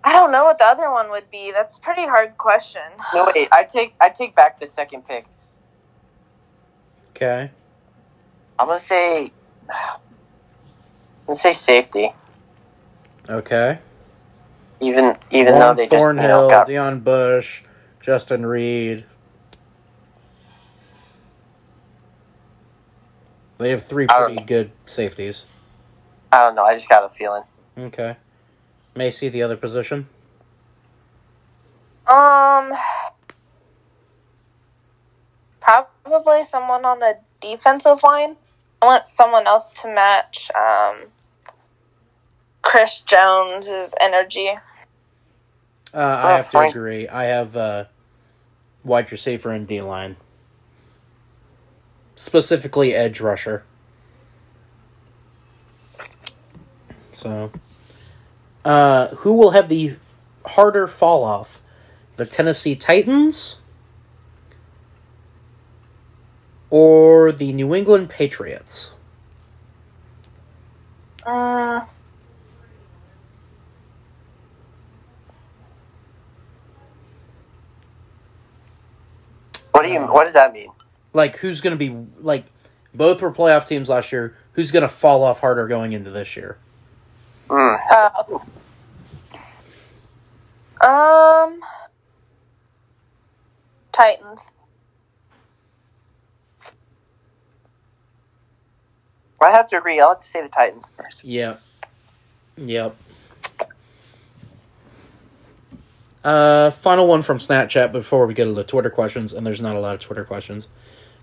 I 0.04 0.12
don't 0.12 0.32
know 0.32 0.44
what 0.44 0.58
the 0.58 0.64
other 0.64 0.90
one 0.90 1.10
would 1.10 1.30
be. 1.30 1.52
That's 1.54 1.78
a 1.78 1.80
pretty 1.80 2.02
hard 2.06 2.36
question. 2.38 2.82
No 3.14 3.30
wait, 3.34 3.48
I 3.52 3.64
take 3.64 3.94
I 4.00 4.10
take 4.10 4.36
back 4.36 4.58
the 4.58 4.66
second 4.66 5.06
pick. 5.06 5.26
Okay. 7.16 7.50
I'm 8.58 8.68
gonna 8.68 8.80
say. 8.80 9.32
I'm 9.72 11.28
gonna 11.28 11.36
say 11.36 11.52
safety, 11.52 12.10
Okay. 13.30 13.80
even 14.80 15.16
even 15.32 15.58
though 15.58 15.60
Juan 15.60 15.76
they 15.76 15.88
just 15.88 16.06
you 16.22 16.28
know, 16.28 16.48
got 16.48 16.68
Deon 16.68 17.04
Bush, 17.04 17.63
Justin 18.04 18.44
Reid. 18.44 19.04
They 23.56 23.70
have 23.70 23.86
three 23.86 24.06
pretty 24.06 24.42
good 24.42 24.72
safeties. 24.84 25.46
I 26.30 26.40
don't 26.40 26.54
know. 26.54 26.64
I 26.64 26.74
just 26.74 26.88
got 26.88 27.02
a 27.02 27.08
feeling. 27.08 27.44
Okay. 27.78 28.16
Macy, 28.94 29.30
the 29.30 29.42
other 29.42 29.56
position? 29.56 30.06
Um, 32.06 32.72
probably 35.60 36.44
someone 36.44 36.84
on 36.84 36.98
the 36.98 37.20
defensive 37.40 38.02
line. 38.02 38.36
I 38.82 38.86
want 38.86 39.06
someone 39.06 39.46
else 39.46 39.72
to 39.80 39.88
match 39.88 40.50
um, 40.54 41.06
Chris 42.60 42.98
Jones's 42.98 43.94
energy. 43.98 44.50
Uh, 45.94 46.20
I 46.22 46.30
have 46.32 46.50
to 46.50 46.58
agree. 46.58 47.08
I 47.08 47.24
have 47.24 47.56
uh, 47.56 47.84
wide 48.84 49.10
receiver 49.10 49.50
and 49.50 49.66
D 49.66 49.80
line. 49.80 50.16
Specifically, 52.14 52.94
edge 52.94 53.20
rusher. 53.20 53.64
So, 57.08 57.50
uh, 58.64 59.08
who 59.08 59.32
will 59.32 59.50
have 59.50 59.68
the 59.68 59.96
harder 60.46 60.86
fall 60.86 61.24
off? 61.24 61.60
The 62.16 62.26
Tennessee 62.26 62.76
Titans 62.76 63.58
or 66.70 67.30
the 67.30 67.52
New 67.52 67.72
England 67.72 68.10
Patriots? 68.10 68.92
Uh, 71.24 71.86
What 79.74 79.82
do 79.82 79.88
you? 79.88 80.00
What 80.02 80.22
does 80.22 80.34
that 80.34 80.52
mean? 80.52 80.68
Like, 81.12 81.36
who's 81.38 81.60
going 81.60 81.76
to 81.76 81.78
be 81.78 82.06
like? 82.20 82.44
Both 82.94 83.22
were 83.22 83.32
playoff 83.32 83.66
teams 83.66 83.88
last 83.88 84.12
year. 84.12 84.36
Who's 84.52 84.70
going 84.70 84.82
to 84.82 84.88
fall 84.88 85.24
off 85.24 85.40
harder 85.40 85.66
going 85.66 85.92
into 85.92 86.10
this 86.10 86.36
year? 86.36 86.58
Mm. 87.48 87.78
uh, 90.80 90.86
um, 90.86 91.60
Titans. 93.90 94.52
I 99.42 99.50
have 99.50 99.66
to 99.68 99.78
agree. 99.78 99.98
I'll 99.98 100.10
have 100.10 100.20
to 100.20 100.26
say 100.26 100.40
the 100.40 100.48
Titans 100.48 100.92
first. 100.96 101.24
Yep. 101.24 101.60
Yep. 102.56 102.96
Uh, 106.24 106.70
final 106.70 107.06
one 107.06 107.22
from 107.22 107.38
Snapchat 107.38 107.92
before 107.92 108.26
we 108.26 108.32
get 108.32 108.46
to 108.46 108.52
the 108.52 108.64
Twitter 108.64 108.88
questions, 108.88 109.34
and 109.34 109.46
there's 109.46 109.60
not 109.60 109.76
a 109.76 109.80
lot 109.80 109.94
of 109.94 110.00
Twitter 110.00 110.24
questions. 110.24 110.68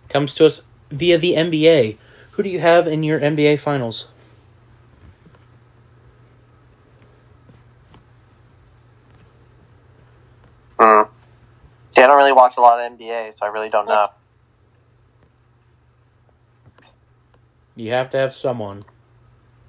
Comes 0.09 0.35
to 0.35 0.45
us 0.45 0.61
via 0.91 1.17
the 1.17 1.33
NBA. 1.33 1.97
Who 2.31 2.43
do 2.43 2.49
you 2.49 2.59
have 2.59 2.85
in 2.85 3.01
your 3.01 3.19
NBA 3.19 3.59
finals? 3.59 4.07
Mm. 10.77 11.09
See, 11.89 12.01
I 12.01 12.07
don't 12.07 12.17
really 12.17 12.31
watch 12.31 12.57
a 12.57 12.61
lot 12.61 12.79
of 12.79 12.97
NBA, 12.97 13.33
so 13.33 13.45
I 13.45 13.49
really 13.49 13.69
don't 13.69 13.87
know. 13.87 14.09
You 17.75 17.91
have 17.91 18.11
to 18.11 18.17
have 18.17 18.33
someone. 18.33 18.83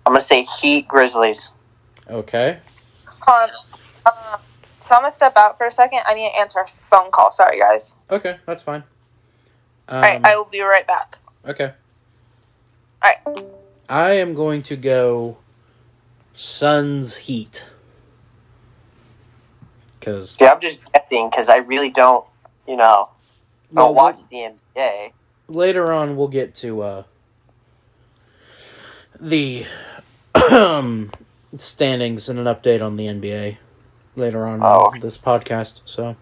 I'm 0.04 0.12
gonna 0.12 0.20
say 0.20 0.44
Heat 0.60 0.86
Grizzlies. 0.88 1.52
Okay. 2.10 2.58
Hold 3.22 3.50
on. 3.50 3.56
Uh, 4.04 4.38
So 4.82 4.96
I'm 4.96 5.02
gonna 5.02 5.12
step 5.12 5.36
out 5.36 5.56
for 5.56 5.66
a 5.66 5.70
second. 5.70 6.00
I 6.06 6.14
need 6.14 6.28
to 6.30 6.40
answer 6.40 6.58
a 6.58 6.66
phone 6.66 7.12
call. 7.12 7.30
Sorry, 7.30 7.58
guys. 7.60 7.94
Okay, 8.10 8.38
that's 8.46 8.62
fine. 8.62 8.82
Um, 9.88 9.96
All 9.96 10.00
right, 10.00 10.26
I 10.26 10.36
will 10.36 10.44
be 10.44 10.60
right 10.60 10.86
back. 10.86 11.18
okay. 11.46 11.72
All 13.02 13.12
right. 13.26 13.44
I 13.88 14.12
am 14.12 14.34
going 14.34 14.62
to 14.64 14.76
go 14.76 15.38
Suns 16.34 17.16
Heat. 17.16 17.66
Because 19.98 20.36
yeah, 20.40 20.52
I'm 20.52 20.60
just 20.60 20.80
guessing 20.92 21.30
because 21.30 21.48
I 21.48 21.56
really 21.56 21.90
don't, 21.90 22.26
you 22.66 22.76
know, 22.76 23.10
don't 23.72 23.94
watch 23.94 24.16
the 24.30 24.52
NBA. 24.76 25.12
later 25.46 25.92
on 25.92 26.16
we'll 26.16 26.28
get 26.28 26.56
to 26.56 26.82
uh, 26.82 27.02
the 29.20 29.66
um, 30.50 31.12
standings 31.56 32.28
and 32.28 32.38
an 32.40 32.46
update 32.46 32.84
on 32.84 32.96
the 32.96 33.06
NBA 33.06 33.58
later 34.16 34.46
on 34.46 34.60
Oh. 34.62 34.92
this 35.00 35.16
podcast. 35.18 35.80
So, 35.84 36.16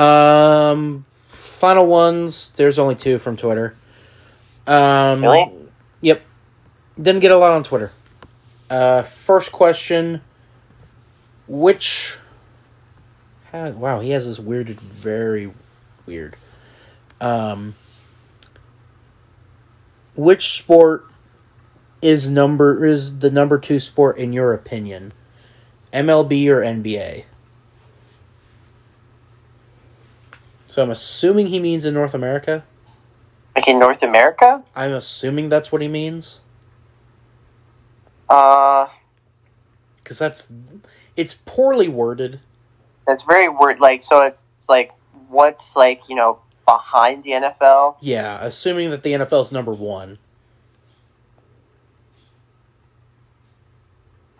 um, 0.00 1.04
final 1.32 1.86
ones. 1.86 2.52
There's 2.56 2.78
only 2.78 2.94
two 2.94 3.18
from 3.18 3.36
Twitter. 3.36 3.74
Um, 4.66 5.22
Really? 5.22 5.52
Yep. 6.00 6.22
Didn't 7.00 7.20
get 7.20 7.30
a 7.30 7.36
lot 7.36 7.52
on 7.52 7.62
Twitter. 7.62 7.92
Uh, 8.70 9.02
first 9.02 9.52
question: 9.52 10.20
Which? 11.46 12.16
Wow, 13.52 14.00
he 14.00 14.10
has 14.10 14.26
this 14.26 14.38
weirded, 14.40 14.80
very 14.80 15.52
weird. 16.06 16.34
Um, 17.20 17.74
which 20.16 20.58
sport 20.58 21.04
is 22.02 22.28
number 22.28 22.84
is 22.84 23.18
the 23.20 23.30
number 23.30 23.58
two 23.58 23.78
sport 23.78 24.18
in 24.18 24.32
your 24.32 24.52
opinion? 24.52 25.12
MLB 25.94 26.48
or 26.48 26.60
NBA? 26.60 27.24
So 30.66 30.82
I'm 30.82 30.90
assuming 30.90 31.46
he 31.46 31.60
means 31.60 31.84
in 31.84 31.94
North 31.94 32.14
America. 32.14 32.64
Like 33.54 33.68
in 33.68 33.78
North 33.78 34.02
America, 34.02 34.64
I'm 34.74 34.92
assuming 34.92 35.48
that's 35.48 35.70
what 35.70 35.80
he 35.80 35.86
means 35.86 36.40
uh, 38.28 38.88
because 39.98 40.18
that's 40.18 40.46
it's 41.16 41.34
poorly 41.46 41.88
worded. 41.88 42.40
that's 43.06 43.22
very 43.22 43.48
word 43.48 43.80
Like, 43.80 44.02
so 44.02 44.22
it's, 44.22 44.40
it's 44.56 44.68
like 44.68 44.92
what's 45.28 45.76
like 45.76 46.08
you 46.08 46.16
know 46.16 46.40
behind 46.66 47.22
the 47.22 47.30
NFL. 47.30 47.96
Yeah, 48.00 48.38
assuming 48.40 48.90
that 48.90 49.02
the 49.02 49.12
NFL 49.12 49.42
is 49.42 49.52
number 49.52 49.72
one. 49.72 50.18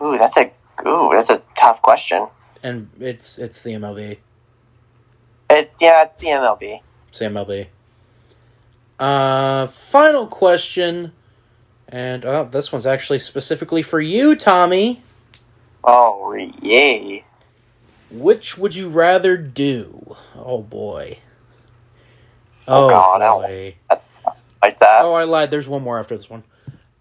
Ooh, 0.01 0.17
that's 0.17 0.37
a 0.37 0.51
ooh, 0.85 1.09
that's 1.13 1.29
a 1.29 1.41
tough 1.65 1.81
question. 1.81 2.27
and 2.63 2.89
it's 2.99 3.37
it's 3.37 3.63
the 3.63 3.71
MLB. 3.71 4.17
It 5.49 5.73
yeah, 5.79 6.03
it's 6.03 6.17
the 6.17 6.27
MLB. 6.27 6.81
It's 7.09 7.19
the 7.19 7.25
MLB. 7.25 7.67
Uh, 8.99 9.67
final 9.67 10.25
question, 10.27 11.11
and 11.89 12.23
oh, 12.25 12.47
this 12.49 12.71
one's 12.71 12.85
actually 12.85 13.19
specifically 13.19 13.81
for 13.81 13.99
you, 13.99 14.35
Tommy. 14.35 15.03
Oh 15.83 16.33
yay! 16.61 17.25
Which 18.09 18.57
would 18.57 18.75
you 18.75 18.89
rather 18.89 19.35
do? 19.37 20.15
Oh 20.35 20.61
boy. 20.61 21.19
Oh, 22.67 22.89
God, 22.89 23.21
I 23.21 23.25
don't- 23.25 23.41
boy. 23.43 23.75
Like 24.63 24.79
that. 24.79 25.05
Oh, 25.05 25.13
I 25.13 25.25
lied. 25.25 25.51
There's 25.51 25.67
one 25.67 25.83
more 25.83 25.99
after 25.99 26.17
this 26.17 26.27
one. 26.29 26.43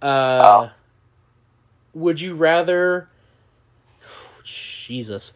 Uh, 0.03 0.41
Oh. 0.45 0.71
Would 1.95 2.21
you 2.21 2.35
rather? 2.35 3.09
Jesus. 4.45 5.33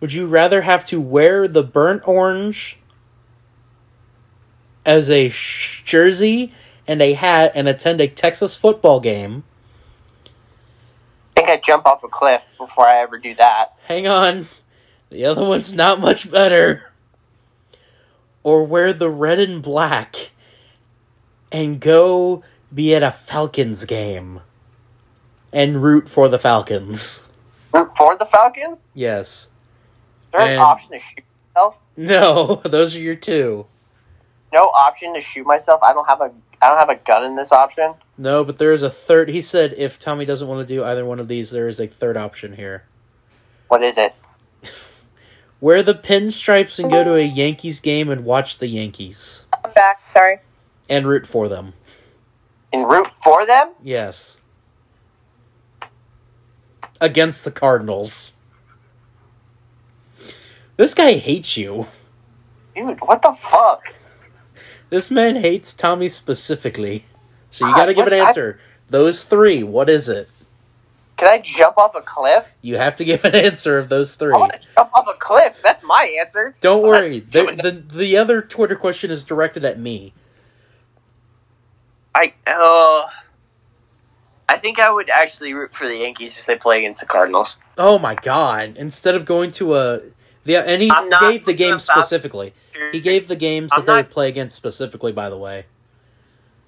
Would 0.00 0.12
you 0.12 0.26
rather 0.26 0.62
have 0.62 0.84
to 0.86 1.00
wear 1.00 1.46
the 1.46 1.62
burnt 1.62 2.06
orange 2.06 2.78
as 4.84 5.08
a 5.08 5.28
sh- 5.28 5.82
jersey 5.84 6.52
and 6.86 7.00
a 7.00 7.14
hat 7.14 7.52
and 7.54 7.68
attend 7.68 8.00
a 8.00 8.08
Texas 8.08 8.56
football 8.56 9.00
game? 9.00 9.44
I 10.26 11.40
think 11.40 11.50
I'd 11.50 11.62
jump 11.62 11.86
off 11.86 12.04
a 12.04 12.08
cliff 12.08 12.54
before 12.58 12.86
I 12.86 12.98
ever 12.98 13.18
do 13.18 13.34
that. 13.36 13.74
Hang 13.86 14.06
on. 14.06 14.48
The 15.10 15.24
other 15.24 15.44
one's 15.44 15.74
not 15.74 16.00
much 16.00 16.30
better. 16.30 16.90
Or 18.42 18.64
wear 18.64 18.92
the 18.92 19.10
red 19.10 19.38
and 19.38 19.62
black 19.62 20.32
and 21.52 21.80
go 21.80 22.42
be 22.74 22.94
at 22.94 23.02
a 23.02 23.12
Falcons 23.12 23.84
game 23.84 24.40
and 25.52 25.82
root 25.82 26.08
for 26.08 26.28
the 26.28 26.38
Falcons. 26.38 27.28
Root 27.72 27.90
for 27.96 28.16
the 28.16 28.26
Falcons? 28.26 28.78
Is 28.78 28.86
Yes. 28.94 29.48
there 30.32 30.40
an 30.42 30.58
option 30.58 30.92
to 30.92 30.98
shoot 30.98 31.24
myself? 31.54 31.78
No, 31.96 32.56
those 32.64 32.94
are 32.94 33.00
your 33.00 33.14
two. 33.16 33.66
No 34.52 34.64
option 34.68 35.14
to 35.14 35.20
shoot 35.20 35.46
myself. 35.46 35.82
I 35.82 35.92
don't 35.92 36.06
have 36.08 36.20
a 36.20 36.30
I 36.60 36.68
don't 36.68 36.78
have 36.78 36.90
a 36.90 36.94
gun 36.96 37.24
in 37.24 37.34
this 37.36 37.50
option. 37.50 37.94
No, 38.16 38.44
but 38.44 38.58
there 38.58 38.72
is 38.72 38.82
a 38.84 38.90
third. 38.90 39.30
He 39.30 39.40
said 39.40 39.74
if 39.76 39.98
Tommy 39.98 40.24
doesn't 40.24 40.46
want 40.46 40.66
to 40.66 40.74
do 40.74 40.84
either 40.84 41.04
one 41.04 41.18
of 41.18 41.26
these, 41.26 41.50
there 41.50 41.66
is 41.66 41.80
a 41.80 41.86
third 41.88 42.16
option 42.16 42.54
here. 42.54 42.84
What 43.68 43.82
is 43.82 43.98
it? 43.98 44.14
Wear 45.60 45.82
the 45.82 45.94
pinstripes 45.94 46.78
and 46.78 46.90
go 46.90 47.02
to 47.02 47.14
a 47.14 47.22
Yankees 47.24 47.80
game 47.80 48.10
and 48.10 48.24
watch 48.24 48.58
the 48.58 48.66
Yankees 48.68 49.44
I'm 49.64 49.72
back. 49.72 50.00
Sorry. 50.12 50.38
and 50.88 51.06
root 51.06 51.26
for 51.26 51.48
them. 51.48 51.72
And 52.72 52.88
root 52.88 53.08
for 53.22 53.44
them? 53.46 53.70
Yes. 53.82 54.36
Against 57.02 57.44
the 57.44 57.50
Cardinals. 57.50 58.30
This 60.76 60.94
guy 60.94 61.14
hates 61.14 61.56
you. 61.56 61.88
Dude, 62.76 63.00
what 63.00 63.22
the 63.22 63.32
fuck? 63.32 63.82
This 64.88 65.10
man 65.10 65.34
hates 65.34 65.74
Tommy 65.74 66.08
specifically. 66.08 67.04
So 67.50 67.66
you 67.66 67.74
gotta 67.74 67.92
give 67.92 68.06
an 68.06 68.12
answer. 68.12 68.60
Those 68.88 69.24
three, 69.24 69.64
what 69.64 69.90
is 69.90 70.08
it? 70.08 70.28
Can 71.16 71.28
I 71.28 71.38
jump 71.38 71.76
off 71.76 71.96
a 71.96 72.02
cliff? 72.02 72.44
You 72.60 72.76
have 72.76 72.94
to 72.96 73.04
give 73.04 73.24
an 73.24 73.34
answer 73.34 73.78
of 73.78 73.88
those 73.88 74.14
three. 74.14 74.32
I 74.32 74.38
want 74.38 74.52
to 74.52 74.68
jump 74.76 74.94
off 74.94 75.08
a 75.08 75.18
cliff. 75.18 75.60
That's 75.60 75.82
my 75.82 76.16
answer. 76.20 76.54
Don't 76.60 76.82
worry. 76.82 77.18
The, 77.18 77.82
the 77.90 77.96
the 77.96 78.16
other 78.16 78.42
Twitter 78.42 78.76
question 78.76 79.10
is 79.10 79.24
directed 79.24 79.64
at 79.64 79.76
me. 79.76 80.14
I 82.14 82.34
uh, 82.46 83.08
I 84.48 84.56
think 84.56 84.78
I 84.78 84.90
would 84.90 85.08
actually 85.08 85.54
root 85.54 85.74
for 85.74 85.86
the 85.88 85.98
Yankees 85.98 86.38
if 86.38 86.46
they 86.46 86.56
play 86.56 86.78
against 86.78 87.00
the 87.00 87.06
Cardinals. 87.06 87.58
Oh 87.78 87.98
my 87.98 88.14
god! 88.14 88.76
Instead 88.76 89.14
of 89.14 89.24
going 89.24 89.50
to 89.52 89.74
a 89.76 90.00
the 90.44 90.56
and 90.56 90.82
he 90.82 90.90
gave 91.20 91.44
the 91.44 91.54
game 91.54 91.78
specifically. 91.78 92.52
He 92.90 93.00
gave 93.00 93.28
the 93.28 93.36
games 93.36 93.70
that 93.70 93.80
I'm 93.80 93.86
they 93.86 93.92
not- 93.92 93.96
would 94.06 94.10
play 94.10 94.28
against 94.28 94.56
specifically. 94.56 95.12
By 95.12 95.30
the 95.30 95.38
way, 95.38 95.66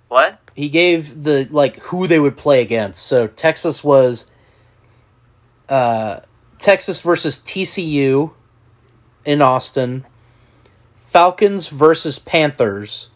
what? 0.09 0.39
he 0.55 0.69
gave 0.69 1.25
the 1.25 1.49
like 1.51 1.81
who 1.81 2.07
they 2.07 2.19
would 2.19 2.37
play 2.37 2.63
against. 2.63 3.07
So 3.07 3.27
Texas 3.27 3.83
was 3.83 4.31
uh, 5.69 6.21
Texas 6.59 7.01
versus 7.01 7.39
TCU 7.39 8.33
in 9.25 9.43
Austin, 9.43 10.07
Falcons 11.07 11.69
versus 11.69 12.19
Panthers, 12.19 13.09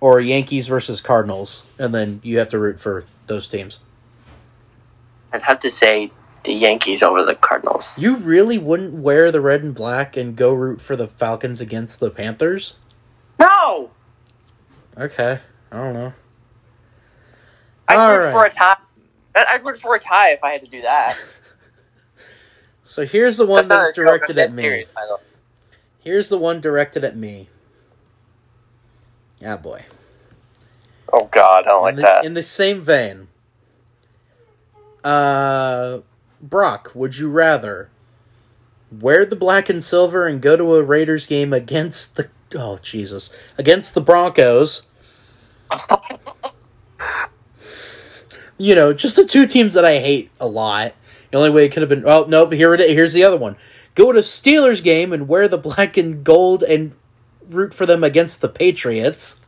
or 0.00 0.20
Yankees 0.20 0.68
versus 0.68 1.00
Cardinals, 1.00 1.74
and 1.78 1.94
then 1.94 2.20
you 2.24 2.38
have 2.38 2.48
to 2.50 2.58
root 2.58 2.80
for 2.80 3.04
those 3.28 3.48
teams. 3.48 3.80
I'd 5.32 5.42
have 5.42 5.58
to 5.60 5.70
say 5.70 6.10
the 6.44 6.52
Yankees 6.54 7.02
over 7.02 7.24
the 7.24 7.34
Cardinals. 7.34 7.98
You 7.98 8.16
really 8.16 8.58
wouldn't 8.58 8.94
wear 8.94 9.30
the 9.30 9.40
red 9.40 9.62
and 9.62 9.74
black 9.74 10.16
and 10.16 10.34
go 10.36 10.52
root 10.52 10.80
for 10.80 10.96
the 10.96 11.06
Falcons 11.08 11.60
against 11.60 12.00
the 12.00 12.10
Panthers? 12.10 12.76
No, 13.38 13.90
Okay, 14.98 15.40
I 15.70 15.76
don't 15.76 15.94
know. 15.94 16.12
I'd 17.86 17.96
All 17.96 18.10
root 18.10 18.32
for 18.32 18.44
a 18.46 18.50
tie. 18.50 18.76
I'd 19.36 19.64
root 19.64 19.76
for 19.76 19.94
a 19.94 20.00
tie 20.00 20.30
if 20.32 20.42
I 20.42 20.50
had 20.50 20.64
to 20.64 20.70
do 20.70 20.82
that. 20.82 21.16
So 22.84 23.04
here's 23.04 23.36
the 23.36 23.44
one 23.44 23.56
That's 23.56 23.68
not 23.68 23.78
that's 23.84 23.98
a 23.98 24.02
joke, 24.02 24.26
directed 24.26 24.38
at 24.38 24.54
me. 24.54 24.62
serious, 24.62 24.92
by 24.92 25.06
the 25.06 25.14
way. 25.16 25.20
Here's 26.00 26.30
the 26.30 26.38
one 26.38 26.60
directed 26.60 27.04
at 27.04 27.16
me. 27.16 27.50
Yeah, 29.40 29.56
boy. 29.58 29.84
Oh 31.12 31.26
God, 31.26 31.64
I 31.66 31.68
don't 31.68 31.82
like 31.82 31.92
in, 31.92 31.96
the, 31.96 32.02
that. 32.02 32.24
in 32.24 32.34
the 32.34 32.42
same 32.42 32.82
vein, 32.82 33.28
uh, 35.04 36.00
Brock, 36.40 36.92
would 36.94 37.16
you 37.16 37.28
rather 37.30 37.90
wear 38.90 39.24
the 39.24 39.36
black 39.36 39.68
and 39.68 39.82
silver 39.82 40.26
and 40.26 40.40
go 40.40 40.56
to 40.56 40.74
a 40.74 40.82
Raiders 40.82 41.26
game 41.26 41.52
against 41.52 42.16
the 42.16 42.28
oh 42.54 42.78
Jesus 42.82 43.36
against 43.56 43.94
the 43.94 44.00
Broncos? 44.00 44.86
you 48.58 48.74
know, 48.74 48.92
just 48.92 49.16
the 49.16 49.24
two 49.24 49.46
teams 49.46 49.74
that 49.74 49.84
I 49.84 49.98
hate 49.98 50.30
a 50.40 50.46
lot. 50.46 50.94
The 51.30 51.36
only 51.36 51.50
way 51.50 51.66
it 51.66 51.72
could 51.72 51.82
have 51.82 51.90
been 51.90 52.04
oh 52.06 52.26
nope 52.28 52.52
here 52.52 52.74
it 52.74 52.80
is. 52.80 52.90
Here's 52.92 53.12
the 53.12 53.24
other 53.24 53.36
one. 53.36 53.56
Go 53.94 54.12
to 54.12 54.20
Steelers 54.20 54.82
game 54.82 55.12
and 55.12 55.26
wear 55.26 55.48
the 55.48 55.58
black 55.58 55.96
and 55.96 56.22
gold 56.22 56.62
and 56.62 56.92
root 57.48 57.74
for 57.74 57.86
them 57.86 58.04
against 58.04 58.40
the 58.40 58.48
Patriots. 58.48 59.40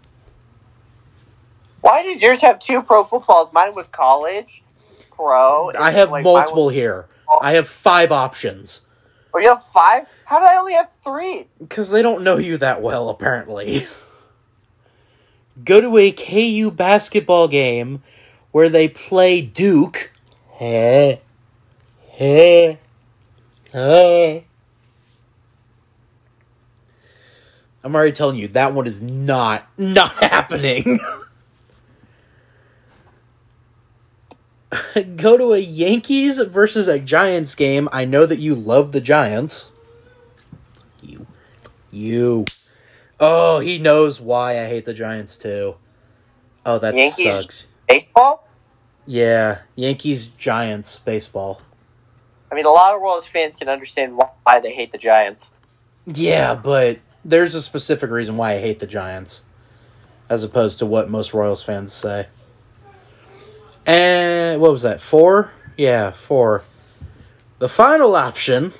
Why 1.81 2.03
did 2.03 2.21
yours 2.21 2.41
have 2.43 2.59
two 2.59 2.83
pro 2.83 3.05
footballs? 3.05 3.53
Mine 3.53 3.75
was 3.75 3.87
college, 3.87 4.63
pro. 5.11 5.73
I 5.79 5.91
have 5.91 6.11
like, 6.11 6.25
multiple 6.25 6.67
was- 6.67 6.75
here. 6.75 7.07
I 7.41 7.53
have 7.53 7.69
five 7.69 8.11
options. 8.11 8.83
Oh, 9.33 9.39
you 9.39 9.49
have 9.49 9.63
five? 9.63 10.07
How 10.25 10.41
did 10.41 10.47
I 10.47 10.57
only 10.57 10.73
have 10.73 10.91
three? 10.91 11.47
Because 11.61 11.91
they 11.91 12.03
don't 12.03 12.25
know 12.25 12.37
you 12.37 12.57
that 12.59 12.83
well, 12.83 13.09
apparently. 13.09 13.87
Go 15.65 15.81
to 15.81 15.97
a 15.99 16.11
KU 16.11 16.71
basketball 16.73 17.47
game 17.47 18.03
where 18.51 18.69
they 18.69 18.89
play 18.89 19.41
Duke. 19.41 20.11
Hey. 20.55 21.21
Hey. 22.09 22.79
Hey. 23.73 24.45
I'm 27.85 27.95
already 27.95 28.13
telling 28.13 28.37
you, 28.37 28.49
that 28.49 28.75
one 28.75 28.87
is 28.87 29.01
not, 29.01 29.67
not 29.79 30.13
happening. 30.23 30.99
Go 35.17 35.37
to 35.37 35.53
a 35.53 35.59
Yankees 35.59 36.39
versus 36.39 36.89
a 36.89 36.99
Giants 36.99 37.55
game. 37.55 37.89
I 37.93 38.05
know 38.05 38.27
that 38.27 38.39
you 38.39 38.55
love 38.55 38.93
the 38.93 39.01
Giants. 39.01 39.71
You. 41.03 41.27
You. 41.91 42.45
Oh, 43.19 43.59
he 43.59 43.79
knows 43.79 44.21
why 44.21 44.63
I 44.63 44.67
hate 44.67 44.85
the 44.85 44.95
Giants 44.95 45.37
too. 45.37 45.77
Oh, 46.65 46.79
that 46.79 46.97
Yankees? 46.97 47.33
sucks. 47.33 47.67
Baseball? 47.89 48.47
Yeah, 49.07 49.59
Yankees 49.75 50.29
Giants 50.29 50.99
baseball. 50.99 51.61
I 52.51 52.55
mean, 52.55 52.67
a 52.67 52.71
lot 52.71 52.95
of 52.95 53.01
Royals 53.01 53.27
fans 53.27 53.57
can 53.57 53.69
understand 53.69 54.17
why 54.17 54.61
they 54.61 54.73
hate 54.73 54.93
the 54.93 54.99
Giants. 54.99 55.53
Yeah, 56.07 56.55
but 56.55 56.99
there's 57.25 57.55
a 57.55 57.63
specific 57.63 58.11
reason 58.11 58.37
why 58.37 58.55
I 58.55 58.61
hate 58.61 58.79
the 58.79 58.87
Giants, 58.87 59.43
as 60.29 60.45
opposed 60.45 60.79
to 60.81 60.87
what 60.87 61.11
most 61.11 61.33
Royals 61.33 61.63
fans 61.63 61.93
say. 61.93 62.27
And 63.87 64.61
what 64.61 64.73
was 64.73 64.83
that? 64.83 65.01
Four? 65.01 65.51
Yeah, 65.77 66.11
four. 66.11 66.63
The 67.59 67.69
final 67.69 68.15
option. 68.17 68.73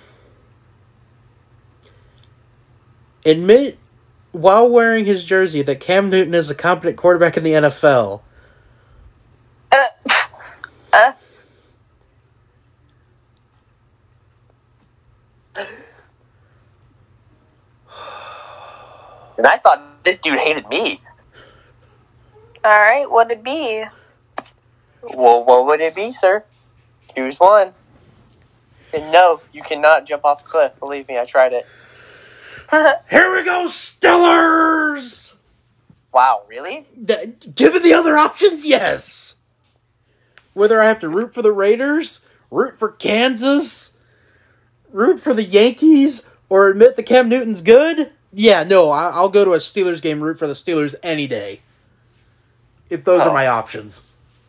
Admit 3.25 3.79
while 4.33 4.69
wearing 4.69 5.05
his 5.05 5.25
jersey 5.25 5.63
that 5.63 5.81
Cam 5.81 6.09
Newton 6.09 6.35
is 6.35 6.51
a 6.51 6.55
competent 6.55 6.97
quarterback 6.97 7.37
in 7.37 7.43
the 7.43 7.53
NFL. 7.53 8.21
Uh, 9.73 9.87
uh, 10.93 11.13
And 19.41 19.47
I 19.47 19.57
thought 19.57 20.05
this 20.05 20.19
dude 20.19 20.39
hated 20.39 20.69
me. 20.69 21.01
all 22.63 22.79
right, 22.79 23.11
what'd 23.11 23.33
it 23.39 23.43
be? 23.43 23.85
Well, 25.03 25.45
what 25.45 25.67
would 25.67 25.81
it 25.81 25.95
be, 25.95 26.13
sir? 26.13 26.45
Choose 27.15 27.39
one. 27.39 27.73
And 28.93 29.13
no, 29.13 29.41
you 29.53 29.63
cannot 29.63 30.07
jump 30.07 30.25
off 30.25 30.43
a 30.43 30.45
cliff. 30.49 30.79
Believe 30.79 31.09
me, 31.09 31.19
I 31.19 31.25
tried 31.25 31.53
it. 31.53 31.67
Here 33.11 33.35
we 33.35 33.43
go, 33.45 33.67
Stillers! 33.67 35.35
Wow, 36.13 36.43
really? 36.49 36.87
Th- 37.07 37.31
Given 37.55 37.83
the 37.83 37.95
other 37.95 38.17
options, 38.19 38.67
yes. 38.67 39.37
Whether 40.55 40.81
I 40.83 40.89
have 40.89 40.99
to 41.01 41.09
root 41.09 41.33
for 41.33 41.43
the 41.43 41.53
Raiders, 41.53 42.25
root 42.51 42.79
for 42.79 42.89
Kansas, 42.91 43.93
root 44.93 45.21
for 45.21 45.33
the 45.35 45.45
Yankees, 45.45 46.29
or 46.49 46.69
admit 46.69 46.97
that 46.97 47.05
Cam 47.05 47.29
Newton's 47.29 47.63
good, 47.63 48.13
yeah, 48.33 48.65
no, 48.65 48.91
I- 48.91 49.11
I'll 49.11 49.29
go 49.29 49.45
to 49.45 49.55
a 49.55 49.59
Steelers 49.59 50.03
game, 50.03 50.21
root 50.21 50.39
for 50.39 50.49
the 50.49 50.53
Steelers 50.53 50.95
any 51.03 51.27
day. 51.29 51.61
If 52.89 53.05
those 53.05 53.23
are 53.23 53.31
Oh. 53.31 53.35
my 53.35 53.47
options. 53.47 54.03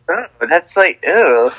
But 0.06 0.48
that's 0.48 0.76
like, 0.76 1.02
ew. 1.04 1.50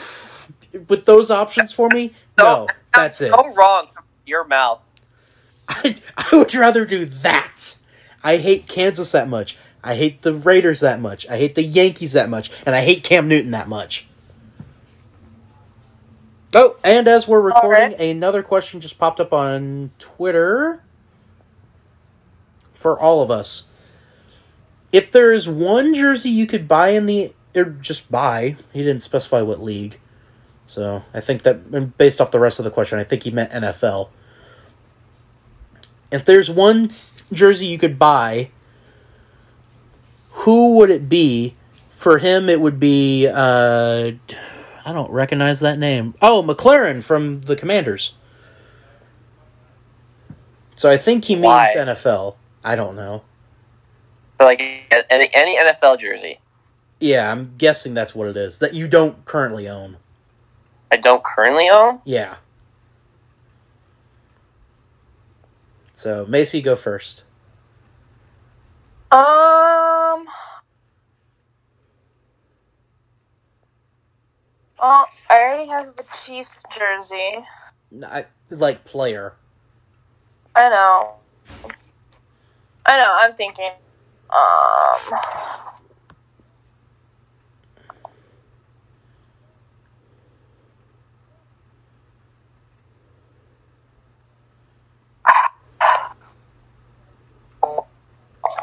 With 0.88 1.06
those 1.06 1.30
options 1.32 1.74
for 1.74 1.90
me, 1.90 2.14
no, 2.38 2.68
that's 2.94 3.22
it. 3.22 3.32
So 3.32 3.54
wrong. 3.54 3.88
from 3.94 4.04
Your 4.26 4.46
mouth. 4.46 4.82
I, 5.68 5.98
I 6.18 6.36
would 6.36 6.54
rather 6.56 6.86
do 6.86 7.06
that. 7.06 7.78
I 8.24 8.38
hate 8.38 8.68
Kansas 8.68 9.12
that 9.12 9.28
much. 9.28 9.58
I 9.84 9.96
hate 9.96 10.22
the 10.22 10.34
Raiders 10.34 10.80
that 10.80 11.00
much. 11.02 11.28
I 11.28 11.38
hate 11.38 11.56
the 11.56 11.64
Yankees 11.64 12.14
that 12.14 12.30
much. 12.30 12.50
And 12.66 12.76
I 12.76 12.82
hate 12.84 13.04
Cam 13.04 13.28
Newton 13.28 13.52
that 13.52 13.68
much. 13.68 14.08
Oh, 16.56 16.78
and 16.84 17.08
as 17.08 17.28
we're 17.28 17.42
recording, 17.42 17.94
Alright. 17.94 18.00
another 18.00 18.44
question 18.44 18.80
just 18.80 19.00
popped 19.00 19.20
up 19.20 19.34
on 19.34 19.92
Twitter 19.98 20.84
for 22.74 23.00
all 23.00 23.22
of 23.24 23.32
us. 23.32 23.64
If 24.92 25.12
there 25.12 25.32
is 25.32 25.48
one 25.50 25.96
jersey 25.96 26.30
you 26.30 26.46
could 26.46 26.68
buy 26.68 26.90
in 26.90 27.08
the 27.08 27.34
or 27.56 27.66
just 27.66 28.12
buy, 28.12 28.56
he 28.74 28.84
didn't 28.84 29.02
specify 29.02 29.42
what 29.42 29.62
league. 29.62 30.00
So 30.68 31.04
I 31.14 31.20
think 31.20 31.44
that 31.44 31.98
based 31.98 32.20
off 32.20 32.32
the 32.32 32.40
rest 32.40 32.60
of 32.60 32.66
the 32.66 32.72
question, 32.72 32.98
I 32.98 33.04
think 33.04 33.24
he 33.24 33.32
meant 33.32 33.52
NFL. 33.52 34.10
If 36.12 36.26
there's 36.26 36.50
one 36.50 36.90
jersey 37.32 37.68
you 37.68 37.78
could 37.78 38.00
buy, 38.00 38.50
who 40.32 40.78
would 40.78 40.90
it 40.90 41.10
be? 41.10 41.56
For 41.92 42.18
him, 42.18 42.50
it 42.50 42.60
would 42.60 42.80
be. 42.80 43.28
Uh, 43.28 44.12
I 44.86 44.92
don't 44.92 45.10
recognize 45.10 45.62
that 45.62 45.80
name. 45.80 46.16
Oh, 46.22 46.44
McLaurin 46.44 47.02
from 47.02 47.42
the 47.42 47.56
Commanders. 47.56 48.14
So 50.76 50.92
I 50.92 50.98
think 50.98 51.26
he 51.26 51.36
means 51.36 51.46
Why? 51.46 51.74
NFL. 51.78 52.36
I 52.64 52.76
don't 52.76 52.96
know. 52.96 53.22
So, 54.38 54.46
like, 54.46 54.60
any, 55.10 55.30
any 55.34 55.58
NFL 55.58 56.00
jersey. 56.00 56.40
Yeah, 57.04 57.30
I'm 57.30 57.56
guessing 57.58 57.94
that's 57.94 58.16
what 58.16 58.30
it 58.30 58.38
is. 58.38 58.60
That 58.60 58.74
you 58.74 58.88
don't 58.88 59.26
currently 59.26 59.68
own. 59.68 59.98
I 60.90 60.96
don't 60.96 61.22
currently 61.22 61.68
own. 61.70 62.00
Yeah. 62.06 62.38
So, 65.94 66.26
Macy, 66.30 66.62
go 66.62 66.78
first. 66.78 67.24
Um. 69.12 69.20
Oh, 74.80 75.06
I 75.30 75.42
already 75.42 75.70
have 75.72 75.98
the 75.98 76.06
Chiefs 76.24 76.64
jersey. 76.72 77.34
I, 78.02 78.28
like, 78.50 78.86
player. 78.86 79.34
I 80.56 80.70
know. 80.70 81.16
I 82.86 82.96
know. 82.96 83.18
I'm 83.20 83.34
thinking. 83.36 83.72
Um. 84.30 85.20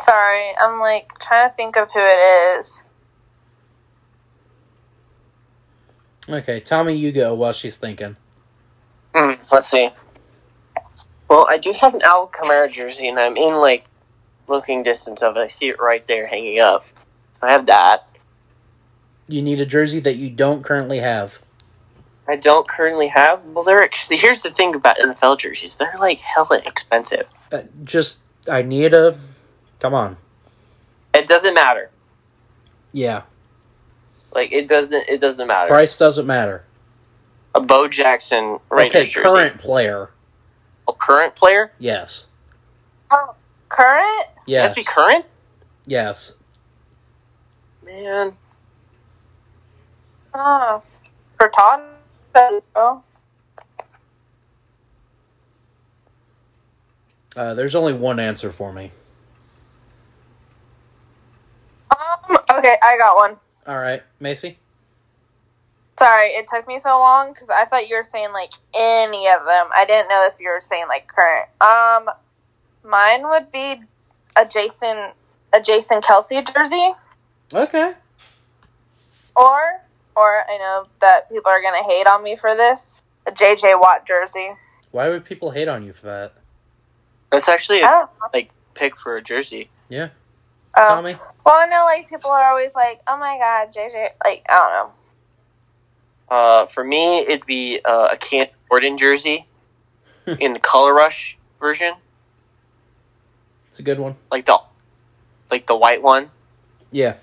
Sorry, 0.00 0.52
I'm 0.60 0.80
like 0.80 1.18
trying 1.18 1.48
to 1.48 1.54
think 1.54 1.76
of 1.76 1.90
who 1.92 2.00
it 2.00 2.58
is. 2.58 2.82
Okay, 6.28 6.60
Tommy, 6.60 6.96
you 6.96 7.12
go 7.12 7.34
while 7.34 7.52
she's 7.52 7.76
thinking. 7.76 8.16
Hmm, 9.14 9.32
let's 9.52 9.68
see. 9.68 9.90
Well, 11.28 11.46
I 11.48 11.58
do 11.58 11.72
have 11.72 11.94
an 11.94 12.02
Al 12.02 12.28
Kamara 12.28 12.70
jersey, 12.70 13.08
and 13.08 13.18
I'm 13.18 13.36
in 13.36 13.54
like 13.54 13.86
looking 14.48 14.82
distance 14.82 15.22
of 15.22 15.36
it. 15.36 15.40
I 15.40 15.46
see 15.48 15.68
it 15.68 15.80
right 15.80 16.06
there 16.06 16.26
hanging 16.26 16.60
up. 16.60 16.84
So 17.32 17.46
I 17.46 17.52
have 17.52 17.66
that. 17.66 18.06
You 19.28 19.42
need 19.42 19.60
a 19.60 19.66
jersey 19.66 20.00
that 20.00 20.16
you 20.16 20.30
don't 20.30 20.64
currently 20.64 20.98
have. 20.98 21.40
I 22.26 22.36
don't 22.36 22.66
currently 22.66 23.08
have. 23.08 23.44
Well, 23.44 23.64
they're 23.64 23.82
ex- 23.82 24.08
here's 24.08 24.42
the 24.42 24.50
thing 24.50 24.74
about 24.74 24.98
NFL 24.98 25.38
jerseys: 25.38 25.76
they're 25.76 25.96
like 25.98 26.20
hella 26.20 26.60
expensive. 26.64 27.28
Uh, 27.50 27.62
just, 27.84 28.18
I 28.48 28.62
need 28.62 28.94
a. 28.94 29.18
Come 29.80 29.94
on. 29.94 30.16
It 31.14 31.26
doesn't 31.26 31.54
matter. 31.54 31.90
Yeah, 32.92 33.22
Like 34.32 34.52
it 34.52 34.66
doesn't. 34.68 35.08
It 35.08 35.20
doesn't 35.20 35.46
matter. 35.46 35.68
price 35.68 35.96
doesn't 35.96 36.26
matter. 36.26 36.64
A 37.54 37.60
Bo 37.60 37.86
Jackson 37.88 38.58
Raiders 38.68 38.94
okay, 38.94 39.08
jersey. 39.08 39.28
current 39.28 39.58
player. 39.58 40.10
A 40.88 40.92
current 40.92 41.34
player. 41.36 41.72
Yes. 41.78 42.26
Oh, 43.12 43.34
current? 43.68 44.26
It 44.46 44.58
has 44.58 44.70
Yes. 44.70 44.70
to 44.70 44.80
be 44.80 44.84
current. 44.84 45.26
Yes. 45.86 46.34
Man, 47.84 48.36
Oh, 50.34 50.82
for 51.38 51.48
Todd. 51.48 51.82
Oh, 52.76 53.02
Uh, 57.36 57.54
there's 57.54 57.74
only 57.76 57.92
one 57.92 58.18
answer 58.20 58.50
for 58.50 58.72
me. 58.72 58.90
um. 61.90 62.19
Okay, 62.58 62.76
I 62.82 62.96
got 62.98 63.16
one. 63.16 63.36
All 63.66 63.78
right, 63.78 64.02
Macy. 64.18 64.58
Sorry, 65.98 66.28
it 66.28 66.46
took 66.52 66.66
me 66.66 66.78
so 66.78 66.98
long 66.98 67.32
because 67.32 67.50
I 67.50 67.64
thought 67.64 67.88
you 67.88 67.96
were 67.96 68.02
saying 68.02 68.32
like 68.32 68.52
any 68.76 69.28
of 69.28 69.40
them. 69.46 69.68
I 69.74 69.84
didn't 69.86 70.08
know 70.08 70.28
if 70.32 70.40
you 70.40 70.48
were 70.48 70.60
saying 70.60 70.86
like 70.88 71.06
current. 71.08 71.48
Um, 71.60 72.08
mine 72.82 73.22
would 73.28 73.50
be 73.50 73.82
a 74.40 74.46
Jason 74.46 75.12
a 75.52 75.60
Jason 75.60 76.00
Kelce 76.00 76.46
jersey, 76.54 76.92
Okay. 77.52 77.92
or 79.36 79.60
or 80.16 80.44
I 80.48 80.58
know 80.58 80.86
that 81.00 81.28
people 81.30 81.50
are 81.50 81.62
gonna 81.62 81.82
hate 81.82 82.06
on 82.06 82.22
me 82.22 82.36
for 82.36 82.54
this. 82.56 83.02
A 83.26 83.30
JJ 83.32 83.80
Watt 83.80 84.06
jersey. 84.06 84.50
Why 84.90 85.08
would 85.08 85.24
people 85.24 85.50
hate 85.52 85.68
on 85.68 85.84
you 85.84 85.92
for 85.92 86.06
that? 86.06 86.34
That's 87.30 87.48
actually 87.48 87.82
I 87.82 88.04
a 88.04 88.08
like 88.32 88.50
pick 88.74 88.96
for 88.96 89.16
a 89.16 89.22
jersey. 89.22 89.70
Tell 89.90 90.10
Um, 90.76 91.04
me. 91.04 91.14
well, 91.44 91.56
I 91.58 91.66
know 91.66 91.84
like 91.86 92.08
people 92.08 92.30
are 92.30 92.50
always 92.50 92.74
like, 92.74 93.00
"Oh 93.08 93.18
my 93.18 93.38
god, 93.38 93.72
JJ!" 93.72 94.08
Like 94.24 94.44
I 94.48 94.52
don't 94.58 94.72
know. 96.30 96.36
Uh, 96.36 96.66
for 96.66 96.84
me, 96.84 97.18
it'd 97.20 97.46
be 97.46 97.80
uh, 97.84 98.08
a 98.12 98.16
Cam 98.16 98.46
Jordan 98.70 98.96
jersey 98.96 99.46
in 100.38 100.52
the 100.52 100.60
Color 100.60 100.94
Rush 100.94 101.36
version, 101.58 101.94
It's 103.68 103.78
a 103.80 103.82
good 103.82 103.98
one. 103.98 104.14
like 104.30 104.46
the 104.46 104.58
like 105.50 105.66
the 105.66 105.76
white 105.76 106.02
one. 106.02 106.30
Yeah. 106.92 107.16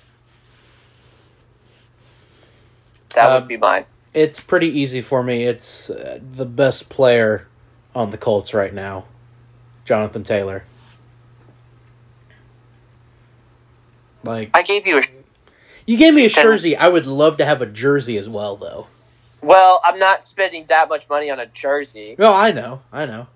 That 3.15 3.27
Um, 3.31 3.41
would 3.43 3.47
be 3.47 3.57
mine. 3.57 3.85
It's 4.13 4.39
pretty 4.39 4.67
easy 4.67 5.01
for 5.01 5.23
me. 5.23 5.45
It's 5.45 5.89
uh, 5.89 6.19
the 6.35 6.45
best 6.45 6.89
player 6.89 7.47
on 7.95 8.11
the 8.11 8.17
Colts 8.17 8.53
right 8.53 8.73
now, 8.73 9.05
Jonathan 9.85 10.23
Taylor. 10.23 10.63
Like 14.27 14.51
I 14.53 14.61
gave 14.61 14.85
you 14.85 14.99
a. 14.99 15.01
you 15.85 15.97
gave 15.97 16.13
me 16.13 16.25
a 16.25 16.29
jersey. 16.29 16.75
I 16.75 16.87
would 16.87 17.05
love 17.05 17.37
to 17.37 17.45
have 17.45 17.61
a 17.61 17.65
jersey 17.65 18.17
as 18.17 18.27
well, 18.29 18.55
though. 18.55 18.87
Well, 19.41 19.81
I'm 19.83 19.99
not 19.99 20.23
spending 20.23 20.65
that 20.67 20.89
much 20.89 21.07
money 21.09 21.29
on 21.29 21.39
a 21.39 21.45
jersey. 21.45 22.15
No, 22.19 22.33
I 22.33 22.51
know, 22.51 22.81
I 22.91 23.05
know. 23.05 23.27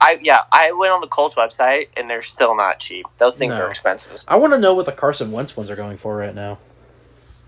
I 0.00 0.18
yeah, 0.22 0.42
I 0.52 0.72
went 0.72 0.92
on 0.92 1.00
the 1.00 1.06
Colts 1.06 1.34
website 1.34 1.88
and 1.96 2.10
they're 2.10 2.22
still 2.22 2.54
not 2.54 2.78
cheap. 2.78 3.06
Those 3.18 3.38
things 3.38 3.50
No. 3.50 3.62
are 3.62 3.70
expensive. 3.70 4.16
I 4.28 4.36
want 4.36 4.52
to 4.52 4.58
know 4.58 4.74
what 4.74 4.86
the 4.86 4.92
Carson 4.92 5.32
Wentz 5.32 5.56
ones 5.56 5.70
are 5.70 5.76
going 5.76 5.96
for 5.96 6.16
right 6.16 6.34
now. 6.34 6.58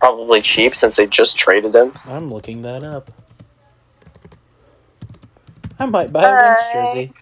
Probably 0.01 0.41
cheap 0.41 0.75
since 0.75 0.97
they 0.97 1.07
just 1.07 1.37
traded 1.37 1.73
them. 1.73 1.99
I'm 2.05 2.33
looking 2.33 2.63
that 2.63 2.83
up. 2.83 3.11
I 5.79 5.87
might 5.87 6.13
buy 6.13 6.23
a 6.23 6.33
Wentz 6.33 6.63
jersey. 6.73 7.13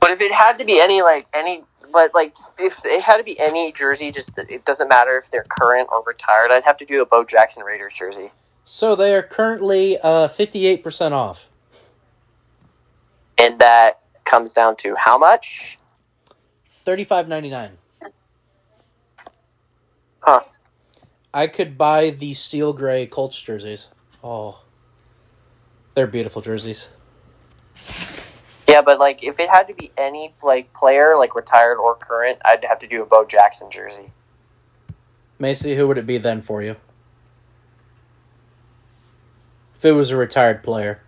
But 0.00 0.10
if 0.12 0.20
it 0.20 0.32
had 0.32 0.58
to 0.58 0.64
be 0.64 0.80
any 0.80 1.02
like 1.02 1.26
any, 1.34 1.62
but 1.92 2.14
like 2.14 2.34
if 2.58 2.84
it 2.84 3.02
had 3.02 3.18
to 3.18 3.24
be 3.24 3.38
any 3.38 3.72
jersey, 3.72 4.10
just 4.10 4.30
it 4.38 4.64
doesn't 4.64 4.88
matter 4.88 5.16
if 5.16 5.30
they're 5.30 5.44
current 5.48 5.88
or 5.92 6.02
retired. 6.04 6.50
I'd 6.50 6.64
have 6.64 6.76
to 6.78 6.84
do 6.84 7.02
a 7.02 7.06
Bo 7.06 7.24
Jackson 7.24 7.62
Raiders 7.64 7.94
jersey. 7.94 8.30
So 8.64 8.94
they 8.94 9.14
are 9.14 9.22
currently 9.22 9.98
uh, 9.98 10.28
58% 10.28 11.12
off. 11.12 11.46
And 13.36 13.58
that 13.58 14.00
comes 14.24 14.52
down 14.52 14.76
to 14.76 14.94
how 14.96 15.18
much? 15.18 15.78
Thirty-five 16.84 17.26
ninety-nine. 17.26 17.78
Huh. 20.20 20.42
I 21.32 21.46
could 21.46 21.78
buy 21.78 22.10
the 22.10 22.34
steel 22.34 22.72
gray 22.72 23.06
Colts 23.06 23.40
jerseys. 23.40 23.88
Oh, 24.22 24.60
they're 25.94 26.06
beautiful 26.06 26.42
jerseys. 26.42 26.88
Yeah, 28.70 28.82
but 28.82 29.00
like 29.00 29.24
if 29.24 29.40
it 29.40 29.48
had 29.50 29.66
to 29.66 29.74
be 29.74 29.90
any 29.96 30.34
like 30.44 30.72
player, 30.72 31.16
like 31.16 31.34
retired 31.34 31.78
or 31.78 31.96
current, 31.96 32.38
I'd 32.44 32.64
have 32.64 32.78
to 32.80 32.86
do 32.86 33.02
a 33.02 33.06
Bo 33.06 33.24
Jackson 33.24 33.68
jersey. 33.68 34.12
Macy, 35.40 35.74
who 35.74 35.88
would 35.88 35.98
it 35.98 36.06
be 36.06 36.18
then 36.18 36.40
for 36.40 36.62
you? 36.62 36.76
If 39.76 39.84
it 39.84 39.92
was 39.92 40.10
a 40.10 40.16
retired 40.16 40.62
player. 40.62 41.00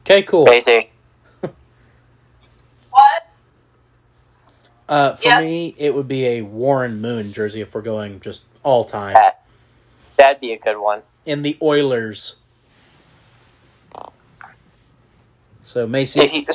Okay, 0.00 0.22
cool. 0.22 0.46
Macy. 0.46 0.90
What? 2.90 3.22
Uh, 4.88 5.14
for 5.16 5.24
Yes. 5.28 5.42
me, 5.42 5.74
it 5.78 5.94
would 5.94 6.08
be 6.08 6.24
a 6.26 6.42
Warren 6.42 7.00
Moon 7.00 7.32
jersey 7.32 7.60
if 7.60 7.74
we're 7.74 7.82
going 7.82 8.20
just 8.20 8.44
all 8.62 8.84
time. 8.84 9.14
that 9.14 9.41
that'd 10.22 10.40
be 10.40 10.52
a 10.52 10.58
good 10.58 10.78
one. 10.78 11.02
In 11.26 11.42
the 11.42 11.58
Oilers. 11.60 12.36
So 15.64 15.86
Macy, 15.86 16.20
If 16.20 16.32
you 16.32 16.46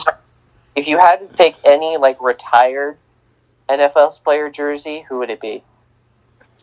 if 0.76 0.88
you 0.88 1.00
had 1.00 1.20
to 1.20 1.28
pick 1.28 1.56
any 1.66 1.98
like 1.98 2.22
retired 2.22 2.98
NFL 3.68 4.24
player 4.24 4.50
jersey, 4.50 5.06
who 5.10 5.18
would 5.20 5.30
it 5.30 5.42
be? 5.42 5.64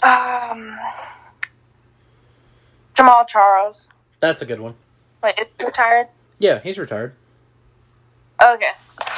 Um, 0.02 0.78
Jamaal 2.94 3.26
Charles. 3.28 3.88
that's 4.20 4.40
a 4.40 4.46
good 4.46 4.61
one. 4.61 4.74
Wait, 5.22 5.34
is 5.38 5.46
he 5.59 5.64
retired? 5.64 6.09
Yeah, 6.38 6.61
he's 6.61 6.78
retired. 6.78 7.12
Okay. 8.42 8.70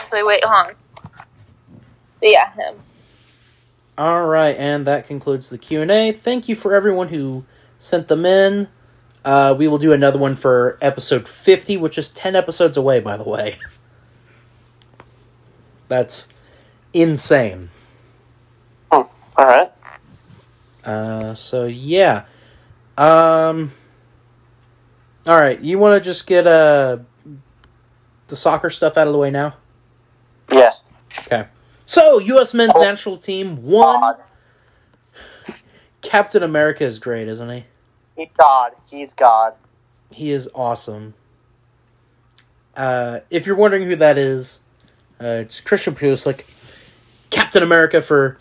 So 0.06 0.26
wait, 0.26 0.42
hold 0.44 0.68
on. 0.68 0.74
But 2.20 2.30
yeah, 2.30 2.52
him. 2.52 2.76
All 3.98 4.26
right, 4.26 4.56
and 4.56 4.86
that 4.86 5.06
concludes 5.06 5.50
the 5.50 5.58
Q 5.58 5.82
and 5.82 5.90
A. 5.90 6.12
Thank 6.12 6.48
you 6.48 6.56
for 6.56 6.74
everyone 6.74 7.08
who 7.08 7.44
sent 7.78 8.08
them 8.08 8.26
in. 8.26 8.68
Uh, 9.24 9.54
we 9.56 9.66
will 9.66 9.78
do 9.78 9.92
another 9.92 10.18
one 10.18 10.36
for 10.36 10.78
episode 10.80 11.28
fifty, 11.28 11.76
which 11.76 11.98
is 11.98 12.10
ten 12.10 12.36
episodes 12.36 12.76
away, 12.76 13.00
by 13.00 13.16
the 13.16 13.24
way. 13.24 13.58
That's 15.88 16.28
insane. 16.92 17.70
All 18.90 19.10
right. 19.38 19.70
Uh, 20.84 21.34
so 21.34 21.66
yeah. 21.66 22.24
Um. 22.96 23.72
All 25.26 25.38
right, 25.38 25.60
you 25.60 25.78
want 25.78 26.00
to 26.00 26.08
just 26.08 26.26
get 26.26 26.46
uh 26.46 26.98
the 28.28 28.36
soccer 28.36 28.70
stuff 28.70 28.96
out 28.96 29.06
of 29.06 29.12
the 29.12 29.18
way 29.18 29.30
now? 29.30 29.54
Yes. 30.50 30.88
Okay. 31.20 31.46
So, 31.84 32.18
U.S. 32.18 32.54
men's 32.54 32.74
national 32.74 33.16
team 33.16 33.62
won. 33.62 34.16
Captain 36.06 36.44
America 36.44 36.84
is 36.84 37.00
great, 37.00 37.26
isn't 37.26 37.50
he? 37.50 37.64
He's 38.16 38.28
God. 38.38 38.72
He's 38.88 39.12
God. 39.12 39.54
He 40.12 40.30
is 40.30 40.48
awesome. 40.54 41.14
Uh, 42.76 43.20
if 43.28 43.44
you're 43.44 43.56
wondering 43.56 43.82
who 43.82 43.96
that 43.96 44.16
is, 44.16 44.60
uh, 45.20 45.42
it's 45.42 45.60
Christian 45.60 45.96
Pulisic. 45.96 46.48
Captain 47.30 47.60
America 47.60 48.00
for 48.00 48.38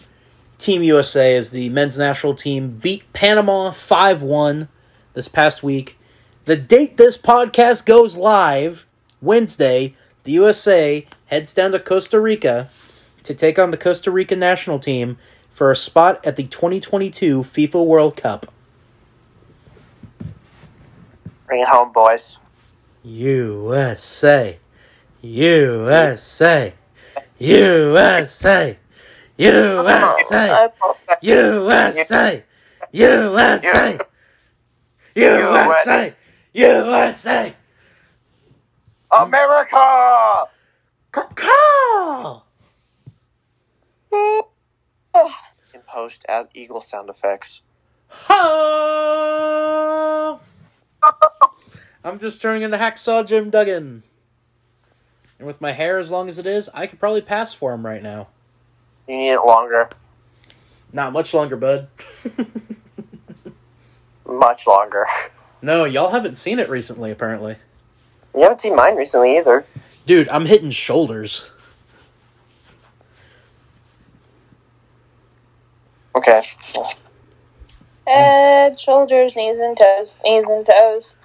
Team 0.60 0.84
USA 0.84 1.36
as 1.36 1.50
the 1.50 1.70
men's 1.70 1.98
national 1.98 2.36
team 2.36 2.78
beat 2.78 3.12
Panama 3.14 3.72
5 3.72 4.22
1 4.22 4.68
this 5.16 5.28
past 5.28 5.64
week. 5.64 5.98
The 6.46 6.56
date 6.56 6.98
this 6.98 7.18
podcast 7.18 7.88
goes 7.88 8.16
live, 8.16 8.86
Wednesday, 9.22 9.96
the 10.24 10.34
USA 10.34 11.08
heads 11.26 11.52
down 11.56 11.72
to 11.72 11.80
Costa 11.80 12.20
Rica 12.20 12.70
to 13.24 13.34
take 13.34 13.58
on 13.58 13.72
the 13.72 13.78
Costa 13.78 14.12
Rica 14.12 14.36
national 14.36 14.78
team 14.78 15.18
for 15.56 15.72
a 15.72 15.76
spot 15.76 16.20
at 16.26 16.36
the 16.36 16.44
2022 16.44 17.40
FIFA 17.40 17.86
World 17.86 18.18
Cup. 18.18 18.52
Bring 21.48 21.62
it 21.62 21.68
home, 21.70 21.94
boys. 21.94 22.38
USA, 23.06 24.58
USA, 25.22 26.74
USA, 27.40 28.78
USA, 29.38 30.68
USA, 31.22 32.44
USA, 32.92 33.84
USA, 35.16 36.14
USA. 36.52 37.56
America. 39.18 40.48
Call. 41.14 42.46
Post, 45.96 46.26
add 46.28 46.50
eagle 46.54 46.82
sound 46.82 47.10
effects. 47.10 47.62
Ho! 48.10 48.42
I'm 52.04 52.20
just 52.20 52.42
turning 52.42 52.64
into 52.64 52.76
Hacksaw 52.76 53.26
Jim 53.26 53.50
Duggan. 53.50 54.04
And 55.40 55.48
with 55.48 55.62
my 55.62 55.72
hair 55.72 55.98
as 55.98 56.12
long 56.12 56.28
as 56.28 56.38
it 56.38 56.46
is, 56.46 56.70
I 56.74 56.86
could 56.86 57.00
probably 57.00 57.22
pass 57.22 57.54
for 57.54 57.74
him 57.74 57.86
right 57.86 58.04
now. 58.04 58.28
You 59.08 59.16
need 59.16 59.30
it 59.30 59.46
longer. 59.46 59.88
Not 60.92 61.14
much 61.14 61.34
longer, 61.34 61.56
bud. 61.56 61.88
Much 64.26 64.68
longer. 64.68 65.06
no, 65.62 65.86
y'all 65.86 66.10
haven't 66.10 66.36
seen 66.36 66.60
it 66.60 66.68
recently, 66.68 67.10
apparently. 67.10 67.56
You 68.36 68.42
haven't 68.42 68.60
seen 68.60 68.76
mine 68.76 68.98
recently 68.98 69.38
either. 69.38 69.66
Dude, 70.06 70.28
I'm 70.28 70.46
hitting 70.46 70.72
shoulders. 70.72 71.52
Okay. 76.16 76.44
Head, 78.08 78.80
shoulders, 78.80 79.36
knees 79.36 79.60
and 79.60 79.76
toes, 79.76 80.20
knees 80.24 80.48
and 80.48 80.66
toes. 80.66 81.18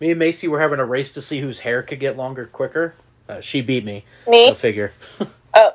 Me 0.00 0.10
and 0.10 0.18
Macy 0.18 0.46
were 0.46 0.60
having 0.60 0.78
a 0.78 0.84
race 0.84 1.12
to 1.12 1.22
see 1.22 1.40
whose 1.40 1.60
hair 1.60 1.82
could 1.82 1.98
get 1.98 2.16
longer 2.16 2.46
quicker. 2.46 2.94
Uh, 3.28 3.40
she 3.40 3.60
beat 3.60 3.84
me. 3.84 4.04
Go 4.26 4.30
Me? 4.30 4.54
figure. 4.54 4.92
Oh. 5.54 5.72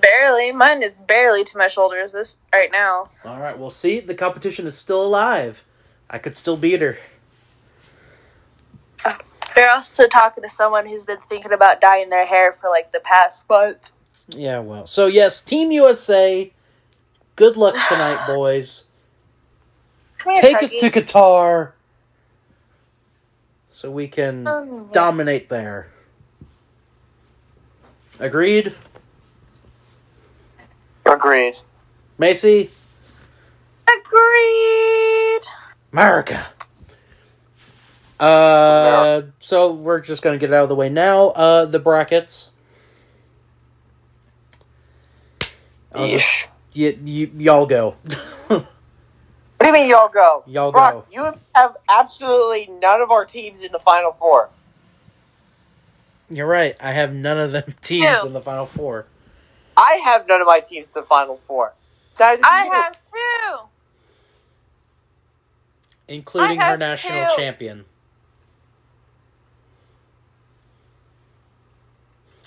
Barely. 0.00 0.52
Mine 0.52 0.82
is 0.82 0.98
barely 0.98 1.42
to 1.42 1.56
my 1.58 1.66
shoulders 1.66 2.12
this 2.12 2.36
right 2.52 2.70
now. 2.70 3.08
All 3.24 3.40
right, 3.40 3.58
well, 3.58 3.70
see, 3.70 3.98
the 3.98 4.14
competition 4.14 4.66
is 4.66 4.76
still 4.76 5.04
alive. 5.04 5.64
I 6.08 6.18
could 6.18 6.36
still 6.36 6.56
beat 6.56 6.80
her. 6.80 6.98
They're 9.54 9.70
also 9.70 10.06
talking 10.06 10.42
to 10.44 10.50
someone 10.50 10.86
who's 10.86 11.06
been 11.06 11.18
thinking 11.28 11.52
about 11.52 11.80
dyeing 11.80 12.10
their 12.10 12.26
hair 12.26 12.52
for 12.52 12.70
like 12.70 12.92
the 12.92 13.00
past 13.00 13.48
month. 13.48 13.92
Yeah, 14.28 14.60
well. 14.60 14.86
So, 14.86 15.06
yes, 15.06 15.40
Team 15.40 15.72
USA 15.72 16.52
good 17.36 17.56
luck 17.56 17.74
tonight, 17.88 18.26
boys. 18.26 18.84
Come 20.18 20.34
here, 20.34 20.42
Take 20.42 20.62
us 20.62 20.70
to 20.70 20.90
Qatar 20.90 21.72
so 23.72 23.90
we 23.90 24.06
can 24.08 24.46
Oh. 24.46 24.88
dominate 24.92 25.48
there. 25.48 25.88
Agreed? 28.20 28.74
Agreed. 31.10 31.54
Macy? 32.18 32.70
Agreed. 33.88 35.40
America. 35.92 36.46
Uh, 38.20 39.22
so 39.40 39.72
we're 39.72 39.98
just 40.00 40.22
gonna 40.22 40.38
get 40.38 40.52
out 40.52 40.62
of 40.62 40.68
the 40.68 40.76
way 40.76 40.88
now. 40.88 41.30
Uh, 41.30 41.64
the 41.64 41.80
brackets. 41.80 42.50
I'll 45.94 46.06
just- 46.08 46.48
Yeesh. 46.74 46.94
y- 46.94 47.28
y- 47.34 47.42
y'all 47.42 47.66
go. 47.66 47.96
What 48.48 48.66
do 49.60 49.66
you 49.66 49.72
mean 49.72 49.90
y'all 49.90 50.08
go? 50.08 50.42
Y'all 50.46 50.72
Brock, 50.72 50.94
go. 50.94 51.04
you 51.12 51.38
have 51.54 51.76
absolutely 51.88 52.68
none 52.80 53.00
of 53.00 53.10
our 53.12 53.24
teams 53.24 53.62
in 53.62 53.70
the 53.70 53.78
final 53.78 54.10
four. 54.12 54.48
You're 56.28 56.46
right. 56.48 56.74
I 56.80 56.90
have 56.92 57.12
none 57.14 57.38
of 57.38 57.52
them 57.52 57.72
teams 57.80 58.18
Ew. 58.22 58.26
in 58.26 58.32
the 58.32 58.40
final 58.40 58.66
four, 58.66 59.06
I 59.76 60.00
have 60.04 60.26
none 60.26 60.40
of 60.40 60.46
my 60.48 60.58
teams 60.60 60.88
in 60.88 60.94
the 60.94 61.02
final 61.04 61.40
four. 61.46 61.74
Guys, 62.18 62.38
I 62.42 62.64
you- 62.64 62.72
have 62.72 62.98
two. 63.04 63.68
including 66.08 66.60
I 66.60 66.70
her 66.70 66.76
national 66.76 67.26
two. 67.28 67.36
champion. 67.36 67.84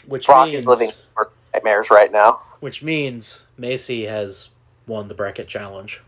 Which 0.07 0.25
Brock 0.27 0.47
means, 0.47 0.61
is 0.61 0.67
living 0.67 0.91
for 1.13 1.31
nightmares 1.53 1.89
right 1.89 2.11
now. 2.11 2.41
Which 2.65 2.81
means 2.81 3.43
Macy 3.59 4.07
has 4.07 4.49
won 4.87 5.07
the 5.07 5.13
bracket 5.13 5.47
challenge. 5.47 6.01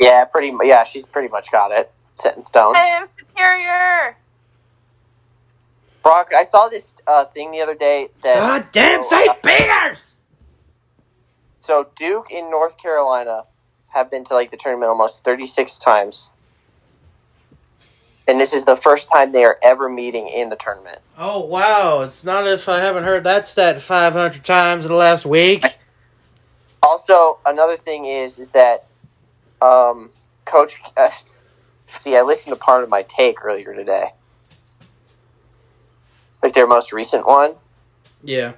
Yeah, 0.00 0.24
pretty. 0.24 0.52
Yeah, 0.60 0.82
she's 0.82 1.06
pretty 1.06 1.28
much 1.28 1.52
got 1.52 1.70
it 1.70 1.92
set 2.16 2.36
in 2.36 2.42
stone. 2.42 2.74
I 2.74 2.86
am 2.86 3.06
superior. 3.06 4.16
Brock, 6.02 6.30
I 6.36 6.42
saw 6.42 6.68
this 6.68 6.96
uh, 7.06 7.26
thing 7.26 7.52
the 7.52 7.60
other 7.60 7.76
day 7.76 8.08
that. 8.22 8.34
God 8.34 8.66
damn 8.72 9.04
so, 9.04 9.16
uh, 9.16 9.20
St. 9.20 9.42
Peter's! 9.44 10.14
So 11.60 11.90
Duke 11.94 12.32
in 12.32 12.50
North 12.50 12.76
Carolina 12.76 13.44
have 13.90 14.10
been 14.10 14.24
to 14.24 14.34
like 14.34 14.50
the 14.50 14.56
tournament 14.56 14.88
almost 14.88 15.22
36 15.22 15.78
times. 15.78 16.30
And 18.26 18.40
this 18.40 18.52
is 18.52 18.64
the 18.64 18.76
first 18.76 19.08
time 19.12 19.30
they 19.30 19.44
are 19.44 19.58
ever 19.62 19.88
meeting 19.88 20.26
in 20.26 20.48
the 20.48 20.56
tournament. 20.56 20.98
Oh 21.16 21.44
wow! 21.44 22.00
It's 22.02 22.24
not 22.24 22.48
if 22.48 22.68
I 22.68 22.80
haven't 22.80 23.04
heard 23.04 23.22
that 23.22 23.46
stat 23.46 23.80
five 23.80 24.12
hundred 24.12 24.44
times 24.44 24.84
in 24.84 24.90
the 24.90 24.96
last 24.96 25.24
week. 25.24 25.64
Also, 27.00 27.38
another 27.46 27.76
thing 27.78 28.04
is 28.04 28.38
is 28.38 28.50
that 28.50 28.84
um, 29.62 30.10
Coach. 30.44 30.82
Uh, 30.96 31.08
see, 31.86 32.14
I 32.14 32.20
listened 32.20 32.54
to 32.54 32.60
Pardon 32.60 32.90
My 32.90 33.00
Take 33.02 33.42
earlier 33.42 33.74
today, 33.74 34.10
like 36.42 36.52
their 36.52 36.66
most 36.66 36.92
recent 36.92 37.26
one, 37.26 37.54
Yeah. 38.22 38.52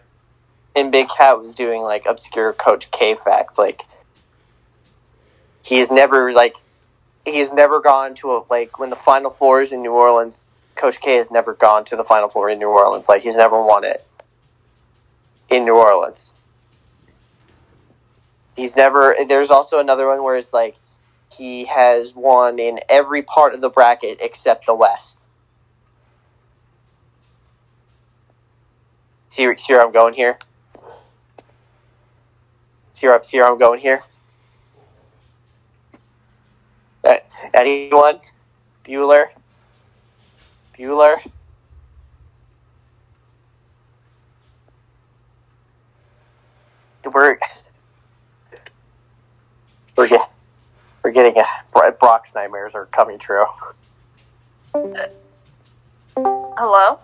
and 0.74 0.90
Big 0.90 1.08
Cat 1.08 1.38
was 1.38 1.54
doing 1.54 1.82
like 1.82 2.04
obscure 2.04 2.52
Coach 2.52 2.90
K 2.90 3.14
facts. 3.14 3.58
Like 3.58 3.84
he's 5.64 5.88
never 5.92 6.32
like 6.32 6.56
he's 7.24 7.52
never 7.52 7.78
gone 7.80 8.12
to 8.16 8.32
a 8.32 8.44
like 8.50 8.76
when 8.80 8.90
the 8.90 8.96
Final 8.96 9.30
Four 9.30 9.62
is 9.62 9.72
in 9.72 9.82
New 9.82 9.92
Orleans. 9.92 10.48
Coach 10.74 11.00
K 11.00 11.14
has 11.14 11.30
never 11.30 11.54
gone 11.54 11.84
to 11.84 11.94
the 11.96 12.02
Final 12.04 12.28
Four 12.28 12.50
in 12.50 12.58
New 12.58 12.70
Orleans. 12.70 13.08
Like 13.08 13.22
he's 13.22 13.36
never 13.36 13.62
won 13.62 13.84
it 13.84 14.04
in 15.48 15.64
New 15.64 15.76
Orleans. 15.76 16.32
He's 18.56 18.76
never. 18.76 19.14
There's 19.26 19.50
also 19.50 19.78
another 19.78 20.06
one 20.08 20.22
where 20.22 20.36
it's 20.36 20.52
like 20.52 20.76
he 21.32 21.66
has 21.66 22.14
won 22.14 22.58
in 22.58 22.78
every 22.88 23.22
part 23.22 23.54
of 23.54 23.60
the 23.60 23.70
bracket 23.70 24.18
except 24.20 24.66
the 24.66 24.74
West. 24.74 25.30
See, 29.30 29.56
see 29.56 29.72
where 29.72 29.82
I'm 29.82 29.92
going 29.92 30.14
here. 30.14 30.38
See 32.92 33.06
where, 33.06 33.22
see 33.22 33.38
where 33.38 33.50
I'm 33.50 33.58
going 33.58 33.80
here. 33.80 34.02
Anyone? 37.54 38.18
Bueller. 38.84 39.26
Bueller. 40.76 41.16
We're 47.12 47.38
we're, 49.96 50.08
get, 50.08 50.30
we're 51.02 51.10
getting 51.10 51.38
a 51.38 51.44
Brock's 51.98 52.34
nightmares 52.34 52.74
are 52.74 52.86
coming 52.86 53.18
true. 53.18 53.44
Uh, 54.74 55.08
hello? 56.16 56.98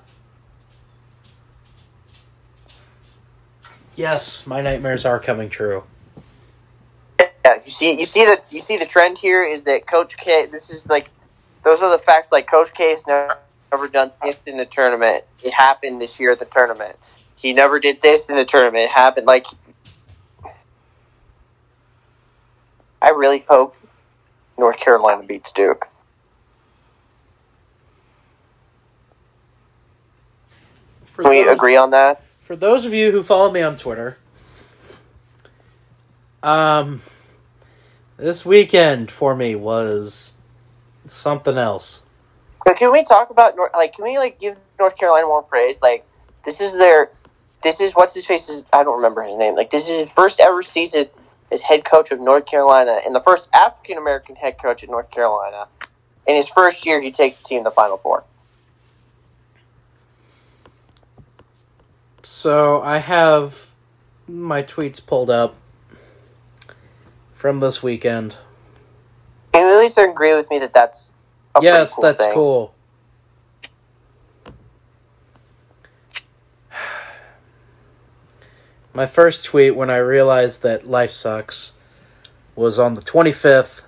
Yes, 3.97 4.47
my 4.47 4.61
nightmares 4.61 5.05
are 5.05 5.19
coming 5.19 5.51
true. 5.51 5.83
Yeah, 7.19 7.55
you 7.65 7.71
see, 7.71 7.99
you 7.99 8.05
see 8.05 8.25
the 8.25 8.41
you 8.51 8.61
see 8.61 8.77
the 8.77 8.87
trend 8.87 9.19
here 9.19 9.43
is 9.43 9.65
that 9.65 9.87
Coach 9.87 10.17
K. 10.17 10.47
This 10.47 10.71
is 10.71 10.87
like 10.87 11.09
those 11.65 11.83
are 11.83 11.91
the 11.91 12.03
facts. 12.03 12.31
Like 12.31 12.47
Coach 12.47 12.75
K 12.75 12.91
has 12.91 13.07
never, 13.07 13.39
never 13.73 13.89
done 13.89 14.13
this 14.23 14.45
in 14.45 14.57
the 14.57 14.67
tournament. 14.67 15.25
It 15.43 15.53
happened 15.53 16.01
this 16.01 16.21
year 16.21 16.33
at 16.33 16.39
the 16.39 16.45
tournament. 16.45 16.97
He 17.37 17.53
never 17.53 17.81
did 17.81 18.01
this 18.03 18.31
in 18.31 18.37
the 18.37 18.45
tournament. 18.45 18.85
It 18.85 18.91
happened. 18.91 19.27
Like 19.27 19.47
I 23.01 23.11
really 23.11 23.45
hope 23.49 23.77
North 24.59 24.79
Carolina 24.79 25.25
beats 25.25 25.53
Duke. 25.53 25.89
For 31.07 31.23
Can 31.23 31.31
we 31.31 31.45
those, 31.45 31.57
agree 31.57 31.77
on 31.77 31.91
that? 31.91 32.23
for 32.43 32.57
those 32.57 32.85
of 32.85 32.93
you 32.95 33.11
who 33.13 33.23
follow 33.23 33.51
me 33.51 33.61
on 33.63 33.77
Twitter, 33.77 34.19
um, 36.43 37.03
this 38.17 38.45
weekend 38.45 39.11
for 39.11 39.35
me 39.35 39.55
was 39.55 40.33
something 41.07 41.57
else. 41.59 42.05
But 42.65 42.77
can 42.77 42.93
we 42.93 43.03
talk 43.05 43.31
about 43.31 43.57
North? 43.57 43.73
Like, 43.75 43.95
can 43.95 44.05
we 44.05 44.19
like 44.19 44.39
give 44.39 44.57
North 44.79 44.97
Carolina 44.97 45.27
more 45.27 45.43
praise? 45.43 45.83
Like, 45.83 46.07
this 46.45 46.61
is 46.61 46.77
their, 46.77 47.11
this 47.63 47.81
is 47.81 47.93
what's 47.93 48.15
his 48.15 48.27
face 48.27 48.49
is 48.49 48.65
I 48.73 48.85
don't 48.85 48.97
remember 48.97 49.23
his 49.23 49.37
name. 49.37 49.55
Like, 49.55 49.71
this 49.71 49.89
is 49.89 49.97
his 49.97 50.13
first 50.13 50.41
ever 50.41 50.63
season 50.63 51.09
as 51.51 51.63
head 51.63 51.85
coach 51.85 52.11
of 52.11 52.21
North 52.21 52.47
Carolina 52.47 52.99
and 53.05 53.15
the 53.15 53.21
first 53.21 53.49
African 53.55 53.97
American 53.97 54.37
head 54.37 54.59
coach 54.59 54.83
at 54.83 54.91
North 54.91 55.11
Carolina. 55.11 55.69
In 56.27 56.35
his 56.35 56.51
first 56.51 56.85
year, 56.85 57.01
he 57.01 57.11
takes 57.11 57.41
the 57.41 57.49
team 57.49 57.61
to 57.61 57.65
the 57.65 57.71
Final 57.71 57.97
Four. 57.97 58.25
So 62.23 62.83
I 62.83 62.99
have 62.99 63.71
my 64.27 64.63
tweets 64.63 65.05
pulled 65.05 65.31
up 65.31 65.55
from 67.35 67.61
this 67.61 67.83
weekend. 67.83 68.37
Can 69.53 69.67
you 69.67 69.75
at 69.75 69.81
least 69.81 69.97
they 69.97 70.05
agree 70.05 70.35
with 70.35 70.51
me 70.51 70.59
that 70.59 70.75
that's 70.75 71.13
a 71.55 71.63
yes, 71.63 71.95
cool 71.95 72.03
that's 72.03 72.19
thing? 72.19 72.35
cool. 72.35 72.75
My 78.99 79.07
first 79.07 79.45
tweet 79.45 79.77
when 79.77 79.91
I 79.91 79.99
realized 79.99 80.65
that 80.65 80.91
life 80.91 81.13
sucks 81.13 81.75
was 82.57 82.81
on 82.81 82.95
the 82.95 83.01
25th, 83.01 83.83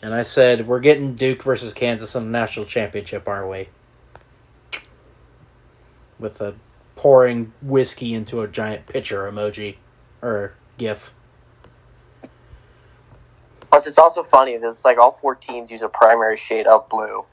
and 0.00 0.14
I 0.14 0.22
said, 0.22 0.66
We're 0.66 0.80
getting 0.80 1.16
Duke 1.16 1.42
versus 1.42 1.74
Kansas 1.74 2.14
in 2.14 2.24
the 2.24 2.30
national 2.30 2.64
championship, 2.64 3.28
aren't 3.28 3.50
we? 3.50 3.68
With 6.18 6.40
a 6.40 6.54
pouring 6.96 7.52
whiskey 7.60 8.14
into 8.14 8.40
a 8.40 8.48
giant 8.48 8.86
pitcher 8.86 9.30
emoji 9.30 9.76
or 10.22 10.54
gif. 10.78 11.12
Plus, 13.68 13.86
it's 13.86 13.98
also 13.98 14.22
funny 14.22 14.56
that 14.56 14.66
it's 14.66 14.82
like 14.82 14.96
all 14.96 15.12
four 15.12 15.34
teams 15.34 15.70
use 15.70 15.82
a 15.82 15.90
primary 15.90 16.38
shade 16.38 16.66
of 16.66 16.88
blue. 16.88 17.26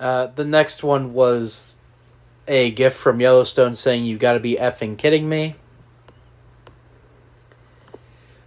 Uh, 0.00 0.26
the 0.26 0.44
next 0.44 0.82
one 0.82 1.12
was 1.12 1.74
a 2.46 2.70
gift 2.70 2.96
from 2.96 3.20
Yellowstone 3.20 3.74
saying, 3.74 4.04
You 4.04 4.16
gotta 4.18 4.40
be 4.40 4.56
effing 4.56 4.96
kidding 4.96 5.28
me. 5.28 5.56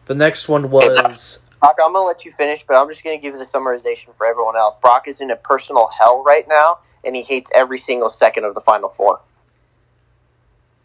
The 0.06 0.16
next 0.16 0.48
one 0.50 0.70
was. 0.70 1.40
Brock, 1.60 1.78
I'm 1.84 1.94
gonna 1.94 2.08
let 2.08 2.26
you 2.26 2.32
finish, 2.32 2.64
but 2.64 2.76
I'm 2.76 2.90
just 2.90 3.04
gonna 3.04 3.18
give 3.18 3.34
you 3.34 3.40
the 3.40 3.46
summarization 3.46 4.16
for 4.16 4.26
everyone 4.26 4.56
else. 4.58 4.76
Brock 4.78 5.08
is 5.08 5.22
in 5.22 5.30
a 5.30 5.36
personal 5.36 5.88
hell 5.98 6.24
right 6.24 6.46
now, 6.48 6.80
and 7.04 7.16
he 7.16 7.22
hates 7.22 7.52
every 7.54 7.78
single 7.78 8.10
second 8.10 8.44
of 8.46 8.56
the 8.56 8.62
Final 8.62 8.90
Four, 8.90 9.22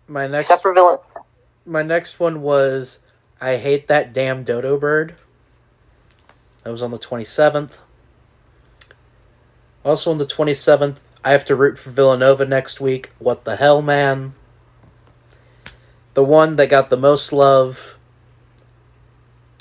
My 0.06 0.26
next, 0.26 0.46
except 0.46 0.62
for 0.62 0.74
Villan. 0.74 1.00
my 1.64 1.82
next 1.82 2.20
one 2.20 2.42
was 2.42 2.98
I 3.40 3.56
hate 3.56 3.88
that 3.88 4.12
damn 4.12 4.44
dodo 4.44 4.78
bird. 4.78 5.14
That 6.64 6.70
was 6.70 6.82
on 6.82 6.90
the 6.90 6.98
27th. 6.98 7.70
Also 9.86 10.10
on 10.10 10.18
the 10.18 10.26
27th, 10.26 10.98
I 11.24 11.30
have 11.30 11.46
to 11.46 11.56
root 11.56 11.78
for 11.78 11.88
Villanova 11.88 12.44
next 12.44 12.78
week. 12.78 13.12
What 13.18 13.44
the 13.44 13.56
hell, 13.56 13.80
man? 13.80 14.34
the 16.16 16.24
one 16.24 16.56
that 16.56 16.70
got 16.70 16.88
the 16.88 16.96
most 16.96 17.30
love. 17.30 17.98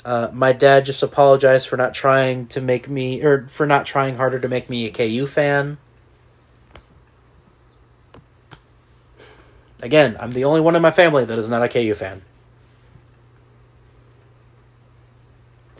Uh, 0.06 0.30
my 0.32 0.54
dad 0.54 0.86
just 0.86 1.02
apologized 1.02 1.68
for 1.68 1.76
not 1.76 1.92
trying 1.92 2.46
to 2.46 2.62
make 2.62 2.88
me, 2.88 3.22
or 3.22 3.46
for 3.48 3.66
not 3.66 3.84
trying 3.84 4.16
harder 4.16 4.40
to 4.40 4.48
make 4.48 4.70
me 4.70 4.86
a 4.86 4.90
KU 4.90 5.26
fan. 5.26 5.76
Again, 9.82 10.16
I'm 10.18 10.32
the 10.32 10.44
only 10.44 10.62
one 10.62 10.74
in 10.74 10.80
my 10.80 10.90
family 10.90 11.26
that 11.26 11.38
is 11.38 11.50
not 11.50 11.62
a 11.62 11.68
KU 11.68 11.92
fan. 11.92 12.22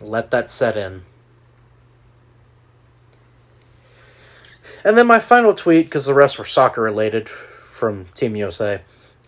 Let 0.02 0.30
that 0.30 0.50
set 0.50 0.76
in. 0.76 1.04
And 4.86 4.96
then 4.96 5.08
my 5.08 5.18
final 5.18 5.52
tweet, 5.52 5.86
because 5.86 6.06
the 6.06 6.14
rest 6.14 6.38
were 6.38 6.44
soccer 6.44 6.80
related 6.80 7.28
from 7.28 8.04
Team 8.14 8.36
USA. 8.36 8.82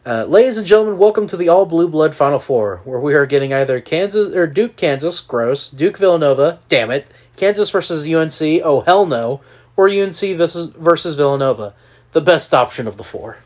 Uh, 0.07 0.25
ladies 0.25 0.57
and 0.57 0.65
gentlemen, 0.65 0.99
welcome 0.99 1.27
to 1.27 1.37
the 1.37 1.49
All 1.49 1.67
Blue 1.67 1.89
Blood 1.89 2.15
Final 2.15 2.39
Four, 2.39 2.81
where 2.85 3.01
we 3.01 3.13
are 3.15 3.27
getting 3.27 3.53
either 3.53 3.81
Kansas 3.81 4.33
or 4.37 4.47
Duke, 4.47 4.77
Kansas, 4.77 5.19
gross, 5.19 5.69
Duke, 5.69 5.99
Villanova, 5.99 6.61
damn 6.69 6.93
it, 6.93 7.09
Kansas 7.35 7.71
versus 7.71 8.07
UNC, 8.07 8.63
oh 8.63 8.83
hell 8.83 9.05
no, 9.05 9.41
or 9.77 9.89
UNC 9.89 10.21
versus, 10.37 10.69
versus 10.77 11.17
Villanova, 11.17 11.75
the 12.13 12.21
best 12.21 12.55
option 12.55 12.87
of 12.87 12.97
the 12.97 13.03
four. 13.03 13.39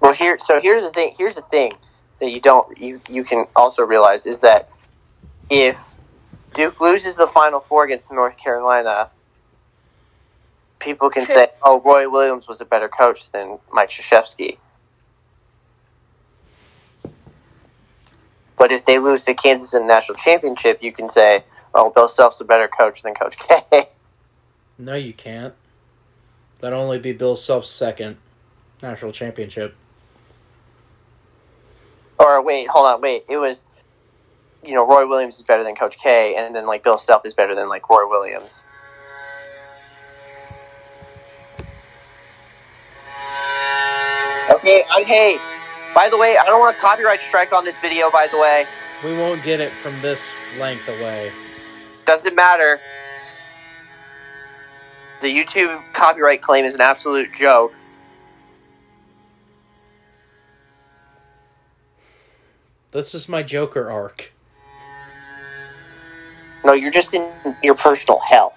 Well, 0.00 0.12
here, 0.12 0.36
so 0.38 0.60
here's 0.60 0.82
the 0.82 0.90
thing. 0.90 1.14
Here's 1.16 1.36
the 1.36 1.40
thing 1.40 1.72
that 2.18 2.30
you 2.30 2.42
don't 2.42 2.78
you 2.78 3.00
you 3.08 3.24
can 3.24 3.46
also 3.56 3.84
realize 3.86 4.26
is 4.26 4.40
that 4.40 4.68
if 5.48 5.96
Duke 6.52 6.80
loses 6.80 7.16
the 7.16 7.26
Final 7.26 7.60
Four 7.60 7.84
against 7.84 8.12
North 8.12 8.36
Carolina, 8.36 9.10
people 10.80 11.10
can 11.10 11.26
say, 11.26 11.48
"Oh, 11.62 11.80
Roy 11.80 12.08
Williams 12.08 12.48
was 12.48 12.60
a 12.60 12.64
better 12.64 12.88
coach 12.88 13.30
than 13.30 13.58
Mike 13.72 13.90
Krzyzewski." 13.90 14.58
But 18.56 18.72
if 18.72 18.84
they 18.84 18.98
lose 18.98 19.24
to 19.24 19.34
Kansas 19.34 19.72
in 19.72 19.82
the 19.82 19.88
national 19.88 20.16
championship, 20.18 20.82
you 20.82 20.92
can 20.92 21.08
say, 21.08 21.44
"Oh, 21.74 21.90
Bill 21.90 22.08
Self's 22.08 22.40
a 22.40 22.44
better 22.44 22.68
coach 22.68 23.02
than 23.02 23.14
Coach 23.14 23.38
K." 23.38 23.88
No, 24.78 24.94
you 24.94 25.12
can't. 25.12 25.54
That'd 26.60 26.76
only 26.76 26.98
be 26.98 27.12
Bill 27.12 27.36
Self's 27.36 27.70
second 27.70 28.16
national 28.82 29.12
championship. 29.12 29.74
Or 32.18 32.42
wait, 32.42 32.68
hold 32.68 32.86
on, 32.86 33.00
wait. 33.00 33.24
It 33.28 33.38
was, 33.38 33.64
you 34.64 34.74
know, 34.74 34.86
Roy 34.86 35.06
Williams 35.06 35.36
is 35.36 35.42
better 35.42 35.64
than 35.64 35.74
Coach 35.74 35.96
K, 35.98 36.34
and 36.36 36.54
then 36.54 36.66
like 36.66 36.82
Bill 36.82 36.98
Self 36.98 37.24
is 37.24 37.34
better 37.34 37.54
than 37.54 37.68
like 37.68 37.88
Roy 37.88 38.08
Williams. 38.08 38.64
Okay, 44.50 44.82
I, 44.90 45.02
hey, 45.02 45.36
by 45.94 46.08
the 46.10 46.18
way, 46.18 46.36
I 46.40 46.44
don't 46.44 46.58
want 46.60 46.76
a 46.76 46.80
copyright 46.80 47.20
strike 47.20 47.52
on 47.52 47.64
this 47.64 47.76
video. 47.80 48.10
By 48.10 48.26
the 48.30 48.38
way, 48.38 48.64
We 49.04 49.16
won't 49.16 49.42
get 49.44 49.60
it 49.60 49.70
from 49.70 49.98
this 50.02 50.32
length 50.58 50.88
away. 50.88 51.30
doesn't 52.04 52.34
matter. 52.34 52.78
The 55.22 55.28
YouTube 55.28 55.80
copyright 55.92 56.42
claim 56.42 56.64
is 56.64 56.74
an 56.74 56.80
absolute 56.80 57.28
joke. 57.38 57.72
This 62.90 63.14
is 63.14 63.28
my 63.28 63.42
Joker 63.44 63.88
arc. 63.90 64.32
No, 66.64 66.72
you're 66.72 66.90
just 66.90 67.14
in 67.14 67.30
your 67.62 67.74
personal 67.74 68.20
hell. 68.20 68.54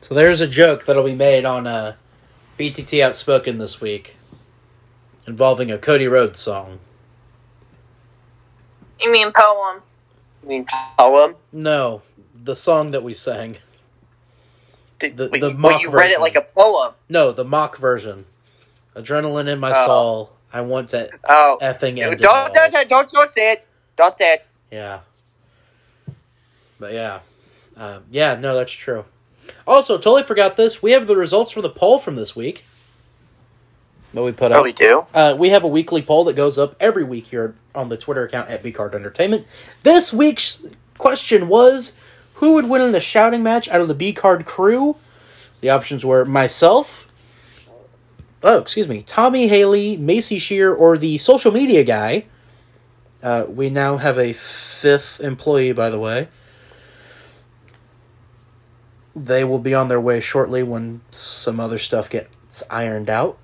So 0.00 0.14
there's 0.14 0.40
a 0.40 0.46
joke 0.48 0.84
that'll 0.84 1.04
be 1.04 1.14
made 1.14 1.44
on 1.44 1.66
uh, 1.66 1.94
BTT 2.58 3.02
Outspoken 3.02 3.58
this 3.58 3.80
week 3.80 4.16
involving 5.26 5.70
a 5.70 5.78
Cody 5.78 6.08
Rhodes 6.08 6.40
song. 6.40 6.80
You 9.00 9.10
mean 9.12 9.32
poem? 9.32 9.80
You 10.42 10.48
mean, 10.48 10.66
poem. 10.98 11.36
No, 11.52 12.02
the 12.34 12.56
song 12.56 12.90
that 12.90 13.02
we 13.02 13.14
sang. 13.14 13.58
Did, 14.98 15.16
The- 15.16 15.28
wait, 15.28 15.40
the 15.40 15.48
wait, 15.50 15.58
mock 15.58 15.80
you 15.82 15.90
read 15.90 16.06
it 16.06 16.18
version. 16.18 16.22
like 16.22 16.36
a 16.36 16.42
poem. 16.42 16.94
No, 17.08 17.32
the 17.32 17.44
mock 17.44 17.76
version. 17.76 18.26
Adrenaline 18.96 19.48
in 19.48 19.58
my 19.58 19.72
Oh. 19.74 19.86
soul. 19.86 20.32
I 20.52 20.60
want 20.60 20.90
to 20.90 21.10
Oh, 21.28 21.58
effing 21.62 21.96
don't 21.98 22.20
don't, 22.20 22.52
don't 22.72 22.88
don't 22.88 23.10
don't 23.10 23.30
say 23.30 23.52
it. 23.52 23.66
Don't 23.96 24.16
say 24.16 24.34
it. 24.34 24.48
Yeah. 24.70 25.00
But 26.78 26.92
yeah. 26.92 27.20
Um, 27.76 28.02
yeah, 28.10 28.34
no, 28.34 28.54
that's 28.54 28.72
true. 28.72 29.04
Also, 29.66 29.96
totally 29.96 30.22
forgot 30.24 30.56
this. 30.56 30.82
We 30.82 30.92
have 30.92 31.06
the 31.06 31.16
results 31.16 31.50
from 31.52 31.62
the 31.62 31.70
poll 31.70 31.98
from 31.98 32.14
this 32.16 32.36
week. 32.36 32.64
That 34.14 34.22
we 34.22 34.32
put 34.32 34.52
Oh, 34.52 34.56
up. 34.58 34.64
we 34.64 34.72
do. 34.72 35.06
Uh, 35.14 35.34
we 35.38 35.50
have 35.50 35.64
a 35.64 35.68
weekly 35.68 36.02
poll 36.02 36.24
that 36.24 36.36
goes 36.36 36.58
up 36.58 36.76
every 36.80 37.04
week 37.04 37.26
here 37.26 37.54
on 37.74 37.88
the 37.88 37.96
Twitter 37.96 38.24
account 38.24 38.50
at 38.50 38.62
Bcard 38.62 38.94
Entertainment. 38.94 39.46
This 39.84 40.12
week's 40.12 40.62
question 40.98 41.48
was 41.48 41.94
who 42.34 42.52
would 42.54 42.68
win 42.68 42.82
in 42.82 42.92
the 42.92 43.00
shouting 43.00 43.42
match 43.42 43.68
out 43.68 43.80
of 43.80 43.88
the 43.88 43.94
B 43.94 44.12
Card 44.12 44.44
crew? 44.44 44.96
The 45.62 45.70
options 45.70 46.04
were 46.04 46.24
myself, 46.24 47.08
oh, 48.42 48.58
excuse 48.58 48.88
me, 48.88 49.02
Tommy 49.02 49.48
Haley, 49.48 49.96
Macy 49.96 50.38
Czirr, 50.38 50.74
or 50.74 50.98
the 50.98 51.18
social 51.18 51.52
media 51.52 51.84
guy. 51.84 52.26
Uh, 53.22 53.44
we 53.48 53.70
now 53.70 53.98
have 53.98 54.18
a 54.18 54.32
fifth 54.32 55.20
employee, 55.20 55.72
by 55.72 55.90
the 55.90 55.98
way. 55.98 56.28
They 59.14 59.44
will 59.44 59.58
be 59.58 59.74
on 59.74 59.88
their 59.88 60.00
way 60.00 60.20
shortly 60.20 60.62
when 60.62 61.02
some 61.10 61.60
other 61.60 61.78
stuff 61.78 62.10
gets 62.10 62.62
ironed 62.70 63.10
out. 63.10 63.38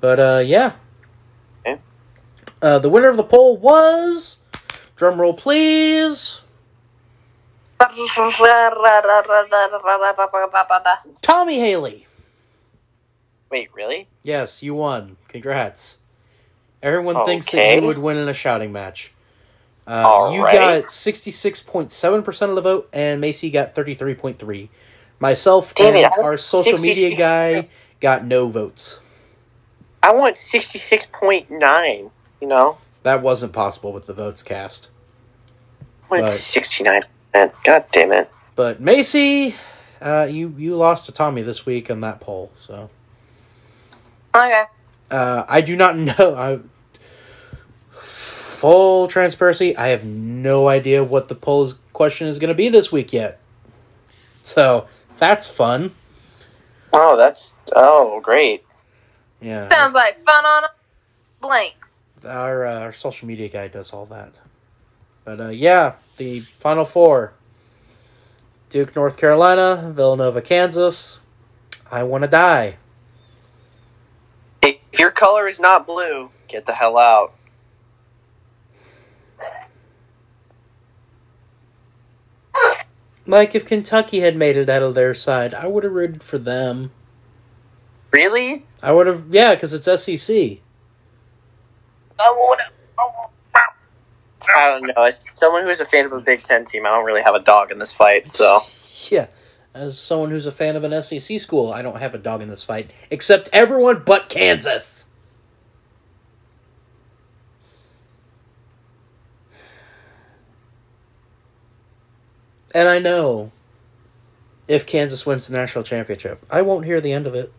But 0.00 0.20
uh, 0.20 0.42
yeah. 0.44 0.74
Okay. 1.60 1.80
Uh, 2.60 2.78
the 2.78 2.90
winner 2.90 3.08
of 3.08 3.16
the 3.16 3.24
poll 3.24 3.56
was, 3.56 4.38
drum 4.96 5.20
roll 5.20 5.34
please, 5.34 6.42
Tommy 11.22 11.58
Haley. 11.58 12.06
Wait, 13.54 13.72
really? 13.72 14.08
Yes, 14.24 14.64
you 14.64 14.74
won. 14.74 15.16
Congrats. 15.28 15.98
Everyone 16.82 17.24
thinks 17.24 17.52
that 17.52 17.80
you 17.80 17.86
would 17.86 17.98
win 17.98 18.16
in 18.16 18.28
a 18.28 18.34
shouting 18.34 18.72
match. 18.72 19.12
Uh, 19.86 20.32
you 20.34 20.42
right. 20.42 20.82
got 20.82 20.90
sixty 20.90 21.30
six 21.30 21.62
point 21.62 21.92
seven 21.92 22.24
percent 22.24 22.48
of 22.48 22.56
the 22.56 22.62
vote, 22.62 22.88
and 22.92 23.20
Macy 23.20 23.50
got 23.50 23.72
thirty 23.72 23.94
three 23.94 24.14
point 24.14 24.40
three. 24.40 24.70
Myself 25.20 25.72
Damn 25.72 25.94
and 25.94 25.98
it, 25.98 26.18
our 26.18 26.36
social 26.36 26.76
66 26.76 26.82
media 26.82 27.16
guy 27.16 27.68
got 28.00 28.24
no 28.24 28.48
votes. 28.48 28.98
I 30.02 30.12
want 30.12 30.36
sixty 30.36 30.80
six 30.80 31.06
point 31.06 31.48
nine. 31.48 32.10
You 32.40 32.48
know, 32.48 32.78
That 33.04 33.22
wasn't 33.22 33.52
possible 33.52 33.92
with 33.92 34.06
the 34.06 34.14
votes 34.14 34.42
cast. 34.42 34.90
I 36.10 36.16
nine 36.16 37.02
percent. 37.32 37.54
God 37.62 37.84
damn 37.92 38.10
it. 38.10 38.28
But 38.56 38.80
Macy, 38.80 39.54
uh, 40.00 40.26
you 40.28 40.52
you 40.58 40.74
lost 40.74 41.06
to 41.06 41.12
Tommy 41.12 41.42
this 41.42 41.64
week 41.64 41.88
on 41.88 42.00
that 42.00 42.18
poll. 42.18 42.50
So 42.58 42.90
Okay. 44.34 44.64
uh, 45.10 45.44
I 45.48 45.60
do 45.60 45.76
not 45.76 45.96
know. 46.08 46.34
I, 46.36 46.58
full 47.92 49.08
transparency, 49.08 49.76
I 49.76 49.88
have 49.88 50.04
no 50.04 50.68
idea 50.68 51.04
what 51.04 51.28
the 51.28 51.34
poll 51.34 51.70
question 51.92 52.26
is 52.28 52.38
going 52.38 52.48
to 52.48 52.54
be 52.54 52.68
this 52.68 52.90
week 52.90 53.12
yet. 53.12 53.38
So 54.42 54.88
that's 55.18 55.46
fun. 55.48 55.92
Oh, 56.92 57.16
that's 57.16 57.56
oh 57.74 58.20
great. 58.20 58.64
Yeah, 59.40 59.68
Sounds 59.68 59.94
like 59.94 60.16
fun 60.18 60.44
on 60.46 60.64
a 60.64 60.68
blank. 61.40 61.74
our 62.26 62.64
uh, 62.64 62.80
our 62.80 62.92
social 62.92 63.28
media 63.28 63.48
guy 63.48 63.68
does 63.68 63.90
all 63.90 64.06
that. 64.06 64.32
But 65.24 65.40
uh, 65.40 65.48
yeah, 65.48 65.94
the 66.16 66.40
final 66.40 66.84
four: 66.84 67.32
Duke, 68.70 68.94
North 68.96 69.16
Carolina, 69.16 69.90
Villanova, 69.94 70.40
Kansas. 70.40 71.18
I 71.90 72.02
want 72.04 72.22
to 72.22 72.28
die. 72.28 72.76
If 74.94 75.00
your 75.00 75.10
color 75.10 75.48
is 75.48 75.58
not 75.58 75.88
blue, 75.88 76.30
get 76.46 76.66
the 76.66 76.72
hell 76.72 76.96
out. 76.96 77.34
Like 83.26 83.56
if 83.56 83.66
Kentucky 83.66 84.20
had 84.20 84.36
made 84.36 84.56
it 84.56 84.68
out 84.68 84.82
of 84.82 84.94
their 84.94 85.12
side, 85.12 85.52
I 85.52 85.66
would 85.66 85.82
have 85.82 85.94
rooted 85.94 86.22
for 86.22 86.38
them. 86.38 86.92
Really? 88.12 88.66
I 88.84 88.92
would 88.92 89.08
have, 89.08 89.34
yeah, 89.34 89.56
because 89.56 89.74
it's 89.74 89.86
SEC. 89.86 90.58
I 94.56 94.70
don't 94.70 94.86
know. 94.86 95.02
As 95.02 95.28
someone 95.28 95.64
who's 95.64 95.80
a 95.80 95.86
fan 95.86 96.06
of 96.06 96.12
a 96.12 96.20
Big 96.20 96.44
Ten 96.44 96.64
team, 96.64 96.86
I 96.86 96.90
don't 96.90 97.04
really 97.04 97.22
have 97.22 97.34
a 97.34 97.40
dog 97.40 97.72
in 97.72 97.78
this 97.80 97.92
fight. 97.92 98.30
So 98.30 98.60
Yeah, 99.10 99.26
as 99.74 99.98
someone 99.98 100.30
who's 100.30 100.46
a 100.46 100.52
fan 100.52 100.76
of 100.76 100.84
an 100.84 101.02
SEC 101.02 101.40
school, 101.40 101.72
I 101.72 101.82
don't 101.82 101.98
have 101.98 102.14
a 102.14 102.18
dog 102.18 102.40
in 102.40 102.48
this 102.48 102.62
fight, 102.62 102.90
except 103.10 103.48
everyone 103.52 104.02
but 104.06 104.28
Kansas. 104.28 105.08
And 112.72 112.88
I 112.88 112.98
know 112.98 113.50
if 114.66 114.86
Kansas 114.86 115.26
wins 115.26 115.48
the 115.48 115.56
national 115.56 115.84
championship. 115.84 116.44
I 116.50 116.62
won't 116.62 116.84
hear 116.84 117.00
the 117.00 117.12
end 117.12 117.26
of 117.26 117.34
it. 117.34 117.52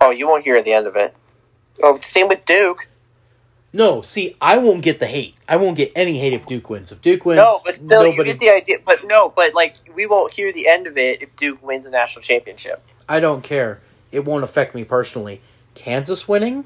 Oh, 0.00 0.10
you 0.10 0.26
won't 0.26 0.44
hear 0.44 0.62
the 0.62 0.72
end 0.72 0.86
of 0.86 0.96
it. 0.96 1.14
Oh, 1.82 1.98
same 2.00 2.28
with 2.28 2.44
Duke. 2.44 2.88
No, 3.72 4.00
see, 4.00 4.34
I 4.40 4.58
won't 4.58 4.82
get 4.82 4.98
the 4.98 5.06
hate. 5.06 5.34
I 5.46 5.56
won't 5.56 5.76
get 5.76 5.92
any 5.94 6.18
hate 6.18 6.32
if 6.32 6.46
Duke 6.46 6.70
wins. 6.70 6.90
If 6.90 7.02
Duke 7.02 7.24
wins, 7.26 7.38
No, 7.38 7.60
but 7.64 7.76
still, 7.76 8.06
you 8.06 8.24
get 8.24 8.38
the 8.38 8.50
idea. 8.50 8.78
But 8.84 9.04
no, 9.04 9.28
but 9.28 9.54
like 9.54 9.76
we 9.94 10.06
won't 10.06 10.32
hear 10.32 10.52
the 10.52 10.66
end 10.66 10.86
of 10.86 10.96
it 10.96 11.22
if 11.22 11.36
Duke 11.36 11.62
wins 11.62 11.84
the 11.84 11.90
national 11.90 12.22
championship. 12.22 12.82
I 13.08 13.20
don't 13.20 13.42
care. 13.42 13.80
It 14.10 14.24
won't 14.24 14.42
affect 14.42 14.74
me 14.74 14.84
personally. 14.84 15.42
Kansas 15.74 16.26
winning, 16.26 16.64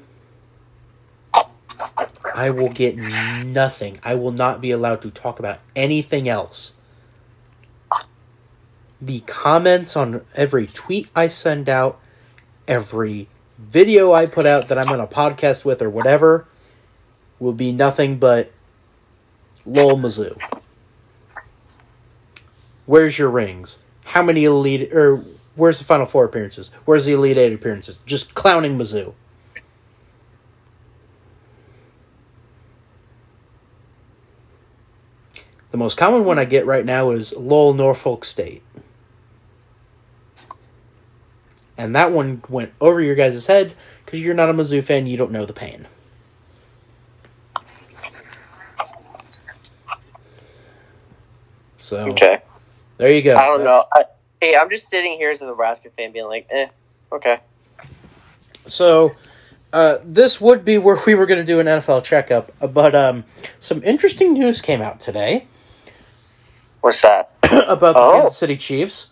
I 2.35 2.49
will 2.49 2.69
get 2.69 2.95
nothing. 3.45 3.99
I 4.03 4.15
will 4.15 4.31
not 4.31 4.61
be 4.61 4.71
allowed 4.71 5.01
to 5.01 5.11
talk 5.11 5.39
about 5.39 5.59
anything 5.75 6.27
else. 6.29 6.73
The 9.01 9.19
comments 9.21 9.97
on 9.97 10.25
every 10.33 10.67
tweet 10.67 11.09
I 11.15 11.27
send 11.27 11.67
out, 11.67 11.99
every 12.67 13.27
video 13.59 14.13
I 14.13 14.25
put 14.25 14.45
out 14.45 14.67
that 14.69 14.77
I'm 14.77 14.91
on 14.91 14.99
a 14.99 15.07
podcast 15.07 15.65
with 15.65 15.81
or 15.81 15.89
whatever, 15.89 16.47
will 17.43 17.53
be 17.53 17.71
nothing 17.71 18.17
but 18.17 18.51
lol 19.65 19.97
Mizzou. 19.97 20.41
Where's 22.85 23.19
your 23.19 23.29
rings? 23.29 23.83
How 24.05 24.23
many 24.23 24.45
elite 24.45 24.93
or 24.93 25.23
where's 25.55 25.77
the 25.77 25.85
final 25.85 26.05
four 26.05 26.25
appearances? 26.25 26.71
Where's 26.85 27.05
the 27.05 27.13
elite 27.13 27.37
eight 27.37 27.53
appearances? 27.53 27.99
Just 28.05 28.33
clowning 28.33 28.77
Mizzou. 28.77 29.13
The 35.71 35.77
most 35.77 35.97
common 35.97 36.23
one 36.23 36.39
I 36.39 36.45
get 36.45 36.65
right 36.65 36.85
now 36.85 37.09
is 37.09 37.35
lol 37.35 37.73
Norfolk 37.73 38.25
State. 38.25 38.61
And 41.77 41.95
that 41.95 42.11
one 42.11 42.43
went 42.47 42.71
over 42.79 43.01
your 43.01 43.15
guys' 43.15 43.47
heads 43.47 43.75
because 44.05 44.21
you're 44.21 44.35
not 44.35 44.49
a 44.49 44.53
Mizzou 44.53 44.83
fan, 44.83 45.07
you 45.07 45.17
don't 45.17 45.31
know 45.31 45.45
the 45.45 45.53
pain. 45.53 45.87
So 51.93 52.09
Okay. 52.11 52.39
there 52.97 53.11
you 53.11 53.21
go. 53.21 53.37
I 53.37 53.47
don't 53.47 53.63
know. 53.63 53.85
I, 53.93 54.05
hey, 54.41 54.55
I'm 54.57 54.69
just 54.69 54.89
sitting 54.89 55.13
here 55.13 55.31
as 55.31 55.41
a 55.41 55.47
Nebraska 55.47 55.89
fan, 55.97 56.11
being 56.13 56.27
like, 56.27 56.47
eh, 56.51 56.67
okay. 57.11 57.39
So, 58.67 59.15
uh, 59.73 59.99
this 60.03 60.41
would 60.41 60.65
be 60.65 60.77
where 60.77 61.01
we 61.05 61.15
were 61.15 61.25
going 61.27 61.39
to 61.39 61.45
do 61.45 61.59
an 61.59 61.67
NFL 61.67 62.03
checkup, 62.03 62.51
but 62.73 62.95
um, 62.95 63.25
some 63.59 63.83
interesting 63.83 64.33
news 64.33 64.61
came 64.61 64.81
out 64.81 64.99
today 64.99 65.47
What's 66.81 67.01
that? 67.01 67.31
about 67.43 67.99
the 67.99 67.99
Oh. 67.99 68.05
Kansas 68.05 68.37
City 68.37 68.57
Chiefs. 68.57 69.09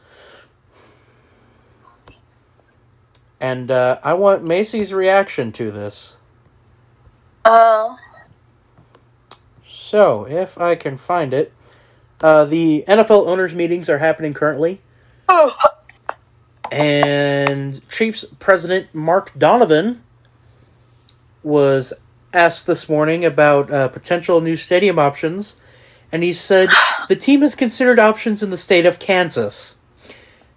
And 3.40 3.72
uh, 3.72 4.00
I 4.04 4.14
want 4.14 4.44
Macy's 4.44 4.94
reaction 4.94 5.52
to 5.54 5.72
this. 5.72 6.16
Oh. 7.46 7.98
So, 9.68 10.26
if 10.28 10.58
I 10.60 10.76
can 10.76 10.98
find 10.98 11.34
it, 11.34 11.54
uh, 12.22 12.46
the 12.46 12.84
NFL 12.88 13.28
owners' 13.28 13.56
meetings 13.56 13.90
are 13.90 13.98
happening 13.98 14.34
currently. 14.34 14.82
And 16.72 17.88
Chiefs 17.90 18.26
president 18.40 18.94
Mark 18.94 19.38
Donovan 19.38 20.02
was 21.44 21.94
asked 22.34 22.68
this 22.68 22.88
morning 22.88 23.26
about 23.26 23.72
uh, 23.72 23.88
potential 23.90 24.40
new 24.40 24.56
stadium 24.56 24.98
options, 24.98 25.58
and 26.12 26.24
he 26.24 26.32
said 26.32 26.70
the 27.10 27.16
team 27.16 27.42
has 27.42 27.56
considered 27.56 28.00
options 28.00 28.42
in 28.42 28.52
the 28.52 28.58
state 28.58 28.86
of 28.86 29.00
Kansas. 29.00 29.76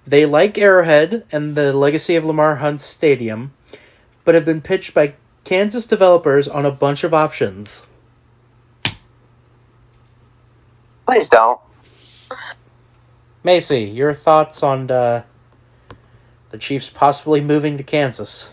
They 0.06 0.26
like 0.26 0.58
Arrowhead 0.58 1.24
and 1.32 1.54
the 1.54 1.72
legacy 1.72 2.14
of 2.14 2.24
Lamar 2.24 2.56
Hunt's 2.56 2.84
stadium, 2.84 3.52
but 4.24 4.34
have 4.34 4.44
been 4.44 4.60
pitched 4.60 4.92
by 4.92 5.14
Kansas 5.44 5.86
developers 5.86 6.46
on 6.46 6.66
a 6.66 6.70
bunch 6.70 7.04
of 7.04 7.14
options. 7.14 7.84
Please 11.06 11.28
don't. 11.28 11.60
Macy, 13.42 13.82
your 13.82 14.14
thoughts 14.14 14.62
on 14.62 14.90
uh, 14.90 15.24
the 16.50 16.58
Chiefs 16.58 16.90
possibly 16.90 17.40
moving 17.40 17.76
to 17.76 17.82
Kansas? 17.82 18.52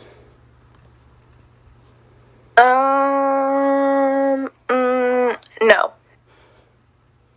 Um. 2.58 4.49
Mm, 4.70 5.38
no. 5.64 5.93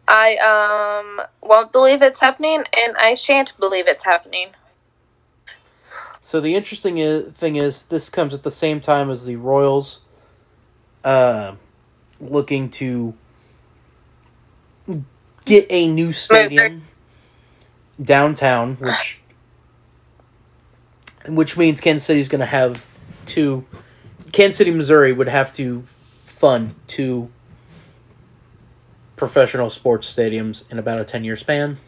I 0.08 0.36
um 0.36 1.26
won't 1.42 1.72
believe 1.72 2.02
it's 2.02 2.20
happening, 2.20 2.64
and 2.76 2.96
I 2.98 3.14
shan't 3.14 3.58
believe 3.58 3.88
it's 3.88 4.04
happening. 4.04 4.48
So 6.20 6.40
the 6.40 6.54
interesting 6.54 7.00
i- 7.00 7.22
thing 7.30 7.56
is, 7.56 7.84
this 7.84 8.10
comes 8.10 8.34
at 8.34 8.42
the 8.42 8.50
same 8.50 8.80
time 8.80 9.10
as 9.10 9.24
the 9.24 9.36
Royals, 9.36 10.00
uh, 11.04 11.54
looking 12.20 12.70
to 12.70 13.14
get 15.44 15.66
a 15.70 15.88
new 15.88 16.12
stadium 16.12 16.82
downtown, 18.02 18.76
which 18.76 19.20
which 21.28 21.56
means 21.56 21.80
Kansas 21.80 22.04
City's 22.04 22.28
going 22.28 22.40
to 22.40 22.46
have 22.46 22.86
two. 23.26 23.64
Kansas 24.32 24.58
City, 24.58 24.70
Missouri 24.70 25.12
would 25.12 25.28
have 25.28 25.52
to 25.54 25.82
fund 25.82 26.74
two 26.86 27.30
professional 29.16 29.70
sports 29.70 30.12
stadiums 30.12 30.70
in 30.70 30.78
about 30.78 31.00
a 31.00 31.04
ten 31.04 31.24
year 31.24 31.36
span. 31.36 31.78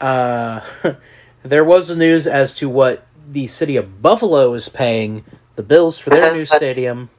Uh, 0.00 0.60
there 1.42 1.64
was 1.64 1.88
the 1.88 1.96
news 1.96 2.26
as 2.26 2.54
to 2.56 2.68
what 2.68 3.06
the 3.28 3.46
city 3.46 3.76
of 3.76 4.02
Buffalo 4.02 4.52
is 4.54 4.68
paying 4.68 5.24
the 5.56 5.62
Bills 5.62 5.98
for 5.98 6.10
their 6.10 6.36
new 6.36 6.44
stadium. 6.44 7.10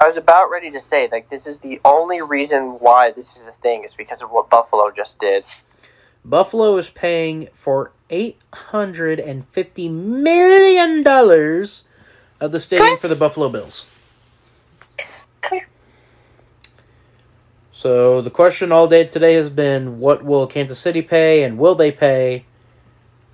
I 0.00 0.06
was 0.06 0.16
about 0.16 0.50
ready 0.50 0.70
to 0.70 0.80
say, 0.80 1.08
like, 1.10 1.30
this 1.30 1.46
is 1.46 1.60
the 1.60 1.80
only 1.84 2.20
reason 2.20 2.78
why 2.80 3.12
this 3.12 3.36
is 3.36 3.48
a 3.48 3.52
thing 3.52 3.82
is 3.82 3.94
because 3.94 4.22
of 4.22 4.30
what 4.30 4.50
Buffalo 4.50 4.90
just 4.90 5.18
did. 5.18 5.44
Buffalo 6.24 6.76
is 6.76 6.90
paying 6.90 7.48
for 7.54 7.92
eight 8.10 8.38
hundred 8.52 9.18
and 9.18 9.48
fifty 9.48 9.88
million 9.88 11.02
dollars 11.02 11.84
of 12.40 12.52
the 12.52 12.60
stadium 12.60 12.98
for 12.98 13.08
the 13.08 13.16
Buffalo 13.16 13.48
Bills. 13.48 13.86
So 17.72 18.22
the 18.22 18.30
question 18.30 18.72
all 18.72 18.88
day 18.88 19.04
today 19.04 19.34
has 19.34 19.50
been, 19.50 20.00
what 20.00 20.24
will 20.24 20.46
Kansas 20.46 20.78
City 20.78 21.02
pay, 21.02 21.42
and 21.42 21.58
will 21.58 21.74
they 21.74 21.92
pay 21.92 22.46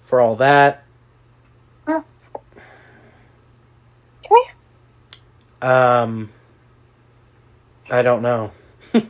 for 0.03 0.21
all 0.21 0.35
that? 0.37 0.85
Come 1.87 2.05
here. 4.21 5.71
Um, 5.71 6.31
I 7.93 8.01
don't 8.01 8.23
know. 8.23 8.51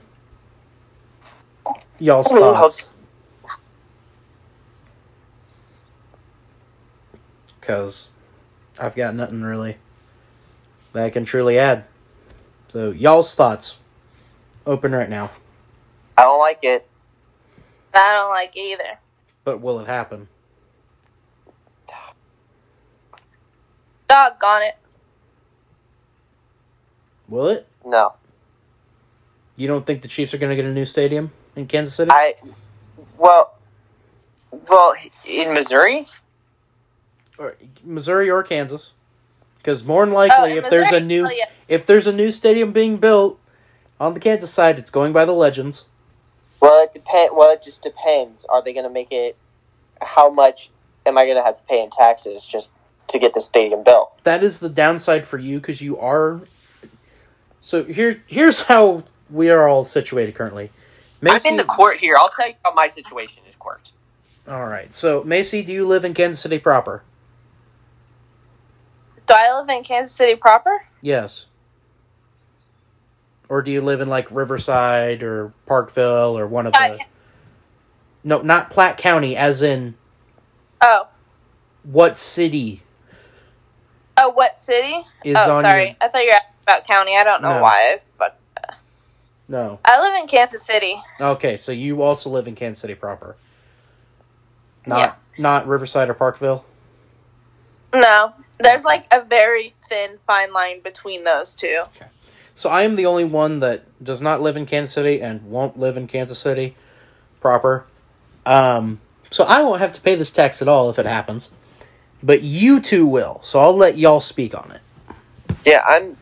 Y'all's 2.01 2.33
I 2.33 2.35
mean, 2.35 2.43
thoughts? 2.43 2.89
Because 7.61 8.09
I've 8.81 8.97
got 8.97 9.15
nothing 9.15 9.43
really 9.43 9.77
that 10.95 11.05
I 11.05 11.11
can 11.11 11.25
truly 11.25 11.61
add. 11.61 11.85
So 12.71 12.91
y'all's 12.91 13.37
thoughts. 13.37 13.79
Open 14.67 14.91
right 14.91 15.09
now. 15.09 15.31
I 16.19 16.23
don't 16.23 16.41
like 16.41 16.59
it. 16.65 16.89
I 17.95 18.19
don't 18.19 18.31
like 18.31 18.57
either. 18.57 18.99
But 19.45 19.61
will 19.61 19.79
it 19.79 19.87
happen? 19.87 20.27
Doggone 24.09 24.63
it. 24.63 24.77
Will 27.29 27.47
it? 27.47 27.69
No. 27.85 28.15
You 29.63 29.69
don't 29.69 29.87
think 29.87 30.03
the 30.03 30.09
Chiefs 30.09 30.35
are 30.35 30.39
going 30.39 30.51
to 30.51 30.57
get 30.57 30.65
a 30.65 30.75
new 30.75 30.85
stadium 30.85 31.31
in 31.55 31.69
Kansas 31.69 31.95
City? 31.95 32.11
I, 32.11 32.35
well, 33.17 33.55
well, 34.51 34.95
in 35.25 35.55
Missouri? 35.55 36.03
or 37.39 37.55
Missouri 37.85 38.29
or 38.29 38.43
Kansas? 38.43 38.93
Because 39.59 39.85
more 39.85 40.05
than 40.05 40.13
likely, 40.13 40.37
Oh, 40.37 40.57
in 40.57 40.65
if 40.65 40.69
there's 40.69 40.91
a 40.91 40.99
new 40.99 41.27
Oh, 41.27 41.31
yeah. 41.31 41.45
if 41.69 41.87
there's 41.87 42.09
a 42.09 42.13
new 42.13 42.33
stadium 42.33 42.73
being 42.73 42.97
built 42.97 43.39
on 44.01 44.15
the 44.15 44.19
Kansas 44.21 44.53
side, 44.53 44.81
it's 44.81 44.91
going 44.91 45.13
by 45.13 45.25
the 45.25 45.33
legends. 45.33 45.85
Well, 46.59 46.83
it 46.83 46.93
depend. 46.93 47.31
Well, 47.37 47.53
it 47.53 47.63
just 47.63 47.83
depends. 47.83 48.45
Are 48.47 48.65
they 48.65 48.73
going 48.73 48.83
to 48.83 48.91
make 48.91 49.13
it? 49.13 49.37
How 50.01 50.29
much 50.29 50.71
am 51.07 51.17
I 51.17 51.25
going 51.25 51.37
to 51.37 51.43
have 51.45 51.57
to 51.59 51.63
pay 51.69 51.81
in 51.81 51.89
taxes 51.89 52.45
just 52.45 52.73
to 53.07 53.19
get 53.21 53.33
the 53.33 53.41
stadium 53.41 53.85
built? 53.85 54.11
That 54.25 54.43
is 54.43 54.59
the 54.59 54.69
downside 54.69 55.25
for 55.25 55.39
you 55.39 55.61
because 55.61 55.81
you 55.81 56.01
are. 56.01 56.41
So 57.61 57.85
here's 57.85 58.17
here's 58.27 58.63
how 58.63 59.05
we 59.31 59.51
are 59.51 59.69
all 59.69 59.85
situated 59.85 60.35
currently. 60.35 60.71
Macy, 61.21 61.49
I'm 61.49 61.53
in 61.53 61.57
the 61.59 61.65
court 61.65 61.97
here. 61.99 62.17
I'll 62.19 62.29
tell 62.29 62.49
you 62.49 62.55
how 62.65 62.73
my 62.75 62.87
situation 62.89 63.43
is 63.49 63.55
court. 63.57 63.93
all 64.49 64.67
right. 64.67 64.93
So 64.95 65.23
Macy, 65.25 65.63
do 65.63 65.73
you 65.73 65.87
live 65.87 66.05
in 66.05 66.15
Kansas 66.15 66.41
City 66.41 66.59
proper? 66.59 67.03
Do 69.27 69.35
I 69.37 69.57
live 69.59 69.69
in 69.69 69.85
Kansas 69.85 70.13
City 70.13 70.35
proper? 70.35 70.85
Yes. 71.01 71.47
Or 73.49 73.63
do 73.63 73.71
you 73.71 73.81
live 73.81 74.01
in 74.01 74.09
like 74.09 74.31
Riverside 74.31 75.23
or 75.23 75.53
Parkville 75.67 76.39
or 76.39 76.47
one 76.47 76.67
of 76.67 76.75
I 76.75 76.89
the? 76.91 76.99
No, 78.25 78.41
not 78.41 78.71
Platte 78.71 78.97
County, 78.99 79.37
as 79.37 79.63
in 79.63 79.95
Oh. 80.81 81.09
what 81.85 82.19
city 82.19 82.83
Oh, 84.17 84.31
what 84.31 84.57
city? 84.57 85.03
is 85.25 85.37
oh, 85.39 85.61
sorry. 85.61 85.87
your. 85.87 85.97
I 86.01 86.09
thought 86.09 86.23
you 86.23 86.29
were 86.29 86.35
asking 86.35 86.49
about 86.65 86.85
county. 86.87 87.17
I 87.17 87.25
don't 87.25 87.43
know 87.43 87.55
No. 87.57 87.63
why. 87.63 87.97
But 88.12 88.12
No. 89.53 89.79
I 89.85 90.01
live 90.01 90.15
in 90.19 90.27
Kansas 90.27 90.63
City. 90.63 90.95
Okay, 91.21 91.57
so 91.57 91.73
you 91.73 92.01
also 92.01 92.31
live 92.31 92.49
in 92.49 92.55
Kansas 92.55 92.81
City 92.81 92.95
proper. 92.95 93.37
Not 94.87 94.99
Yeah. 94.99 95.13
not 95.37 95.67
Riverside 95.67 96.09
or 96.09 96.15
Parkville. 96.15 96.65
No, 97.93 98.33
there's 98.59 98.85
like 98.87 99.05
a 99.13 99.21
very 99.21 99.69
thin, 99.69 100.17
fine 100.17 100.55
line 100.55 100.81
between 100.81 101.25
those 101.25 101.55
two. 101.55 101.85
So 102.55 102.71
I 102.71 102.83
am 102.83 102.97
the 102.97 103.05
only 103.05 103.25
one 103.27 103.61
that 103.61 103.83
does 104.03 104.23
not 104.23 104.41
live 104.41 104.57
in 104.57 104.65
Kansas 104.65 104.95
City 104.95 105.21
and 105.21 105.45
won't 105.51 105.79
live 105.79 105.99
in 105.99 106.07
Kansas 106.07 106.39
City 106.39 106.75
proper. 107.41 107.85
Um, 108.47 109.01
so 109.31 109.45
I 109.45 109.61
won't 109.61 109.81
have 109.81 109.93
to 109.93 110.01
pay 110.01 110.15
this 110.15 110.31
tax 110.33 110.63
at 110.63 110.69
all 110.69 110.89
if 110.89 110.99
it 110.99 111.05
happens. 111.05 111.51
But 112.23 112.43
you 112.43 112.81
two 112.81 113.05
will. 113.07 113.41
So 113.45 113.61
I'll 113.61 113.77
let 113.77 113.99
y'all 113.99 114.23
speak 114.23 114.55
on 114.55 114.71
it. 114.71 114.81
Yeah, 115.67 115.83
I'm. 115.87 116.17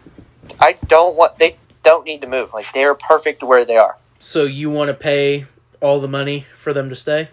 I 0.59 0.73
don't 0.89 1.15
want. 1.15 1.39
They 1.39 1.57
don't 1.83 2.05
need 2.05 2.21
to 2.23 2.29
move. 2.29 2.53
Like 2.53 2.73
they 2.73 2.85
are 2.85 2.95
perfect 2.95 3.43
where 3.43 3.65
they 3.65 3.77
are. 3.77 3.97
So 4.19 4.45
you 4.45 4.71
want 4.71 4.89
to 4.89 4.95
pay 4.95 5.47
all 5.81 6.01
the 6.01 6.09
money 6.09 6.47
for 6.55 6.73
them 6.73 6.89
to 6.91 6.97
stay? 6.97 7.29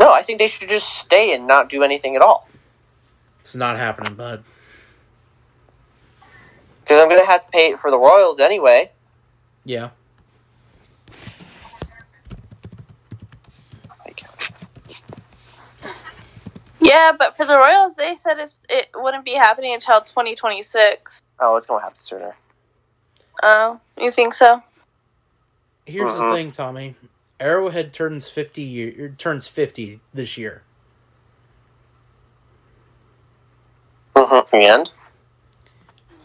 No, 0.00 0.12
I 0.12 0.22
think 0.22 0.38
they 0.38 0.48
should 0.48 0.68
just 0.68 0.88
stay 0.88 1.34
and 1.34 1.46
not 1.46 1.68
do 1.68 1.82
anything 1.82 2.16
at 2.16 2.22
all. 2.22 2.48
It's 3.40 3.54
not 3.54 3.76
happening, 3.76 4.14
bud. 4.14 4.44
Because 6.80 7.00
I'm 7.00 7.08
gonna 7.08 7.26
have 7.26 7.42
to 7.42 7.50
pay 7.50 7.74
for 7.76 7.90
the 7.90 7.98
Royals 7.98 8.38
anyway. 8.38 8.92
Yeah. 9.64 9.90
Yeah, 16.78 17.12
but 17.18 17.36
for 17.36 17.44
the 17.44 17.56
Royals, 17.56 17.94
they 17.96 18.14
said 18.14 18.38
it's, 18.38 18.60
it 18.68 18.90
wouldn't 18.94 19.24
be 19.24 19.34
happening 19.34 19.74
until 19.74 20.00
2026. 20.00 21.22
oh, 21.40 21.56
it's 21.56 21.66
gonna 21.66 21.82
happen 21.82 21.98
sooner. 21.98 22.36
Oh, 23.42 23.80
you 23.98 24.10
think 24.10 24.34
so? 24.34 24.62
Here's 25.86 26.14
the 26.14 26.22
Uh-huh. 26.22 26.34
thing, 26.34 26.52
Tommy. 26.52 26.94
Arrowhead 27.38 27.92
turns 27.92 28.28
50 28.28 28.62
year, 28.62 29.14
turns 29.18 29.46
50 29.46 30.00
this 30.14 30.36
year. 30.38 30.62
Mm-hmm. 34.16 34.54
And 34.56 34.92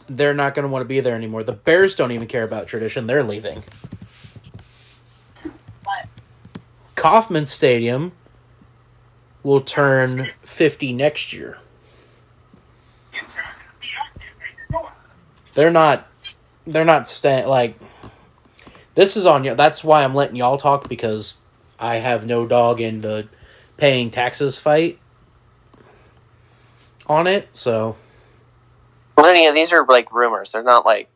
They're 0.09 0.33
not 0.33 0.55
going 0.55 0.63
to 0.63 0.69
want 0.71 0.81
to 0.81 0.87
be 0.87 0.99
there 0.99 1.15
anymore. 1.15 1.43
The 1.43 1.51
Bears 1.53 1.95
don't 1.95 2.11
even 2.11 2.27
care 2.27 2.43
about 2.43 2.67
tradition. 2.67 3.07
They're 3.07 3.23
leaving. 3.23 3.63
What? 5.83 6.07
Kauffman 6.95 7.45
Stadium 7.45 8.13
will 9.43 9.61
turn 9.61 10.29
50 10.43 10.93
next 10.93 11.33
year. 11.33 11.57
They're 15.53 15.71
not 15.71 16.07
they're 16.67 16.85
not 16.85 17.07
staying 17.07 17.47
like 17.47 17.79
this 18.95 19.15
is 19.15 19.25
on 19.25 19.43
you. 19.43 19.55
That's 19.55 19.83
why 19.83 20.03
I'm 20.03 20.13
letting 20.13 20.35
y'all 20.35 20.57
talk 20.57 20.87
because 20.89 21.35
I 21.79 21.97
have 21.97 22.25
no 22.25 22.45
dog 22.45 22.81
in 22.81 23.01
the 23.01 23.27
paying 23.77 24.11
taxes 24.11 24.59
fight 24.59 24.99
on 27.07 27.27
it. 27.27 27.49
So, 27.53 27.95
again, 29.17 29.53
these 29.53 29.71
are 29.73 29.85
like 29.85 30.11
rumors. 30.13 30.51
They're 30.51 30.63
not 30.63 30.85
like 30.85 31.09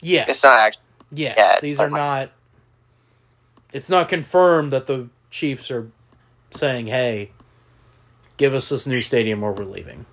yeah. 0.00 0.24
it's 0.28 0.42
not 0.42 0.58
actually. 0.58 0.82
Yeah, 1.12 1.60
these 1.60 1.80
are 1.80 1.90
my- 1.90 1.98
not. 1.98 2.32
It's 3.72 3.88
not 3.88 4.08
confirmed 4.08 4.72
that 4.72 4.86
the 4.86 5.08
Chiefs 5.30 5.70
are 5.70 5.90
saying, 6.50 6.86
"Hey, 6.86 7.30
give 8.36 8.54
us 8.54 8.68
this 8.68 8.86
new 8.86 9.00
stadium 9.00 9.42
or 9.42 9.52
we're 9.52 9.64
leaving." 9.64 10.06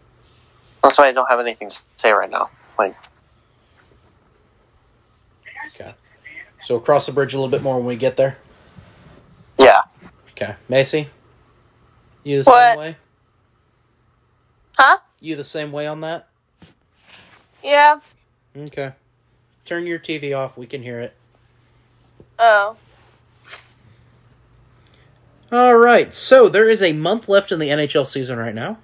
That's 0.84 0.98
why 0.98 1.07
I 1.07 1.11
don't 1.11 1.30
have 1.30 1.40
anything 1.40 1.69
to 1.69 1.80
say 1.98 2.11
right 2.11 2.30
now. 2.30 2.49
Like 2.78 2.95
Okay. 5.76 5.94
So 6.64 6.80
cross 6.80 7.06
the 7.06 7.11
bridge 7.11 7.34
a 7.34 7.38
little 7.38 7.52
bit 7.52 7.61
more 7.61 7.77
when 7.77 7.85
we 7.85 7.95
get 7.95 8.15
there. 8.18 8.38
yeah, 9.60 9.81
Okay, 10.31 10.56
Macy, 10.69 11.10
you 12.23 12.44
the 12.44 12.49
What? 12.49 12.69
same 12.72 12.80
way? 12.80 12.98
Huh? 14.77 14.98
You 15.19 15.35
the 15.35 15.44
same 15.44 15.72
way 15.72 15.88
on 15.88 16.02
that? 16.02 16.27
Yeah. 17.64 17.99
Okay. 18.56 18.94
Turn 19.65 19.85
your 19.88 19.99
TV 19.99 20.38
off. 20.38 20.57
We 20.57 20.68
can 20.68 20.84
hear 20.84 20.99
it. 20.99 21.14
Oh. 22.39 22.77
All 25.52 25.76
right. 25.77 26.14
So 26.14 26.49
there 26.49 26.69
is 26.69 26.81
a 26.84 26.94
month 26.94 27.27
left 27.27 27.52
in 27.52 27.60
the 27.60 27.69
NHL 27.69 28.06
season 28.06 28.38
right 28.38 28.53
now. 28.56 28.77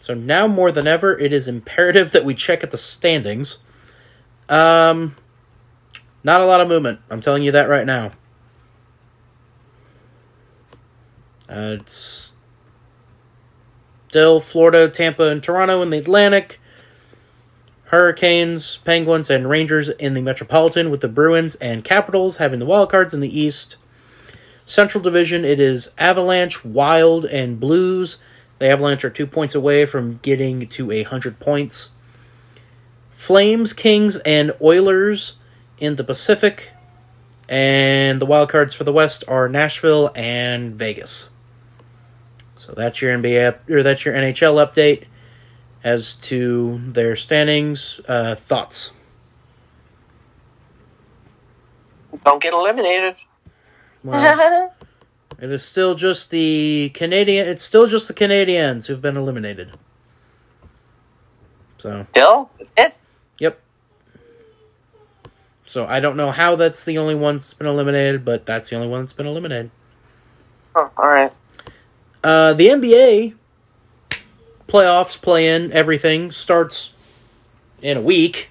So 0.00 0.14
now 0.14 0.46
more 0.46 0.72
than 0.72 0.86
ever, 0.86 1.18
it 1.18 1.32
is 1.32 1.46
imperative 1.46 2.12
that 2.12 2.24
we 2.24 2.34
check 2.34 2.62
at 2.62 2.70
the 2.70 2.78
standings. 2.78 3.58
Um, 4.50 5.16
not 6.24 6.40
a 6.40 6.44
lot 6.44 6.60
of 6.60 6.68
movement. 6.68 7.00
I'm 7.08 7.20
telling 7.20 7.42
you 7.42 7.52
that 7.52 7.68
right 7.68 7.86
now. 7.86 8.12
Uh, 11.48 11.76
it's 11.80 12.34
still 14.08 14.40
Florida, 14.40 14.88
Tampa, 14.88 15.28
and 15.28 15.42
Toronto 15.42 15.82
in 15.82 15.90
the 15.90 15.98
Atlantic. 15.98 16.60
Hurricanes, 17.84 18.76
Penguins, 18.84 19.30
and 19.30 19.48
Rangers 19.48 19.88
in 19.88 20.14
the 20.14 20.22
Metropolitan, 20.22 20.90
with 20.90 21.00
the 21.00 21.08
Bruins 21.08 21.56
and 21.56 21.84
Capitals 21.84 22.36
having 22.36 22.60
the 22.60 22.66
wild 22.66 22.90
cards 22.90 23.14
in 23.14 23.20
the 23.20 23.40
East. 23.40 23.76
Central 24.64 25.02
Division, 25.02 25.44
it 25.44 25.58
is 25.58 25.90
Avalanche, 25.98 26.64
Wild, 26.64 27.24
and 27.24 27.58
Blues. 27.58 28.18
The 28.60 28.68
Avalanche 28.70 29.04
are 29.04 29.10
two 29.10 29.26
points 29.26 29.56
away 29.56 29.86
from 29.86 30.20
getting 30.22 30.68
to 30.68 30.92
a 30.92 31.02
hundred 31.02 31.40
points. 31.40 31.90
Flames, 33.20 33.74
Kings, 33.74 34.16
and 34.16 34.50
Oilers 34.62 35.34
in 35.76 35.96
the 35.96 36.02
Pacific, 36.02 36.70
and 37.50 38.18
the 38.18 38.24
wild 38.24 38.48
cards 38.48 38.72
for 38.72 38.84
the 38.84 38.94
West 38.94 39.24
are 39.28 39.46
Nashville 39.46 40.10
and 40.14 40.74
Vegas. 40.74 41.28
So 42.56 42.72
that's 42.72 43.02
your 43.02 43.14
NBA 43.14 43.68
or 43.68 43.82
that's 43.82 44.06
your 44.06 44.14
NHL 44.14 44.66
update 44.66 45.04
as 45.84 46.14
to 46.14 46.80
their 46.82 47.14
standings. 47.14 48.00
Uh, 48.08 48.36
thoughts? 48.36 48.92
don't 52.24 52.42
get 52.42 52.54
eliminated. 52.54 53.16
Well, 54.02 54.72
it 55.38 55.50
is 55.50 55.62
still 55.62 55.94
just 55.94 56.30
the 56.30 56.90
Canadian. 56.94 57.46
It's 57.48 57.64
still 57.64 57.86
just 57.86 58.08
the 58.08 58.14
Canadians 58.14 58.86
who've 58.86 59.02
been 59.02 59.18
eliminated. 59.18 59.72
So 61.76 62.06
Still, 62.08 62.50
it's 62.58 62.72
it. 62.78 63.00
So 65.70 65.86
I 65.86 66.00
don't 66.00 66.16
know 66.16 66.32
how 66.32 66.56
that's 66.56 66.84
the 66.84 66.98
only 66.98 67.14
one 67.14 67.36
that's 67.36 67.54
been 67.54 67.68
eliminated, 67.68 68.24
but 68.24 68.44
that's 68.44 68.70
the 68.70 68.74
only 68.74 68.88
one 68.88 69.02
that's 69.02 69.12
been 69.12 69.28
eliminated. 69.28 69.70
Oh, 70.74 70.90
all 70.96 71.06
right. 71.06 71.32
Uh, 72.24 72.54
the 72.54 72.66
NBA 72.66 73.34
playoffs, 74.66 75.20
play 75.22 75.46
in, 75.46 75.70
everything 75.70 76.32
starts 76.32 76.92
in 77.82 77.96
a 77.98 78.00
week 78.00 78.50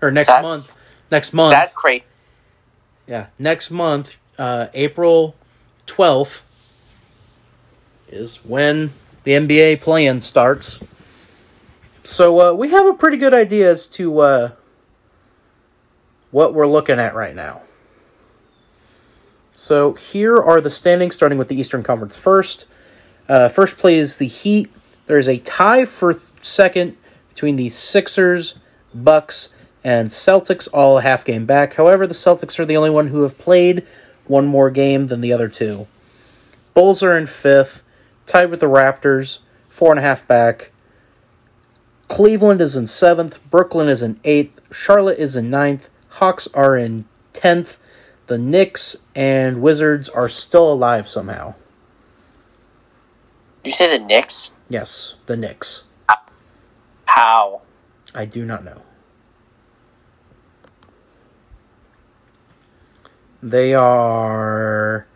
or 0.00 0.10
next 0.10 0.28
That's- 0.28 0.48
month. 0.48 0.72
Next 1.10 1.34
month. 1.34 1.52
That's 1.52 1.74
great. 1.74 2.04
Yeah, 3.06 3.26
next 3.38 3.70
month, 3.70 4.16
uh, 4.38 4.68
April 4.72 5.36
12th, 5.86 6.40
is 8.08 8.36
when 8.36 8.92
the 9.24 9.32
NBA 9.32 9.82
play-in 9.82 10.22
starts. 10.22 10.78
So 12.02 12.40
uh, 12.40 12.52
we 12.54 12.70
have 12.70 12.86
a 12.86 12.94
pretty 12.94 13.18
good 13.18 13.34
idea 13.34 13.70
as 13.70 13.86
to 13.88 14.20
uh, 14.20 14.50
what 16.30 16.54
we're 16.54 16.66
looking 16.66 16.98
at 16.98 17.14
right 17.14 17.34
now. 17.34 17.62
So 19.52 19.94
here 19.94 20.36
are 20.36 20.60
the 20.60 20.70
standings, 20.70 21.14
starting 21.14 21.38
with 21.38 21.48
the 21.48 21.58
Eastern 21.58 21.82
Conference 21.82 22.16
first. 22.16 22.66
Uh, 23.28 23.48
first 23.48 23.78
plays 23.78 24.18
the 24.18 24.26
Heat. 24.26 24.70
There's 25.06 25.28
a 25.28 25.38
tie 25.38 25.84
for 25.84 26.12
th- 26.12 26.24
second 26.42 26.96
between 27.30 27.56
the 27.56 27.68
Sixers, 27.70 28.58
Bucks, 28.94 29.54
and 29.82 30.08
Celtics, 30.08 30.68
all 30.72 30.98
a 30.98 31.02
half 31.02 31.24
game 31.24 31.46
back. 31.46 31.74
However, 31.74 32.06
the 32.06 32.14
Celtics 32.14 32.58
are 32.58 32.64
the 32.64 32.76
only 32.76 32.90
one 32.90 33.08
who 33.08 33.22
have 33.22 33.38
played 33.38 33.86
one 34.26 34.46
more 34.46 34.70
game 34.70 35.06
than 35.06 35.20
the 35.20 35.32
other 35.32 35.48
two. 35.48 35.86
Bulls 36.74 37.02
are 37.02 37.16
in 37.16 37.26
fifth, 37.26 37.82
tied 38.26 38.50
with 38.50 38.60
the 38.60 38.66
Raptors, 38.66 39.38
four 39.68 39.92
and 39.92 39.98
a 39.98 40.02
half 40.02 40.26
back. 40.26 40.70
Cleveland 42.08 42.60
is 42.60 42.76
in 42.76 42.86
seventh, 42.86 43.38
Brooklyn 43.50 43.88
is 43.88 44.02
in 44.02 44.20
eighth, 44.24 44.60
Charlotte 44.70 45.18
is 45.18 45.36
in 45.36 45.50
ninth, 45.50 45.88
Hawks 46.16 46.48
are 46.54 46.76
in 46.76 47.04
tenth. 47.34 47.78
The 48.26 48.38
Knicks 48.38 48.96
and 49.14 49.60
Wizards 49.60 50.08
are 50.08 50.30
still 50.30 50.72
alive 50.72 51.06
somehow. 51.06 51.54
You 53.62 53.70
say 53.70 53.98
the 53.98 54.02
Knicks? 54.02 54.52
Yes, 54.70 55.16
the 55.26 55.36
Knicks. 55.36 55.84
How? 57.04 57.60
I 58.14 58.24
do 58.24 58.46
not 58.46 58.64
know. 58.64 58.80
They 63.42 63.74
are 63.74 65.06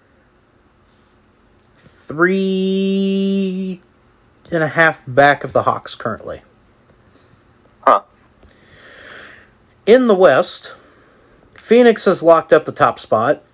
three 1.79 3.81
and 4.51 4.63
a 4.63 4.69
half 4.69 5.03
back 5.07 5.45
of 5.45 5.55
the 5.55 5.63
Hawks 5.63 5.95
currently. 5.95 6.43
Huh. 7.87 8.03
In 9.87 10.07
the 10.07 10.15
West, 10.15 10.75
Phoenix 11.71 12.07
has 12.07 12.21
locked 12.21 12.53
up 12.53 12.65
the 12.65 12.73
top 12.73 12.99
spot. 12.99 13.45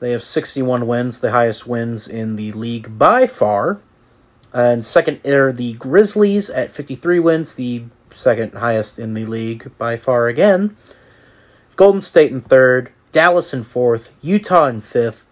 They 0.00 0.10
have 0.10 0.22
61 0.22 0.86
wins, 0.86 1.22
the 1.22 1.30
highest 1.30 1.66
wins 1.66 2.06
in 2.06 2.36
the 2.36 2.52
league 2.52 2.98
by 2.98 3.26
far. 3.26 3.80
And 4.52 4.84
second 4.84 5.26
are 5.26 5.50
the 5.50 5.72
Grizzlies 5.72 6.50
at 6.50 6.72
53 6.72 7.20
wins, 7.20 7.54
the 7.54 7.84
second 8.10 8.52
highest 8.52 8.98
in 8.98 9.14
the 9.14 9.24
league 9.24 9.72
by 9.78 9.96
far 9.96 10.28
again. 10.28 10.76
Golden 11.76 12.02
State 12.02 12.30
in 12.30 12.42
third, 12.42 12.92
Dallas 13.12 13.54
in 13.54 13.64
fourth, 13.64 14.12
Utah 14.20 14.66
in 14.66 14.82
fifth, 14.82 15.24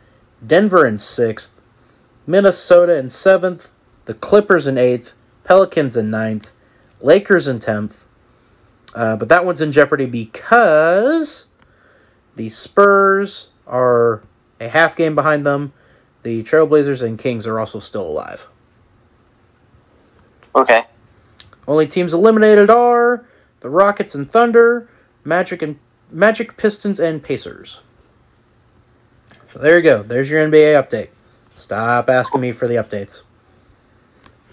Denver 0.46 0.86
in 0.86 0.96
sixth, 0.96 1.52
Minnesota 2.26 2.96
in 2.96 3.10
seventh, 3.10 3.68
the 4.06 4.14
Clippers 4.14 4.66
in 4.66 4.78
eighth, 4.78 5.12
Pelicans 5.44 5.98
in 5.98 6.10
ninth, 6.10 6.50
Lakers 7.02 7.46
in 7.46 7.60
tenth. 7.60 8.06
Uh, 8.98 9.14
but 9.14 9.28
that 9.28 9.44
one's 9.44 9.60
in 9.60 9.70
jeopardy 9.70 10.06
because 10.06 11.46
the 12.34 12.48
Spurs 12.48 13.46
are 13.64 14.24
a 14.58 14.66
half 14.66 14.96
game 14.96 15.14
behind 15.14 15.46
them. 15.46 15.72
The 16.24 16.42
Trailblazers 16.42 17.00
and 17.00 17.16
Kings 17.16 17.46
are 17.46 17.60
also 17.60 17.78
still 17.78 18.02
alive. 18.02 18.48
Okay. 20.56 20.82
Only 21.68 21.86
teams 21.86 22.12
eliminated 22.12 22.70
are 22.70 23.24
the 23.60 23.70
Rockets 23.70 24.16
and 24.16 24.28
Thunder, 24.28 24.88
Magic 25.24 25.62
and 25.62 25.78
Magic 26.10 26.56
Pistons 26.56 26.98
and 26.98 27.22
Pacers. 27.22 27.82
So 29.46 29.60
there 29.60 29.76
you 29.76 29.82
go. 29.84 30.02
There's 30.02 30.28
your 30.28 30.44
NBA 30.44 30.74
update. 30.82 31.10
Stop 31.54 32.10
asking 32.10 32.40
me 32.40 32.50
for 32.50 32.66
the 32.66 32.74
updates. 32.74 33.22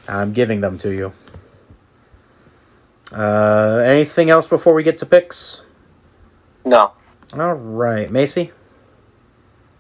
I'm 0.07 0.34
giving 0.34 0.61
them 0.61 0.77
to 0.77 0.91
you. 0.91 1.13
Uh, 3.16 3.82
anything 3.86 4.30
else 4.30 4.46
before 4.46 4.74
we 4.74 4.84
get 4.84 4.98
to 4.98 5.06
picks? 5.06 5.62
No. 6.66 6.92
All 7.34 7.54
right, 7.54 8.12
Macy. 8.12 8.52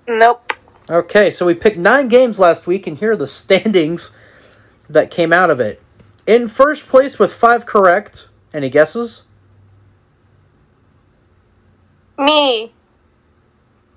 Nope. 0.07 0.53
Okay, 0.89 1.31
so 1.31 1.45
we 1.45 1.53
picked 1.53 1.77
nine 1.77 2.07
games 2.07 2.39
last 2.39 2.65
week, 2.65 2.87
and 2.87 2.97
here 2.97 3.11
are 3.11 3.17
the 3.17 3.27
standings 3.43 4.15
that 4.89 5.11
came 5.11 5.33
out 5.33 5.49
of 5.49 5.59
it. 5.59 5.81
In 6.25 6.47
first 6.47 6.87
place 6.87 7.19
with 7.19 7.33
five 7.33 7.65
correct. 7.65 8.29
Any 8.53 8.69
guesses? 8.69 9.23
Me. 12.17 12.71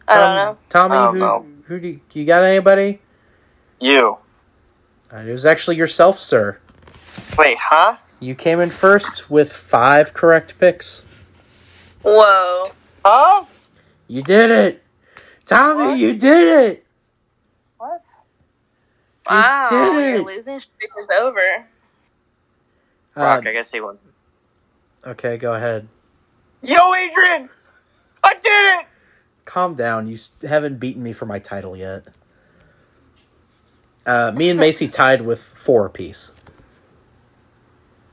I 0.09 0.19
don't 0.19 0.35
know. 0.35 0.59
Tommy, 0.69 0.95
don't 0.95 1.15
who, 1.15 1.19
know. 1.21 1.47
who 1.67 1.81
do 1.81 1.89
you, 1.89 2.01
you 2.13 2.25
got 2.25 2.43
anybody? 2.43 3.01
You. 3.79 4.19
Uh, 5.13 5.19
it 5.19 5.31
was 5.31 5.47
actually 5.47 5.77
yourself, 5.77 6.19
sir. 6.19 6.59
Wait, 7.39 7.57
huh? 7.61 7.99
You 8.21 8.35
came 8.35 8.61
in 8.61 8.71
first 8.71 9.31
with 9.31 9.53
five 9.53 10.13
correct 10.15 10.59
picks. 10.59 11.05
Whoa. 12.03 12.73
Huh? 13.05 13.45
You 14.09 14.23
did 14.23 14.51
it! 14.51 14.83
Tommy, 15.47 15.85
What? 15.85 15.99
you 15.99 16.15
did 16.15 16.71
it! 16.73 16.87
What? 17.79 18.01
Wow. 19.29 19.67
did 19.71 19.95
Your 20.11 20.21
it. 20.21 20.27
losing 20.27 20.59
streak 20.59 20.91
is 20.99 21.11
over. 21.11 21.41
Rock, 23.17 23.47
Uh, 23.47 23.49
I 23.49 23.53
guess 23.53 23.71
he 23.73 23.81
won. 23.81 23.99
okay, 25.07 25.37
go 25.37 25.55
ahead. 25.55 25.89
Yo, 26.63 26.77
Adrian! 26.95 27.49
I 28.25 28.35
did 28.35 28.81
it! 28.81 28.87
Calm 29.45 29.75
down. 29.75 30.09
You 30.09 30.19
haven't 30.43 30.79
beaten 30.81 31.03
me 31.03 31.13
for 31.13 31.27
my 31.27 31.39
title 31.39 31.77
yet. 31.77 32.05
Uh, 34.05 34.33
me 34.35 34.49
and 34.51 34.59
Macy 34.59 34.89
tied 34.89 35.23
with 35.23 35.41
four 35.43 35.87
apiece. 35.87 36.33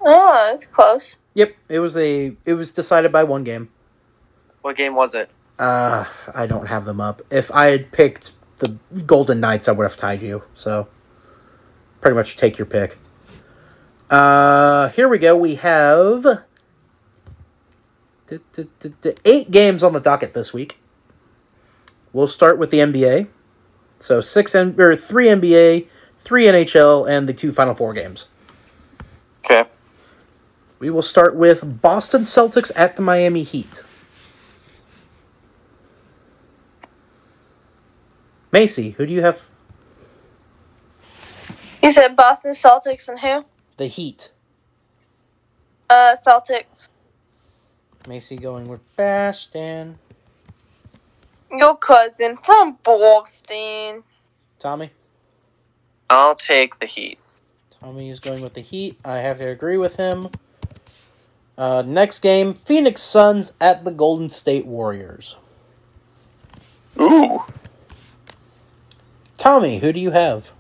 Oh, 0.06 0.48
that's 0.50 0.66
close. 0.66 1.18
Yep, 1.34 1.56
it 1.68 1.80
was 1.80 1.98
a. 1.98 2.38
It 2.46 2.54
was 2.54 2.72
decided 2.72 3.12
by 3.12 3.24
one 3.24 3.44
game. 3.44 3.70
What 4.62 4.78
game 4.78 4.96
was 4.96 5.16
it? 5.16 5.30
Uh, 5.58 6.06
I 6.34 6.46
don't 6.46 6.68
have 6.68 6.86
them 6.86 7.02
up. 7.02 7.22
If 7.32 7.52
I 7.52 7.68
had 7.68 7.92
picked 7.92 8.34
the 8.58 8.78
Golden 9.06 9.40
Knights, 9.40 9.68
I 9.68 9.72
would 9.72 9.84
have 9.84 9.98
tied 9.98 10.22
you. 10.22 10.44
So, 10.54 10.88
pretty 12.02 12.16
much 12.16 12.38
take 12.38 12.58
your 12.58 12.68
pick. 12.68 12.98
Uh, 14.10 14.90
here 14.90 15.10
we 15.10 15.18
go. 15.18 15.36
We 15.36 15.56
have 15.56 16.44
eight 19.26 19.52
games 19.52 19.84
on 19.84 19.94
the 19.94 20.00
docket 20.00 20.34
this 20.34 20.54
week. 20.54 20.78
We'll 22.14 22.28
start 22.28 22.58
with 22.58 22.70
the 22.70 22.80
NBA. 22.80 23.28
So 24.00 24.22
six 24.22 24.54
N- 24.56 24.76
or 24.80 24.96
three 24.96 25.28
NBA, 25.28 25.88
three 26.20 26.46
NHL, 26.46 27.10
and 27.10 27.28
the 27.28 27.34
two 27.34 27.52
Final 27.52 27.74
Four 27.74 27.94
games. 27.94 28.28
Okay. 29.44 29.66
We 30.86 30.92
will 30.92 31.02
start 31.02 31.36
with 31.36 31.82
Boston 31.82 32.22
Celtics 32.22 32.72
at 32.76 32.96
the 32.96 33.02
Miami 33.02 33.42
Heat. 33.42 33.82
Macy, 38.52 38.92
who 38.92 39.08
do 39.08 39.12
you 39.12 39.24
have? 39.24 39.50
You 41.82 41.92
said 41.92 42.16
Boston 42.16 42.52
Celtics 42.52 43.10
and 43.10 43.20
who? 43.20 43.46
The 43.78 43.88
Heat. 43.88 44.32
Uh, 45.90 46.16
Celtics. 46.24 46.90
Macy 48.08 48.36
going 48.36 48.68
with 48.68 48.82
Baston. 48.96 49.98
Your 51.50 51.78
cousin 51.78 52.38
from 52.38 52.78
Boston. 52.84 54.04
Tommy? 54.60 54.92
I'll 56.12 56.36
take 56.36 56.76
the 56.78 56.86
Heat. 56.86 57.18
Tommy 57.80 58.12
is 58.12 58.20
going 58.20 58.44
with 58.44 58.54
the 58.54 58.62
Heat. 58.62 59.00
I 59.04 59.18
have 59.18 59.40
to 59.40 59.48
agree 59.48 59.78
with 59.78 59.96
him. 59.96 60.30
Uh, 61.58 61.84
next 61.86 62.20
game 62.20 62.54
Phoenix 62.54 63.02
Suns 63.02 63.54
at 63.62 63.86
the 63.86 63.92
Golden 63.92 64.30
State 64.30 64.66
Warriors. 64.66 65.36
Ooh. 67.00 67.44
Tommy, 69.38 69.80
who 69.80 69.94
do 69.94 70.00
you 70.00 70.12
have? 70.12 70.52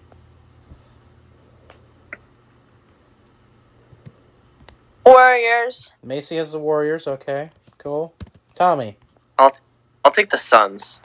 Warriors. 5.05 5.91
Macy 6.03 6.37
has 6.37 6.51
the 6.51 6.59
Warriors. 6.59 7.07
Okay, 7.07 7.51
cool. 7.77 8.13
Tommy, 8.55 8.97
I'll 9.37 9.55
I'll 10.03 10.11
take 10.11 10.29
the 10.29 10.37
Suns. 10.37 10.99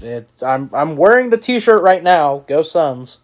it's, 0.00 0.42
I'm 0.42 0.70
I'm 0.72 0.96
wearing 0.96 1.30
the 1.30 1.38
T-shirt 1.38 1.82
right 1.82 2.02
now. 2.02 2.44
Go 2.46 2.62
Suns. 2.62 3.18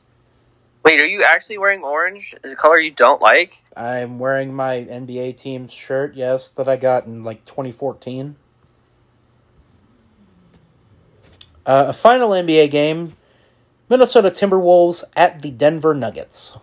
Wait, 0.89 1.03
are 1.03 1.07
you 1.07 1.23
actually 1.23 1.59
wearing 1.59 1.85
orange? 1.85 2.35
Is 2.43 2.53
a 2.53 2.57
color 2.57 2.79
you 2.79 2.91
don't 2.91 3.21
like? 3.21 3.53
I'm 3.77 4.19
wearing 4.19 4.55
my 4.55 4.77
NBA 4.77 5.37
team's 5.37 5.71
shirt. 5.71 6.15
Yes, 6.15 6.49
that 6.49 6.67
I 6.67 6.77
got 6.77 7.05
in 7.05 7.25
like 7.25 7.45
2014. 7.45 8.37
Uh, 11.67 11.85
a 11.89 11.93
final 11.93 12.31
NBA 12.31 12.71
game: 12.71 13.17
Minnesota 13.91 14.31
Timberwolves 14.31 15.05
at 15.15 15.43
the 15.43 15.51
Denver 15.51 15.93
Nuggets. 15.93 16.57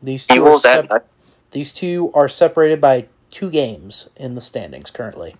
These 0.00 0.28
two, 0.28 0.34
are 0.34 0.36
Eagles 0.36 0.64
at 0.64 0.88
sep- 0.88 1.08
these 1.50 1.72
two 1.72 2.12
are 2.14 2.28
separated 2.28 2.80
by 2.80 3.08
two 3.28 3.50
games 3.50 4.08
in 4.14 4.36
the 4.36 4.40
standings 4.40 4.92
currently. 4.92 5.34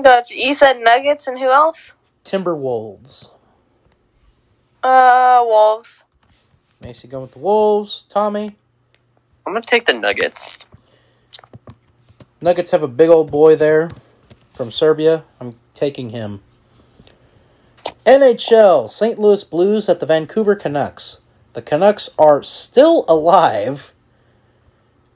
Gotcha. 0.00 0.34
You 0.36 0.54
said 0.54 0.78
Nuggets 0.80 1.26
and 1.26 1.38
who 1.38 1.50
else? 1.50 1.92
Timberwolves. 2.24 3.30
Uh, 4.82 5.42
Wolves. 5.46 6.04
Macy 6.80 7.08
going 7.08 7.22
with 7.22 7.32
the 7.32 7.38
Wolves. 7.38 8.04
Tommy. 8.08 8.56
I'm 9.46 9.52
gonna 9.52 9.62
take 9.62 9.86
the 9.86 9.92
Nuggets. 9.94 10.58
Nuggets 12.40 12.72
have 12.72 12.82
a 12.82 12.88
big 12.88 13.08
old 13.08 13.30
boy 13.30 13.56
there 13.56 13.90
from 14.52 14.70
Serbia. 14.70 15.24
I'm 15.40 15.52
taking 15.74 16.10
him. 16.10 16.42
NHL 18.04 18.90
St. 18.90 19.18
Louis 19.18 19.44
Blues 19.44 19.88
at 19.88 20.00
the 20.00 20.06
Vancouver 20.06 20.54
Canucks. 20.54 21.20
The 21.54 21.62
Canucks 21.62 22.10
are 22.18 22.42
still 22.42 23.04
alive 23.08 23.92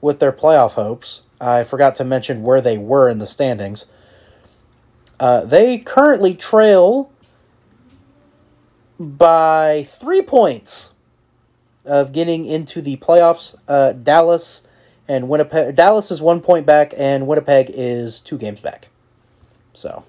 with 0.01 0.19
their 0.19 0.31
playoff 0.31 0.71
hopes. 0.71 1.21
I 1.39 1.63
forgot 1.63 1.95
to 1.95 2.03
mention 2.03 2.43
where 2.43 2.61
they 2.61 2.77
were 2.77 3.09
in 3.09 3.19
the 3.19 3.27
standings. 3.27 3.85
Uh, 5.19 5.45
they 5.45 5.77
currently 5.77 6.33
trail 6.33 7.11
by 8.99 9.85
three 9.89 10.21
points 10.21 10.93
of 11.85 12.11
getting 12.11 12.45
into 12.45 12.81
the 12.81 12.97
playoffs. 12.97 13.55
Uh, 13.67 13.91
Dallas 13.93 14.63
and 15.07 15.27
Winnipeg. 15.29 15.75
Dallas 15.75 16.11
is 16.11 16.21
one 16.21 16.41
point 16.41 16.65
back, 16.65 16.93
and 16.95 17.27
Winnipeg 17.27 17.71
is 17.73 18.19
two 18.19 18.37
games 18.37 18.59
back. 18.59 18.89
So, 19.73 20.03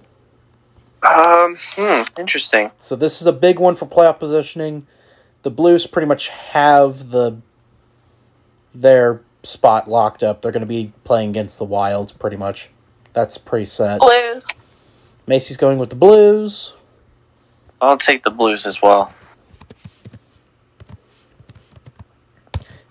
Um, 1.02 1.56
hmm, 1.76 2.02
interesting. 2.18 2.70
so 2.78 2.96
this 2.96 3.20
is 3.20 3.26
a 3.26 3.32
big 3.32 3.58
one 3.58 3.76
for 3.76 3.86
playoff 3.86 4.18
positioning. 4.18 4.86
The 5.42 5.50
Blues 5.50 5.86
pretty 5.86 6.06
much 6.06 6.28
have 6.28 7.10
the 7.10 7.38
their 8.74 9.22
spot 9.42 9.88
locked 9.88 10.22
up. 10.22 10.42
They're 10.42 10.52
going 10.52 10.60
to 10.60 10.66
be 10.66 10.92
playing 11.04 11.30
against 11.30 11.58
the 11.58 11.64
Wilds 11.64 12.12
pretty 12.12 12.36
much. 12.36 12.68
That's 13.12 13.38
pretty 13.38 13.64
set. 13.64 14.00
Blues. 14.00 14.46
Macy's 15.26 15.56
going 15.56 15.78
with 15.78 15.90
the 15.90 15.96
Blues. 15.96 16.74
I'll 17.80 17.96
take 17.96 18.22
the 18.22 18.30
Blues 18.30 18.66
as 18.66 18.82
well. 18.82 19.12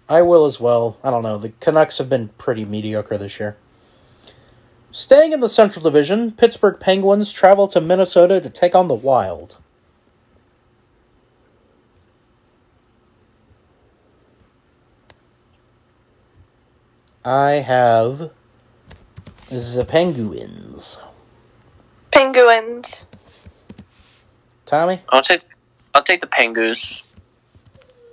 I 0.08 0.24
will 0.24 0.46
as 0.46 0.60
well. 0.60 0.98
I 1.04 1.12
don't 1.12 1.22
know. 1.22 1.38
The 1.38 1.54
Canucks 1.60 2.00
have 2.00 2.10
been 2.10 2.30
pretty 2.40 2.66
mediocre 2.66 3.18
this 3.18 3.40
year. 3.40 3.58
Staying 4.92 5.34
in 5.34 5.40
the 5.40 5.50
Central 5.50 5.84
Division, 5.84 6.32
Pittsburgh 6.32 6.80
Penguins 6.80 7.32
travel 7.32 7.68
to 7.68 7.80
Minnesota 7.80 8.42
to 8.42 8.50
take 8.50 8.74
on 8.74 8.88
the 8.88 8.96
Wild. 8.96 9.60
I 17.24 17.52
have 17.60 18.32
the 19.52 19.86
Penguins. 19.88 21.04
Penguins. 22.20 23.06
Tommy? 24.66 25.02
I'll 25.08 25.22
take 25.22 25.42
I'll 25.96 26.04
take 26.04 26.20
the 26.20 26.28
Penguins. 26.28 27.04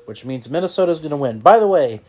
which 0.04 0.24
means 0.24 0.48
Minnesota's 0.48 1.00
going 1.00 1.10
to 1.10 1.16
win. 1.16 1.40
By 1.40 1.58
the 1.58 1.66
way, 1.66 2.00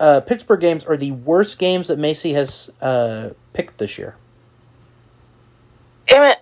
uh, 0.00 0.20
Pittsburgh 0.20 0.62
games 0.62 0.82
are 0.86 0.96
the 0.96 1.10
worst 1.10 1.58
games 1.58 1.88
that 1.88 1.98
Macy 1.98 2.32
has 2.32 2.70
uh, 2.80 3.30
picked 3.52 3.76
this 3.76 3.98
year. 3.98 4.16
Damn 6.08 6.22
it. 6.22 6.38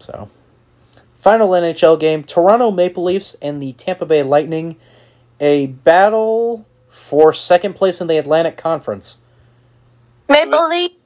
So, 0.00 0.30
final 1.20 1.50
NHL 1.50 2.00
game: 2.00 2.24
Toronto 2.24 2.72
Maple 2.72 3.04
Leafs 3.04 3.36
and 3.40 3.62
the 3.62 3.72
Tampa 3.74 4.04
Bay 4.04 4.24
Lightning, 4.24 4.74
a 5.38 5.66
battle 5.66 6.66
for 6.88 7.32
second 7.32 7.74
place 7.74 8.00
in 8.00 8.08
the 8.08 8.18
Atlantic 8.18 8.56
Conference. 8.56 9.18
Maple 10.28 10.68
Leaf. 10.68 10.97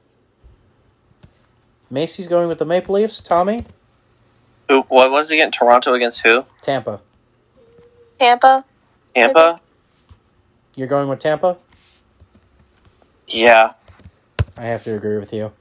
Macy's 1.93 2.27
going 2.27 2.47
with 2.47 2.57
the 2.57 2.65
Maple 2.65 2.95
Leafs. 2.95 3.21
Tommy, 3.21 3.65
Who? 4.67 4.81
What 4.87 5.11
was 5.11 5.29
it 5.29 5.35
again? 5.35 5.51
Toronto 5.51 5.93
against 5.93 6.23
who? 6.23 6.45
Tampa. 6.63 7.01
Tampa. 8.17 8.65
Tampa. 9.13 9.61
You're 10.75 10.87
going 10.87 11.07
with 11.07 11.19
Tampa. 11.19 11.57
Yeah. 13.27 13.73
I 14.57 14.63
have 14.63 14.83
to 14.85 14.95
agree 14.95 15.17
with 15.17 15.31
you. 15.31 15.51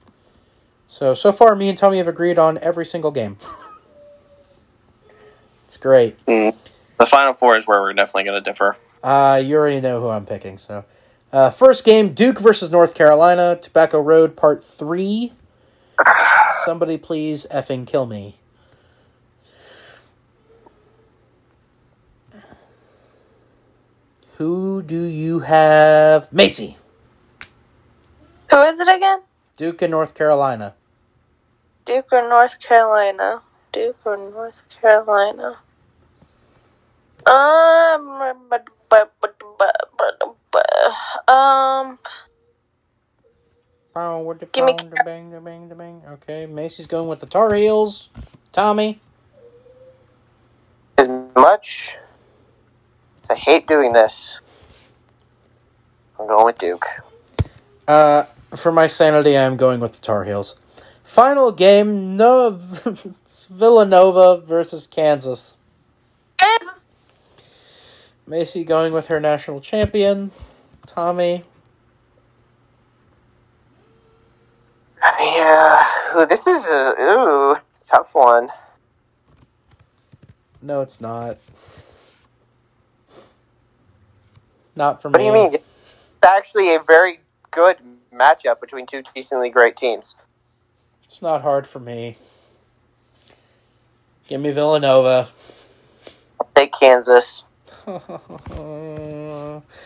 So 0.89 1.13
so 1.13 1.33
far, 1.33 1.55
me 1.55 1.69
and 1.69 1.77
Tommy 1.77 1.99
have 1.99 2.09
agreed 2.09 2.39
on 2.39 2.57
every 2.59 2.87
single 2.87 3.11
game. 3.11 3.37
it's 5.67 5.77
great. 5.77 6.25
Mm. 6.25 6.57
The 6.99 7.07
final 7.07 7.35
four 7.35 7.59
is 7.59 7.67
where 7.67 7.83
we're 7.83 7.93
definitely 7.93 8.25
going 8.25 8.43
to 8.43 8.51
differ. 8.51 8.79
Uh, 9.03 9.43
you 9.45 9.57
already 9.57 9.81
know 9.81 10.01
who 10.01 10.09
I'm 10.09 10.25
picking. 10.25 10.57
So, 10.57 10.85
uh, 11.31 11.51
first 11.51 11.85
game: 11.85 12.15
Duke 12.15 12.39
versus 12.39 12.71
North 12.71 12.95
Carolina, 12.95 13.59
Tobacco 13.61 14.01
Road, 14.01 14.35
Part 14.37 14.65
Three. 14.65 15.33
Somebody 16.65 16.97
please 16.97 17.47
effing 17.51 17.87
kill 17.87 18.07
me. 18.07 18.37
Who 24.39 24.83
do 24.83 25.03
you 25.05 25.41
have? 25.41 26.33
Macy. 26.33 26.77
Who 28.51 28.57
is 28.62 28.81
it 28.81 28.89
again? 28.89 29.20
Duke 29.57 29.83
and 29.83 29.91
North 29.91 30.15
Carolina. 30.15 30.74
Duke 31.85 32.12
or 32.12 32.23
North 32.29 32.61
Carolina? 32.61 33.43
Duke 33.70 33.99
or 34.05 34.16
North 34.16 34.66
Carolina? 34.81 35.59
Um, 37.27 38.23
um, 41.29 41.99
Oh, 43.94 44.19
what 44.19 44.40
the 44.40 44.47
Give 44.47 44.64
me- 44.64 44.74
bang, 45.05 45.31
da 45.31 45.39
bang, 45.40 45.69
bang. 45.69 46.02
Okay, 46.09 46.47
Macy's 46.47 46.86
going 46.86 47.09
with 47.09 47.20
the 47.20 47.27
Tar 47.27 47.52
Heels. 47.55 48.09
Tommy. 48.51 49.01
As 50.97 51.09
much 51.36 51.97
as 53.23 53.31
I 53.31 53.35
hate 53.35 53.66
doing 53.66 53.93
this, 53.93 54.40
I'm 56.19 56.27
going 56.27 56.44
with 56.44 56.59
Duke. 56.59 56.86
Uh, 57.86 58.24
for 58.56 58.73
my 58.73 58.86
sanity, 58.86 59.36
I'm 59.36 59.56
going 59.56 59.81
with 59.81 59.93
the 59.93 60.01
Tar 60.01 60.24
Heels. 60.24 60.56
Final 61.05 61.52
game: 61.52 62.16
No 62.16 62.51
Villanova 63.51 64.39
versus 64.40 64.86
Kansas. 64.86 65.56
Kansas. 66.39 66.86
Macy 68.27 68.64
going 68.64 68.93
with 68.93 69.09
her 69.09 69.20
national 69.20 69.60
champion. 69.60 70.31
Tommy. 70.86 71.44
Yeah. 75.03 75.85
Ooh, 76.16 76.27
this 76.27 76.47
is 76.47 76.69
a 76.70 76.95
ooh 77.01 77.57
tough 77.89 78.15
one. 78.15 78.49
No, 80.62 80.83
it's 80.83 81.01
not. 81.01 81.39
Not 84.77 85.03
for 85.03 85.11
What 85.11 85.19
me. 85.19 85.20
do 85.20 85.24
you 85.27 85.33
mean? 85.33 85.55
It's 85.55 85.65
actually 86.27 86.74
a 86.74 86.81
very 86.81 87.20
good 87.53 87.79
matchup 88.15 88.61
between 88.61 88.87
two 88.87 89.03
decently 89.15 89.51
great 89.51 89.77
teams. 89.77 90.16
It's 91.05 91.23
not 91.23 91.43
hard 91.43 91.66
for 91.66 91.81
me. 91.81 92.19
Give 94.29 94.41
me 94.41 94.51
Villanova. 94.53 95.29
I'll 96.41 96.51
Take 96.55 96.73
Kansas. 96.79 97.45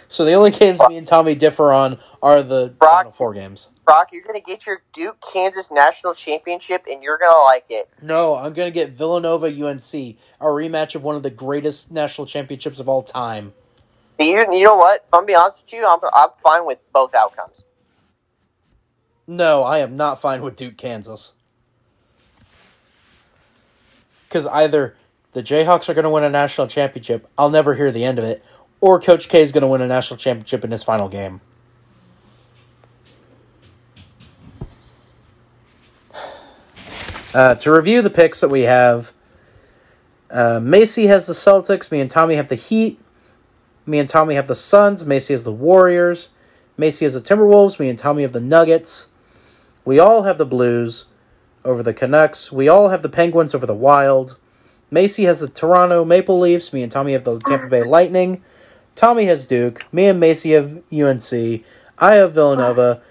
so 0.09 0.25
the 0.25 0.33
only 0.33 0.51
games 0.53 0.81
me 0.89 0.97
and 0.97 1.07
Tommy 1.07 1.35
differ 1.35 1.73
on 1.73 1.99
are 2.23 2.43
the 2.43 2.75
Brock- 2.79 2.93
final 2.93 3.13
four 3.13 3.35
games. 3.35 3.69
Brock, 3.85 4.09
you're 4.13 4.25
gonna 4.25 4.41
get 4.41 4.67
your 4.67 4.83
Duke 4.93 5.23
Kansas 5.33 5.71
national 5.71 6.15
championship, 6.15 6.85
and 6.91 7.03
you're 7.03 7.19
gonna 7.19 7.45
like 7.45 7.67
it. 7.71 7.89
No, 8.03 8.35
I'm 8.35 8.53
gonna 8.53 8.71
get 8.71 8.93
Villanova 8.93 9.47
UNC, 9.47 9.93
a 10.41 10.45
rematch 10.45 10.95
of 10.95 11.03
one 11.03 11.15
of 11.15 11.23
the 11.23 11.31
greatest 11.31 11.93
national 11.93 12.27
championships 12.27 12.81
of 12.81 12.89
all 12.89 13.03
time. 13.03 13.53
But 14.17 14.27
you, 14.27 14.47
you 14.51 14.65
know 14.65 14.77
what? 14.77 15.05
If 15.07 15.15
I'm 15.15 15.27
being 15.27 15.39
honest 15.39 15.65
with 15.65 15.73
you, 15.75 15.87
I'm, 15.87 16.01
I'm 16.15 16.31
fine 16.31 16.65
with 16.65 16.79
both 16.93 17.15
outcomes. 17.15 17.65
No, 19.27 19.63
I 19.63 19.79
am 19.79 19.97
not 19.97 20.21
fine 20.21 20.43
with 20.43 20.57
Duke, 20.57 20.77
Kansas. 20.77 21.33
Because 24.29 24.47
either 24.47 24.97
the 25.33 25.43
Jayhawks 25.43 25.89
are 25.89 25.95
going 25.95 26.05
to 26.05 26.11
win 26.11 26.25
a 26.25 26.31
national 26.31 26.69
championship, 26.69 27.29
I'll 27.37 27.51
never 27.51 27.75
hear 27.75 27.91
the 27.91 28.05
end 28.05 28.19
of 28.19 28.25
it, 28.25 28.45
or 28.81 29.01
Coach 29.01 29.29
K 29.29 29.43
is 29.43 29.53
going 29.53 29.63
to 29.63 29.69
win 29.69 29.81
a 29.81 29.87
national 29.87 30.19
championship 30.19 30.65
in 30.65 30.71
his 30.71 30.83
final 30.83 31.09
game. 31.09 31.41
Uh, 37.35 37.55
to 37.55 37.71
review 37.71 38.01
the 38.01 38.11
picks 38.11 38.41
that 38.41 38.49
we 38.49 38.63
have, 38.63 39.13
uh, 40.31 40.59
Macy 40.59 41.07
has 41.07 41.27
the 41.27 41.35
Celtics, 41.35 41.93
me 41.93 42.01
and 42.01 42.11
Tommy 42.11 42.37
have 42.37 42.49
the 42.49 42.55
Heat, 42.55 42.99
me 43.85 43.99
and 43.99 44.09
Tommy 44.09 44.35
have 44.37 44.49
the 44.49 44.55
Suns, 44.55 45.05
Macy 45.05 45.35
has 45.35 45.45
the 45.45 45.53
Warriors, 45.53 46.31
Macy 46.79 47.05
has 47.05 47.15
the 47.15 47.21
Timberwolves, 47.21 47.79
me 47.79 47.89
and 47.89 47.99
Tommy 47.99 48.23
have 48.23 48.33
the 48.33 48.41
Nuggets. 48.41 49.09
We 49.85 49.99
all 49.99 50.23
have 50.25 50.39
the 50.39 50.47
Blues 50.47 51.07
over 51.65 51.83
the 51.83 51.95
Canucks. 51.95 52.51
We 52.51 52.69
all 52.69 52.89
have 52.89 53.03
the 53.03 53.09
Penguins 53.09 53.55
over 53.55 53.67
the 53.67 53.75
Wild. 53.75 54.39
Macy 54.91 55.25
has 55.25 55.41
the 55.41 55.49
Toronto 55.49 56.05
Maple 56.05 56.39
Leafs. 56.39 56.73
Me 56.73 56.83
and 56.83 56.91
Tommy 56.91 57.13
have 57.13 57.25
the 57.25 57.39
Tampa 57.41 57.69
Bay 57.69 57.83
Lightning. 57.83 58.43
Tommy 58.97 59.27
has 59.27 59.45
Duke. 59.45 59.85
Me 59.93 60.07
and 60.07 60.19
Macy 60.19 60.53
have 60.53 60.83
UNC. 60.91 61.63
I 61.99 62.15
have 62.15 62.33
Villanova. 62.33 63.03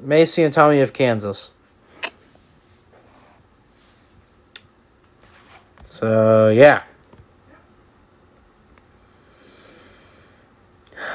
Macy 0.00 0.42
and 0.42 0.52
Tommy 0.52 0.80
have 0.80 0.92
Kansas. 0.92 1.52
So, 5.86 6.50
yeah. 6.50 6.82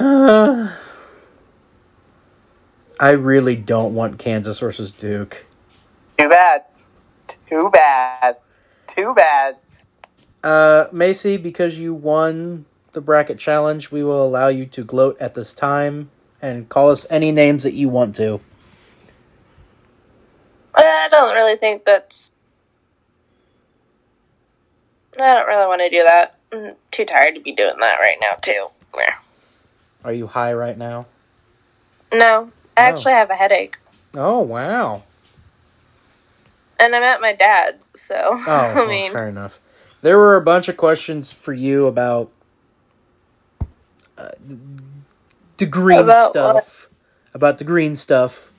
I 2.98 3.10
really 3.10 3.54
don't 3.54 3.94
want 3.94 4.18
Kansas 4.18 4.58
versus 4.60 4.90
Duke. 4.92 5.44
Too 6.18 6.30
bad. 6.30 6.64
Too 7.50 7.70
bad. 7.70 8.36
Too 8.86 9.12
bad. 9.14 9.58
Uh, 10.42 10.86
Macy, 10.90 11.36
because 11.36 11.78
you 11.78 11.92
won 11.92 12.64
the 12.92 13.00
bracket 13.00 13.38
challenge, 13.38 13.90
we 13.90 14.02
will 14.02 14.24
allow 14.24 14.48
you 14.48 14.66
to 14.66 14.84
gloat 14.84 15.16
at 15.20 15.34
this 15.34 15.52
time 15.52 16.10
and 16.42 16.68
call 16.68 16.90
us 16.90 17.06
any 17.10 17.32
names 17.32 17.62
that 17.64 17.74
you 17.74 17.88
want 17.88 18.16
to. 18.16 18.40
I 20.74 21.08
don't 21.10 21.34
really 21.34 21.56
think 21.56 21.84
that's. 21.84 22.32
I 25.18 25.34
don't 25.34 25.46
really 25.46 25.66
want 25.66 25.80
to 25.82 25.90
do 25.90 26.02
that. 26.04 26.38
I'm 26.52 26.74
too 26.90 27.04
tired 27.04 27.34
to 27.34 27.40
be 27.40 27.52
doing 27.52 27.76
that 27.80 27.98
right 27.98 28.16
now, 28.20 28.34
too. 28.40 28.68
Yeah. 28.96 29.14
Are 30.04 30.12
you 30.12 30.26
high 30.26 30.52
right 30.52 30.78
now? 30.78 31.06
No, 32.12 32.50
I 32.76 32.90
No. 32.90 32.96
actually 32.96 33.12
have 33.12 33.30
a 33.30 33.34
headache. 33.34 33.76
Oh, 34.14 34.40
wow. 34.40 35.02
And 36.78 36.96
I'm 36.96 37.02
at 37.02 37.20
my 37.20 37.32
dad's, 37.32 37.90
so. 37.94 38.14
Oh, 38.46 38.50
I 38.50 38.74
well, 38.74 39.08
fair 39.10 39.28
enough. 39.28 39.58
There 40.02 40.16
were 40.16 40.36
a 40.36 40.40
bunch 40.40 40.68
of 40.68 40.76
questions 40.76 41.32
for 41.32 41.52
you 41.52 41.86
about 41.86 42.30
uh, 44.20 44.30
the 45.56 45.66
green 45.66 45.98
About 46.00 46.34
what? 46.34 46.64
stuff. 46.64 46.88
About 47.34 47.58
the 47.58 47.64
green 47.64 47.96
stuff. 47.96 48.52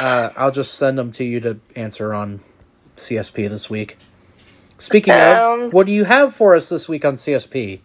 Uh, 0.00 0.30
I'll 0.36 0.50
just 0.50 0.74
send 0.74 0.98
them 0.98 1.12
to 1.12 1.24
you 1.24 1.40
to 1.40 1.60
answer 1.76 2.12
on 2.14 2.40
CSP 2.96 3.48
this 3.48 3.70
week. 3.70 3.96
Speaking 4.78 5.14
of, 5.14 5.72
what 5.74 5.86
do 5.86 5.92
you 5.92 6.04
have 6.04 6.34
for 6.34 6.54
us 6.54 6.68
this 6.68 6.88
week 6.88 7.04
on 7.04 7.14
CSP? 7.14 7.80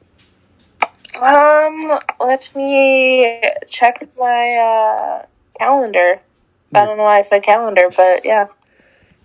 Um, 1.21 1.99
let 2.19 2.51
me 2.55 3.41
check 3.67 4.07
my 4.17 4.55
uh, 4.55 5.25
calendar. 5.57 6.19
I 6.73 6.85
don't 6.85 6.97
know 6.97 7.03
why 7.03 7.19
I 7.19 7.21
said 7.21 7.43
calendar, 7.43 7.89
but 7.95 8.25
yeah. 8.25 8.47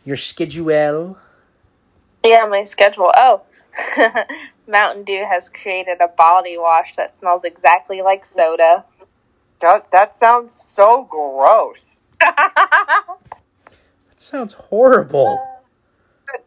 Your 0.04 0.16
schedule. 0.16 1.18
Yeah, 2.24 2.46
my 2.46 2.64
schedule. 2.64 3.12
Oh, 3.16 3.42
Mountain 4.70 5.04
Dew 5.04 5.24
has 5.28 5.48
created 5.48 5.98
a 6.00 6.08
body 6.08 6.56
wash 6.56 6.94
that 6.96 7.16
smells 7.16 7.44
exactly 7.44 8.00
like 8.02 8.24
soda. 8.24 8.84
That, 9.60 9.90
that 9.90 10.12
sounds 10.12 10.50
so 10.50 11.04
gross. 11.04 12.00
That 14.20 14.24
sounds 14.26 14.52
horrible. 14.52 15.42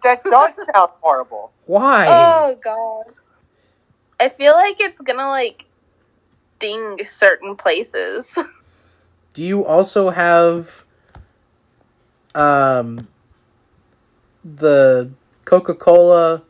That 0.04 0.24
does 0.24 0.56
sound 0.56 0.92
horrible. 1.02 1.52
Why? 1.66 2.08
oh 2.08 2.60
god. 2.64 3.16
I 4.20 4.30
feel 4.30 4.54
like 4.54 4.80
it's 4.80 5.02
gonna 5.02 5.28
like 5.28 5.66
ding 6.60 7.04
certain 7.04 7.56
places. 7.56 8.38
Do 9.34 9.44
you 9.44 9.66
also 9.66 10.12
have 10.12 10.84
um 12.36 13.08
the 14.46 15.10
Coca-Cola 15.46 16.44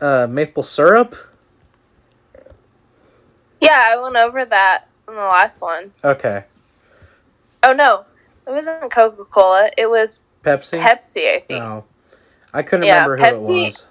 uh 0.00 0.26
maple 0.30 0.62
syrup? 0.64 1.16
yeah, 3.60 3.90
I 3.92 4.00
went 4.02 4.16
over 4.16 4.44
that 4.46 4.84
in 5.08 5.14
the 5.14 5.20
last 5.22 5.62
one. 5.62 5.92
Okay. 6.04 6.44
Oh 7.62 7.72
no, 7.72 8.06
it 8.46 8.52
wasn't 8.52 8.92
Coca 8.92 9.24
Cola. 9.24 9.70
It 9.78 9.90
was 9.90 10.22
Pepsi? 10.44 10.80
Pepsi, 10.82 11.34
I 11.36 11.40
think. 11.40 11.62
Oh. 11.62 11.84
I 12.52 12.62
couldn't 12.62 12.82
Yeah, 12.82 12.86
remember 12.86 13.18
who 13.18 13.32
Pepsi- 13.32 13.34
it 13.34 13.40
was. 13.40 13.86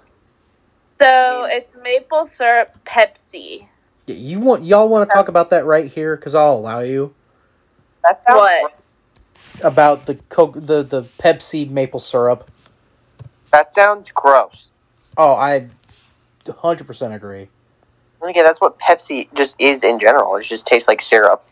So 1.00 1.46
it's 1.50 1.68
maple 1.82 2.26
syrup 2.26 2.78
Pepsi. 2.86 3.68
Yeah, 4.06 4.16
You 4.16 4.40
want 4.40 4.64
y'all 4.64 4.88
want 4.88 5.08
to 5.08 5.12
talk 5.14 5.28
about 5.28 5.50
that 5.50 5.66
right 5.66 5.90
here 5.92 6.16
cuz 6.16 6.34
I'll 6.34 6.54
allow 6.58 6.80
you 6.80 7.14
That's 8.04 8.24
What? 8.28 8.74
about 9.62 10.06
the 10.06 10.16
Coke 10.30 10.54
the 10.54 10.82
the 10.82 11.02
Pepsi 11.18 11.68
maple 11.70 12.00
syrup. 12.00 12.50
That 13.52 13.72
sounds 13.72 14.10
gross. 14.12 14.72
Oh, 15.16 15.34
I 15.34 15.68
100% 16.44 17.14
agree. 17.14 17.48
Okay, 18.22 18.42
that's 18.42 18.60
what 18.60 18.78
Pepsi 18.78 19.28
just 19.34 19.56
is 19.58 19.82
in 19.82 19.98
general. 19.98 20.36
It 20.36 20.42
just 20.44 20.66
tastes 20.66 20.88
like 20.88 21.00
syrup. 21.00 21.46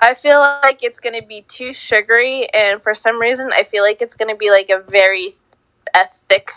I 0.00 0.14
feel 0.14 0.38
like 0.38 0.82
it's 0.82 1.00
gonna 1.00 1.22
be 1.22 1.42
too 1.48 1.72
sugary, 1.72 2.48
and 2.54 2.82
for 2.82 2.94
some 2.94 3.20
reason, 3.20 3.50
I 3.52 3.64
feel 3.64 3.82
like 3.82 4.00
it's 4.00 4.14
gonna 4.14 4.36
be 4.36 4.50
like 4.50 4.70
a 4.70 4.78
very 4.80 5.36
a 5.94 6.06
thick, 6.14 6.52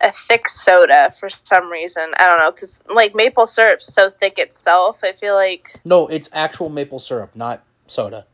a 0.00 0.10
thick 0.12 0.48
soda. 0.48 1.12
For 1.18 1.28
some 1.44 1.70
reason, 1.70 2.12
I 2.18 2.24
don't 2.24 2.40
know, 2.40 2.50
because 2.50 2.82
like 2.92 3.14
maple 3.14 3.46
syrup's 3.46 3.92
so 3.92 4.10
thick 4.10 4.38
itself. 4.38 5.00
I 5.04 5.12
feel 5.12 5.34
like 5.34 5.78
No, 5.84 6.08
it's 6.08 6.28
actual 6.32 6.68
maple 6.68 6.98
syrup, 6.98 7.30
not 7.34 7.62
soda. 7.86 8.26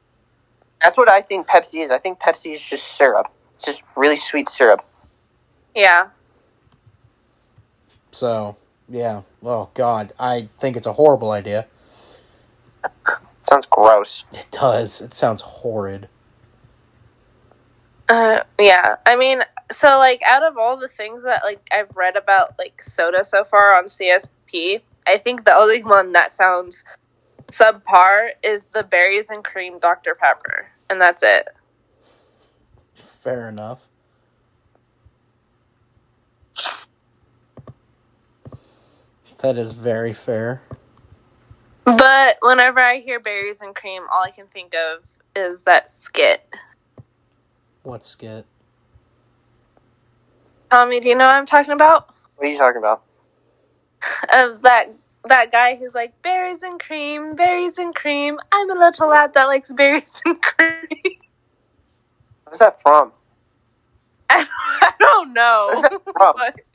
That's 0.82 0.96
what 0.96 1.10
I 1.10 1.20
think 1.20 1.46
Pepsi 1.46 1.82
is. 1.84 1.90
I 1.90 1.98
think 1.98 2.18
Pepsi 2.18 2.52
is 2.54 2.60
just 2.62 2.84
syrup. 2.96 3.28
It's 3.56 3.66
just 3.66 3.82
really 3.94 4.16
sweet 4.16 4.48
syrup. 4.48 4.84
yeah, 5.74 6.08
So, 8.14 8.56
yeah. 8.88 9.22
Oh 9.42 9.70
god, 9.74 10.12
I 10.20 10.48
think 10.60 10.76
it's 10.76 10.86
a 10.86 10.92
horrible 10.92 11.32
idea. 11.32 11.66
sounds 13.40 13.66
gross. 13.66 14.22
It 14.32 14.46
does. 14.52 15.02
It 15.02 15.12
sounds 15.12 15.40
horrid. 15.40 16.08
uh, 18.08 18.44
yeah. 18.58 18.96
I 19.04 19.16
mean, 19.16 19.42
so 19.72 19.98
like 19.98 20.22
out 20.28 20.44
of 20.44 20.56
all 20.56 20.76
the 20.76 20.86
things 20.86 21.24
that 21.24 21.42
like 21.42 21.66
I've 21.72 21.96
read 21.96 22.16
about 22.16 22.54
like 22.56 22.80
soda 22.80 23.24
so 23.24 23.42
far 23.42 23.76
on 23.76 23.86
CSP, 23.86 24.82
I 25.06 25.18
think 25.18 25.44
the 25.44 25.54
only 25.54 25.82
one 25.82 26.12
that 26.12 26.30
sounds 26.30 26.84
subpar 27.50 28.30
is 28.44 28.64
the 28.72 28.84
berries 28.84 29.28
and 29.28 29.42
cream 29.42 29.80
Dr 29.80 30.14
Pepper, 30.14 30.68
and 30.88 31.00
that's 31.00 31.24
it. 31.24 31.48
Fair 32.94 33.48
enough. 33.48 33.88
That 39.44 39.58
is 39.58 39.74
very 39.74 40.14
fair. 40.14 40.62
But 41.84 42.38
whenever 42.40 42.80
I 42.80 43.00
hear 43.00 43.20
berries 43.20 43.60
and 43.60 43.74
cream, 43.74 44.04
all 44.10 44.22
I 44.22 44.30
can 44.30 44.46
think 44.46 44.72
of 44.74 45.06
is 45.36 45.64
that 45.64 45.90
skit. 45.90 46.48
What 47.82 48.06
skit? 48.06 48.46
Tommy, 50.70 50.98
do 50.98 51.10
you 51.10 51.14
know 51.14 51.26
what 51.26 51.34
I'm 51.34 51.44
talking 51.44 51.74
about? 51.74 52.14
What 52.36 52.46
are 52.46 52.50
you 52.50 52.56
talking 52.56 52.78
about? 52.78 53.02
Of 54.32 54.62
that 54.62 54.94
that 55.28 55.52
guy 55.52 55.76
who's 55.76 55.94
like 55.94 56.22
berries 56.22 56.62
and 56.62 56.80
cream, 56.80 57.36
berries 57.36 57.76
and 57.76 57.94
cream. 57.94 58.38
I'm 58.50 58.70
a 58.70 58.74
little 58.74 59.08
lad 59.08 59.34
that 59.34 59.44
likes 59.44 59.70
berries 59.72 60.22
and 60.24 60.40
cream. 60.40 61.18
What's 62.44 62.60
that 62.60 62.80
from? 62.80 63.12
I 64.30 64.92
don't 64.98 65.34
know. 65.34 65.68
Where's 65.74 65.82
that 65.82 66.02
from? 66.16 66.34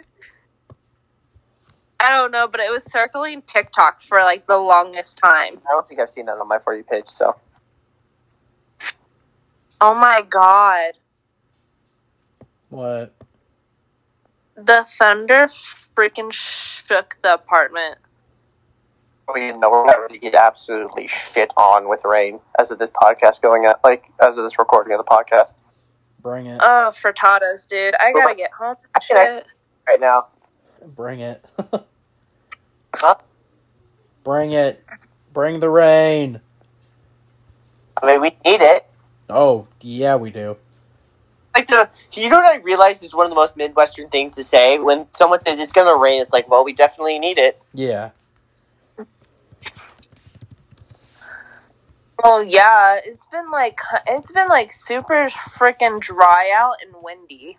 But- 1.99 2.05
I 2.05 2.11
don't 2.11 2.31
know, 2.31 2.47
but 2.47 2.59
it 2.61 2.71
was 2.71 2.84
circling 2.84 3.41
TikTok 3.41 4.01
for 4.01 4.19
like 4.19 4.47
the 4.47 4.57
longest 4.57 5.17
time. 5.17 5.59
I 5.67 5.71
don't 5.71 5.88
think 5.88 5.99
I've 5.99 6.09
seen 6.09 6.26
that 6.26 6.38
on 6.38 6.47
my 6.47 6.59
For 6.59 6.76
You 6.76 6.84
page, 6.84 7.07
so. 7.07 7.35
Oh 9.81 9.93
my 9.93 10.21
god. 10.27 10.93
What? 12.69 13.13
The 14.55 14.84
thunder 14.85 15.47
freaking 15.95 16.31
shook 16.31 17.17
the 17.21 17.34
apartment. 17.34 17.97
We 19.34 19.51
know 19.51 19.69
we're 19.69 19.85
not 19.85 20.01
ready 20.01 20.15
to 20.15 20.19
get 20.19 20.35
absolutely 20.35 21.07
shit 21.07 21.51
on 21.55 21.88
with 21.88 22.03
rain 22.03 22.39
as 22.59 22.71
of 22.71 22.80
this 22.80 22.89
podcast 22.89 23.41
going 23.41 23.65
up, 23.65 23.80
like, 23.84 24.05
as 24.19 24.38
of 24.38 24.43
this 24.43 24.57
recording 24.57 24.91
of 24.93 24.97
the 24.97 25.03
podcast 25.03 25.55
Bring 26.21 26.47
it. 26.47 26.59
Oh, 26.61 26.91
frittatas, 26.93 27.67
dude. 27.67 27.95
I 27.95 28.11
gotta 28.11 28.35
get 28.35 28.51
home. 28.51 28.76
Shit. 29.01 29.45
right 29.88 29.99
now. 29.99 30.27
Bring 30.85 31.19
it. 31.19 31.45
Huh? 32.93 33.15
Bring 34.23 34.51
it. 34.51 34.84
Bring 35.34 35.60
the 35.60 35.69
rain. 35.69 36.41
I 38.01 38.06
mean, 38.06 38.22
we 38.22 38.30
need 38.45 38.61
it. 38.61 38.85
Oh, 39.30 39.68
yeah, 39.81 40.15
we 40.15 40.31
do. 40.31 40.57
Like 41.56 41.68
the, 41.68 41.89
you 42.14 42.30
know 42.30 42.38
what 42.38 42.45
I 42.45 42.61
realized 42.61 43.03
is 43.03 43.14
one 43.14 43.26
of 43.26 43.30
the 43.30 43.35
most 43.35 43.57
Midwestern 43.57 44.10
things 44.10 44.34
to 44.35 44.43
say 44.43 44.80
when 44.80 45.07
someone 45.14 45.41
says 45.41 45.60
it's 45.60 45.72
gonna 45.72 45.99
rain. 45.99 46.22
It's 46.22 46.31
like, 46.31 46.49
well, 46.49 46.64
we 46.64 46.73
definitely 46.73 47.19
need 47.19 47.38
it. 47.38 47.61
Yeah. 47.73 48.11
Well, 52.23 52.43
yeah, 52.43 52.99
it's 53.03 53.26
been 53.27 53.49
like 53.49 53.80
it's 54.07 54.31
been 54.31 54.47
like 54.47 54.72
super 54.72 55.27
freaking 55.30 55.99
dry 55.99 56.51
out 56.53 56.76
and 56.81 56.93
windy. 57.01 57.57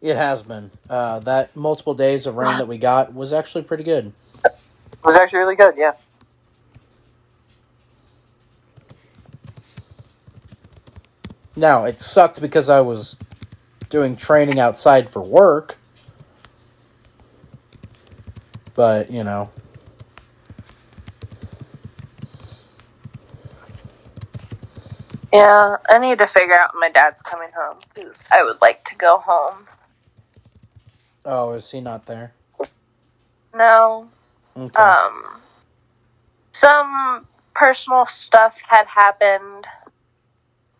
It 0.00 0.16
has 0.16 0.42
been. 0.42 0.70
Uh, 0.88 1.18
that 1.20 1.54
multiple 1.54 1.94
days 1.94 2.26
of 2.26 2.36
rain 2.36 2.56
that 2.56 2.66
we 2.66 2.78
got 2.78 3.14
was 3.14 3.32
actually 3.32 3.62
pretty 3.62 3.84
good. 3.84 4.12
It 4.44 4.56
was 5.04 5.16
actually 5.16 5.40
really 5.40 5.56
good. 5.56 5.74
Yeah. 5.76 5.92
Now, 11.54 11.84
it 11.84 12.00
sucked 12.00 12.40
because 12.40 12.70
I 12.70 12.80
was 12.80 13.16
doing 13.90 14.16
training 14.16 14.58
outside 14.58 15.10
for 15.10 15.20
work. 15.20 15.76
But, 18.74 19.10
you 19.10 19.22
know. 19.22 19.50
Yeah, 25.32 25.76
I 25.88 25.98
need 25.98 26.18
to 26.18 26.26
figure 26.26 26.54
out 26.54 26.72
when 26.72 26.80
my 26.80 26.90
dad's 26.90 27.20
coming 27.20 27.50
home 27.54 27.76
because 27.94 28.24
I 28.30 28.42
would 28.42 28.56
like 28.62 28.84
to 28.86 28.94
go 28.96 29.18
home. 29.18 29.66
Oh, 31.24 31.52
is 31.52 31.70
he 31.70 31.80
not 31.80 32.06
there? 32.06 32.32
No, 33.54 34.08
Okay. 34.56 34.80
um, 34.82 35.40
some 36.52 37.26
personal 37.54 38.06
stuff 38.06 38.56
had 38.68 38.86
happened, 38.86 39.66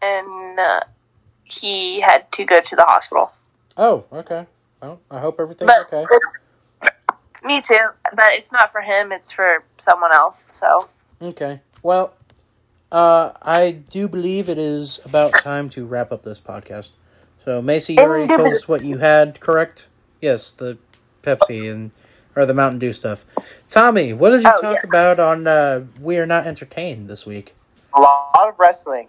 and 0.00 0.58
uh, 0.58 0.80
he 1.44 2.00
had 2.00 2.30
to 2.32 2.44
go 2.44 2.60
to 2.60 2.76
the 2.76 2.84
hospital. 2.84 3.32
oh, 3.76 4.04
okay. 4.12 4.46
Well, 4.80 5.00
I 5.10 5.18
hope 5.20 5.40
everything's 5.40 5.66
But 5.68 5.92
okay. 5.92 6.06
me 7.44 7.60
too. 7.60 7.76
But 8.14 8.32
it's 8.34 8.52
not 8.52 8.72
for 8.72 8.80
him; 8.80 9.12
it's 9.12 9.30
for 9.30 9.64
someone 9.78 10.12
else. 10.12 10.46
So 10.58 10.88
Okay. 11.20 11.60
Well, 11.82 12.14
uh, 12.92 13.32
I 13.42 13.72
do 13.72 14.08
believe 14.08 14.48
it 14.48 14.58
is 14.58 15.00
about 15.04 15.32
time 15.34 15.68
to 15.70 15.84
wrap 15.84 16.12
up 16.12 16.22
this 16.22 16.40
podcast. 16.40 16.90
So, 17.44 17.60
Macy, 17.60 17.94
you 17.94 18.00
already 18.00 18.34
told 18.34 18.54
us 18.54 18.68
what 18.68 18.84
you 18.84 18.98
had, 18.98 19.40
correct? 19.40 19.86
Yes, 20.20 20.50
the 20.50 20.78
Pepsi, 21.22 21.70
and 21.70 21.90
or 22.36 22.46
the 22.46 22.54
Mountain 22.54 22.78
Dew 22.78 22.92
stuff. 22.92 23.24
Tommy, 23.70 24.12
what 24.12 24.30
did 24.30 24.42
you 24.42 24.52
Oh, 24.56 24.60
talk 24.60 24.76
yeah. 24.82 24.88
about 24.88 25.18
on 25.20 25.46
uh, 25.46 25.84
We 26.00 26.18
Are 26.18 26.26
Not 26.26 26.46
Entertained 26.46 27.08
this 27.08 27.26
week? 27.26 27.54
A 27.94 28.00
lot 28.00 28.48
of 28.48 28.58
wrestling. 28.58 29.08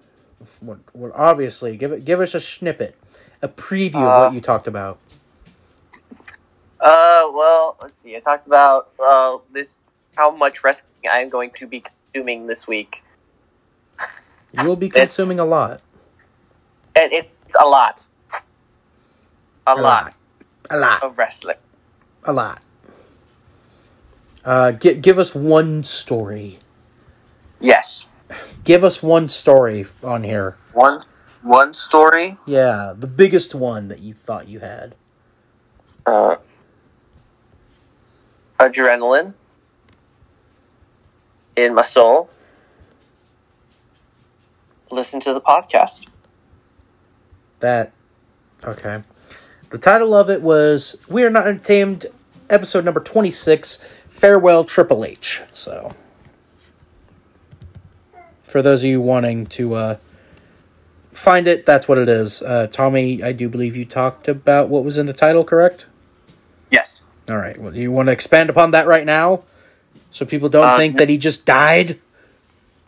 Well, 0.62 0.80
well, 0.94 1.12
obviously, 1.16 1.78
give 1.78 1.92
it, 1.92 2.04
give 2.06 2.20
us 2.20 2.34
a 2.34 2.42
snippet, 2.42 2.96
a 3.42 3.48
preview 3.48 3.96
of 3.96 4.08
Uh, 4.08 4.20
what 4.26 4.34
you 4.34 4.42
talked 4.42 4.68
about. 4.68 4.98
Uh, 6.80 7.30
well, 7.32 7.78
let's 7.82 7.98
see. 7.98 8.16
I 8.16 8.20
talked 8.20 8.48
about 8.48 8.90
uh 9.04 9.38
this 9.52 9.90
how 10.16 10.32
much 10.36 10.64
wrestling 10.64 10.88
I 11.12 11.20
am 11.20 11.30
going 11.30 11.52
to 11.52 11.68
be 11.68 11.84
consuming 12.14 12.48
this 12.48 12.68
week, 12.68 13.04
You 14.54 14.68
will 14.68 14.76
be 14.76 14.90
consuming 14.90 15.40
a 15.40 15.46
lot, 15.46 15.82
and 16.96 17.14
it's 17.14 17.56
a 17.56 17.66
lot, 17.68 18.08
a, 19.68 19.74
A 19.74 19.76
lot. 19.76 19.84
lot 19.84 20.20
a 20.72 20.78
lot, 20.78 21.04
of 21.04 21.18
wrestling. 21.18 21.58
a 22.24 22.34
lot. 22.34 22.62
Uh, 24.44 24.72
gi- 24.72 24.96
give 24.96 25.20
us 25.20 25.36
one 25.36 25.84
story. 25.84 26.60
Yes, 27.60 28.06
Give 28.64 28.84
us 28.84 29.04
one 29.04 29.28
story 29.28 29.86
on 30.04 30.24
here. 30.24 30.56
one 30.74 30.98
one 31.42 31.74
story. 31.74 32.38
Yeah, 32.46 32.94
the 32.98 33.08
biggest 33.08 33.54
one 33.56 33.88
that 33.90 34.00
you 34.00 34.14
thought 34.14 34.48
you 34.48 34.60
had. 34.60 34.96
Uh, 36.06 36.36
adrenaline 38.60 39.34
in 41.56 41.74
my 41.76 41.82
soul. 41.82 42.30
Listen 44.92 45.20
to 45.22 45.34
the 45.34 45.42
podcast. 45.42 46.06
That 47.60 47.92
okay. 48.64 49.04
The 49.72 49.78
title 49.78 50.14
of 50.14 50.30
it 50.30 50.42
was 50.42 50.98
"We 51.08 51.24
Are 51.24 51.30
Not 51.30 51.48
Entertained," 51.48 52.06
episode 52.50 52.84
number 52.86 53.00
twenty-six. 53.00 53.80
Farewell, 54.10 54.66
Triple 54.66 55.04
H. 55.06 55.42
So, 55.54 55.94
for 58.44 58.62
those 58.62 58.82
of 58.84 58.90
you 58.90 59.00
wanting 59.02 59.48
to 59.48 59.74
uh, 59.74 59.98
find 61.14 61.48
it, 61.48 61.66
that's 61.66 61.88
what 61.88 61.98
it 61.98 62.10
is. 62.10 62.42
Uh, 62.42 62.68
Tommy, 62.70 63.24
I 63.24 63.32
do 63.32 63.48
believe 63.50 63.78
you 63.78 63.86
talked 63.86 64.28
about 64.28 64.68
what 64.68 64.84
was 64.84 64.98
in 64.98 65.06
the 65.06 65.14
title, 65.14 65.44
correct? 65.46 65.86
Yes. 66.70 67.02
All 67.30 67.38
right. 67.38 67.58
Well, 67.58 67.72
do 67.72 67.80
you 67.80 67.92
want 67.92 68.08
to 68.08 68.12
expand 68.12 68.50
upon 68.50 68.72
that 68.72 68.86
right 68.86 69.06
now, 69.06 69.44
so 70.12 70.26
people 70.26 70.50
don't 70.50 70.68
Uh, 70.68 70.78
think 70.78 70.98
that 70.98 71.08
he 71.08 71.18
just 71.18 71.46
died? 71.46 71.98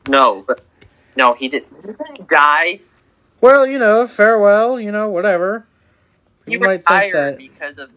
No. 0.07 0.45
No, 1.15 1.33
he 1.33 1.47
didn't 1.47 2.27
die. 2.27 2.81
Well, 3.39 3.65
you 3.65 3.79
know, 3.79 4.05
farewell. 4.05 4.79
You 4.79 4.91
know, 4.91 5.07
whatever. 5.09 5.65
He 6.45 6.53
People 6.53 6.67
might 6.67 6.85
think 6.85 7.13
retired 7.13 7.13
that 7.15 7.37
because 7.37 7.77
of 7.79 7.89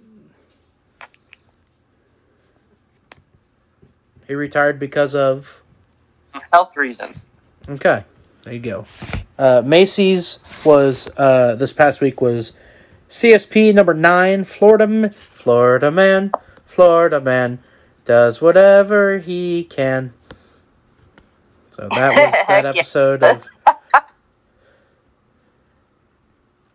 he 4.26 4.34
retired 4.34 4.78
because 4.78 5.14
of 5.14 5.62
health 6.52 6.76
reasons. 6.76 7.26
Okay, 7.68 8.04
there 8.42 8.54
you 8.54 8.60
go. 8.60 8.84
Uh, 9.38 9.62
Maisie's 9.62 10.38
was 10.64 11.08
uh, 11.16 11.54
this 11.56 11.72
past 11.72 12.00
week 12.00 12.20
was 12.20 12.52
CSP 13.08 13.74
number 13.74 13.94
nine. 13.94 14.44
Florida, 14.44 15.10
Florida 15.10 15.90
man, 15.90 16.32
Florida 16.64 17.20
man 17.20 17.58
does 18.04 18.40
whatever 18.40 19.18
he 19.18 19.64
can. 19.64 20.12
So 21.70 21.88
that 21.94 22.10
was 22.10 22.34
that 22.48 22.66
episode 22.66 23.22
yes. 23.22 23.46
of. 23.46 23.52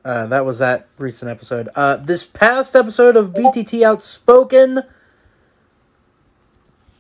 Uh, 0.04 0.26
that 0.28 0.46
was 0.46 0.60
that 0.60 0.88
recent 0.98 1.30
episode. 1.30 1.70
Uh, 1.76 1.98
this 1.98 2.24
past 2.24 2.76
episode 2.76 3.16
of 3.16 3.34
BTT 3.34 3.84
Outspoken 3.86 4.82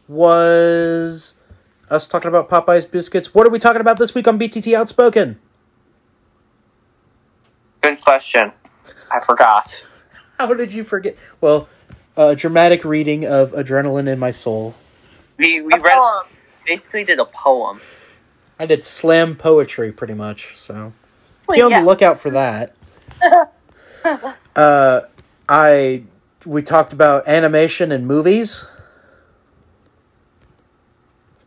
was 0.07 1.33
us 1.89 2.07
talking 2.07 2.27
about 2.27 2.49
Popeye's 2.49 2.85
biscuits. 2.85 3.33
What 3.33 3.47
are 3.47 3.49
we 3.49 3.59
talking 3.59 3.81
about 3.81 3.97
this 3.97 4.13
week 4.13 4.27
on 4.27 4.37
BTT 4.37 4.75
Outspoken? 4.77 5.39
Good 7.81 7.99
question. 8.01 8.51
I 9.11 9.19
forgot. 9.19 9.83
How 10.37 10.53
did 10.53 10.71
you 10.73 10.83
forget? 10.83 11.15
Well, 11.39 11.67
a 12.15 12.35
dramatic 12.35 12.85
reading 12.85 13.25
of 13.25 13.51
Adrenaline 13.51 14.07
in 14.07 14.19
My 14.19 14.31
Soul. 14.31 14.75
We 15.37 15.61
we 15.61 15.73
A 15.73 15.79
read 15.79 15.97
poem. 15.97 16.27
basically 16.67 17.03
did 17.03 17.19
a 17.19 17.25
poem. 17.25 17.81
I 18.59 18.65
did 18.67 18.83
slam 18.85 19.35
poetry 19.35 19.91
pretty 19.91 20.13
much, 20.13 20.55
so 20.55 20.93
Well, 21.47 21.55
be 21.57 21.61
on 21.63 21.71
yeah. 21.71 21.79
the 21.81 21.85
lookout 21.87 22.19
for 22.19 22.29
that. 22.31 22.75
uh, 24.56 25.02
I 25.48 26.03
we 26.45 26.61
talked 26.61 26.93
about 26.93 27.27
animation 27.27 27.91
and 27.91 28.07
movies, 28.07 28.68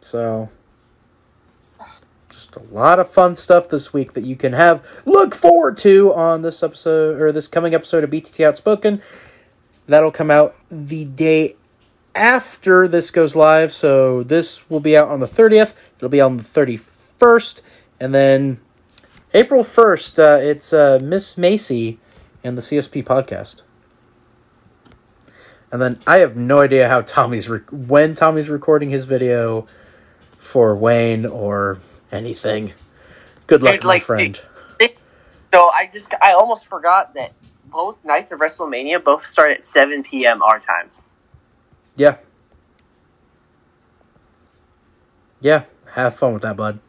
so 0.01 0.49
just 2.29 2.57
a 2.57 2.63
lot 2.75 2.99
of 2.99 3.11
fun 3.11 3.35
stuff 3.35 3.69
this 3.69 3.93
week 3.93 4.13
that 4.13 4.25
you 4.25 4.37
can 4.37 4.53
have 4.53 4.85
look 5.05 5.35
forward 5.35 5.77
to 5.79 6.13
on 6.15 6.43
this 6.43 6.63
episode 6.63 7.21
or 7.21 7.33
this 7.33 7.49
coming 7.49 7.75
episode 7.75 8.05
of 8.05 8.11
BTT 8.11 8.45
Outspoken. 8.45 9.03
That'll 9.87 10.11
come 10.11 10.31
out 10.31 10.55
the 10.71 11.05
day 11.05 11.57
after 12.15 12.89
this 12.89 13.11
goes 13.11 13.35
live, 13.37 13.73
so 13.73 14.23
this 14.23 14.69
will 14.71 14.81
be 14.81 14.97
out 14.97 15.09
on 15.09 15.21
the 15.21 15.27
30th. 15.27 15.75
It'll 15.97 16.09
be 16.09 16.21
on 16.21 16.37
the 16.37 16.43
31st, 16.43 17.61
and 18.01 18.15
then 18.15 18.61
April 19.35 19.65
1st, 19.65 20.19
uh, 20.19 20.40
it's 20.40 20.73
uh, 20.73 21.01
Miss 21.02 21.36
Maisie 21.36 21.98
and 22.44 22.56
the 22.56 22.62
CSP 22.62 23.05
podcast. 23.05 23.62
And 25.73 25.82
then 25.82 25.98
I 26.06 26.19
have 26.19 26.36
no 26.36 26.61
idea 26.61 26.89
how 26.89 27.01
Tommy's 27.01 27.48
re- 27.48 27.61
when 27.73 28.15
Tommy's 28.15 28.48
recording 28.48 28.90
his 28.90 29.06
video 29.06 29.66
for 30.39 30.77
Wayne 30.77 31.27
or 31.27 31.81
anything. 32.12 32.74
Good 33.48 33.62
luck, 33.62 33.74
Dude, 33.74 33.85
my 33.85 33.89
like, 33.89 34.02
friend. 34.05 34.40
So 35.52 35.70
I 35.70 35.86
just 35.86 36.12
I 36.20 36.32
almost 36.32 36.66
forgot 36.66 37.15
that 37.15 37.32
both 37.66 38.05
nights 38.05 38.32
of 38.32 38.40
WrestleMania 38.40 39.05
both 39.05 39.23
start 39.23 39.52
at 39.52 39.65
seven 39.65 40.02
p.m. 40.02 40.43
our 40.43 40.59
time. 40.59 40.90
Yeah. 41.94 42.16
Yeah, 45.40 45.65
have 45.93 46.16
fun 46.16 46.32
with 46.32 46.43
that, 46.43 46.56
bud. 46.56 46.81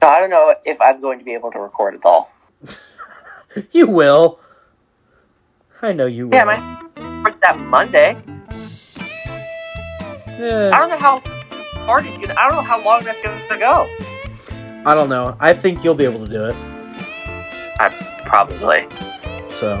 So 0.00 0.06
I 0.08 0.20
don't 0.20 0.30
know 0.30 0.54
if 0.64 0.80
I'm 0.80 1.00
going 1.00 1.18
to 1.18 1.24
be 1.24 1.34
able 1.34 1.50
to 1.52 1.58
record 1.58 1.94
it 1.94 2.00
all. 2.04 2.30
You 3.72 3.86
will. 3.86 4.38
I 5.82 5.92
know 5.92 6.06
you 6.06 6.28
will. 6.28 6.34
Yeah, 6.36 6.44
man. 6.44 7.22
Record 7.24 7.40
that 7.40 7.58
Monday. 7.58 8.16
I 10.26 10.70
don't 10.70 10.90
know 10.90 10.98
how 10.98 11.20
party's 11.86 12.16
gonna. 12.18 12.34
I 12.38 12.48
don't 12.48 12.56
know 12.56 12.62
how 12.62 12.80
long 12.84 13.02
that's 13.02 13.20
gonna 13.20 13.58
go. 13.58 13.88
I 14.84 14.94
don't 14.94 15.08
know. 15.08 15.36
I 15.40 15.54
think 15.54 15.82
you'll 15.82 15.94
be 15.94 16.04
able 16.04 16.24
to 16.24 16.30
do 16.30 16.44
it. 16.44 16.54
I 17.80 17.88
probably. 18.26 18.86
So, 19.50 19.74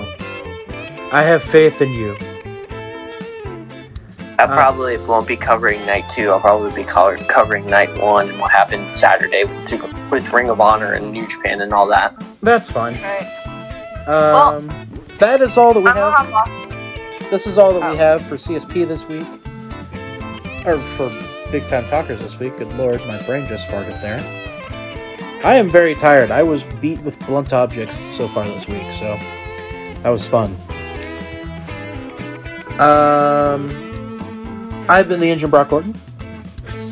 I 1.12 1.22
have 1.22 1.42
faith 1.42 1.80
in 1.80 1.92
you. 1.92 2.16
I 4.38 4.44
Uh, 4.44 4.54
probably 4.54 4.96
won't 4.98 5.26
be 5.26 5.36
covering 5.36 5.84
night 5.84 6.08
two. 6.08 6.30
I'll 6.30 6.38
probably 6.40 6.70
be 6.70 6.84
co- 6.84 7.16
covering 7.28 7.66
night 7.66 8.00
one 8.00 8.28
and 8.30 8.40
what 8.40 8.52
happened 8.52 8.90
Saturday 8.92 9.44
with 9.44 9.58
Super, 9.58 9.88
with 10.10 10.32
Ring 10.32 10.48
of 10.48 10.60
Honor 10.60 10.92
and 10.92 11.10
New 11.10 11.26
Japan 11.26 11.60
and 11.60 11.72
all 11.72 11.86
that. 11.86 12.14
That's 12.42 12.70
fine. 12.70 12.94
Right. 13.02 14.06
Um, 14.08 14.68
that 15.18 15.40
is 15.42 15.58
all 15.58 15.74
that 15.74 15.80
we 15.80 15.90
I 15.90 15.94
don't 15.94 16.30
know 16.30 16.36
have. 16.36 17.30
This 17.30 17.46
is 17.46 17.58
all 17.58 17.72
that 17.72 17.80
we 17.80 17.96
Oh. 17.96 17.96
have 17.96 18.22
for 18.22 18.36
CSP 18.38 18.84
this 18.84 19.06
week. 19.08 19.26
Or 20.64 20.78
for 20.78 21.10
Big 21.50 21.66
Time 21.66 21.86
Talkers 21.86 22.20
this 22.20 22.38
week. 22.38 22.56
Good 22.58 22.72
lord, 22.74 23.04
my 23.06 23.20
brain 23.22 23.44
just 23.46 23.68
farted 23.68 24.00
there. 24.00 24.20
I 25.44 25.54
am 25.56 25.68
very 25.70 25.94
tired. 25.94 26.30
I 26.30 26.42
was 26.42 26.64
beat 26.80 27.00
with 27.02 27.18
blunt 27.26 27.52
objects 27.52 27.96
so 27.96 28.28
far 28.28 28.44
this 28.44 28.66
week, 28.68 28.86
so 28.98 29.18
that 30.02 30.10
was 30.10 30.24
fun. 30.26 30.56
Um, 32.78 33.70
I've 34.88 35.08
been 35.08 35.20
the 35.20 35.30
engine 35.30 35.50
Brock 35.50 35.68
Gorton. 35.68 35.94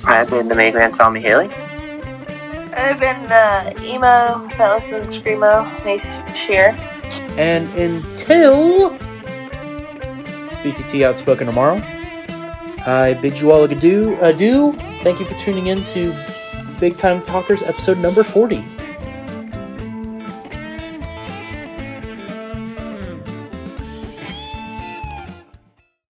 I've 0.05 0.29
been 0.29 0.49
the 0.49 0.55
main 0.55 0.75
man, 0.75 0.93
Tommy 0.93 1.21
Haley. 1.21 1.51
I've 2.77 3.01
been 3.01 3.23
the 3.27 3.75
emo 3.83 4.47
that 4.59 4.75
listens 4.75 5.17
to 5.17 5.23
screamo. 5.23 5.85
Mace 5.85 6.13
Czirr. 6.35 6.79
And 7.39 7.69
until 7.75 8.91
BTT 10.63 11.05
Outspoken 11.05 11.47
tomorrow, 11.47 11.81
I 12.87 13.15
bid 13.21 13.41
you 13.41 13.51
all 13.51 13.65
adieu. 13.65 14.19
adieu. 14.21 14.73
Thank 15.03 15.19
you 15.19 15.27
for 15.27 15.35
tuning 15.39 15.69
in 15.69 15.83
to 15.85 16.15
Big 16.79 16.99
Time 16.99 17.23
Talkers 17.23 17.63
episode 17.63 17.99
number 17.99 18.23
40. 18.23 18.63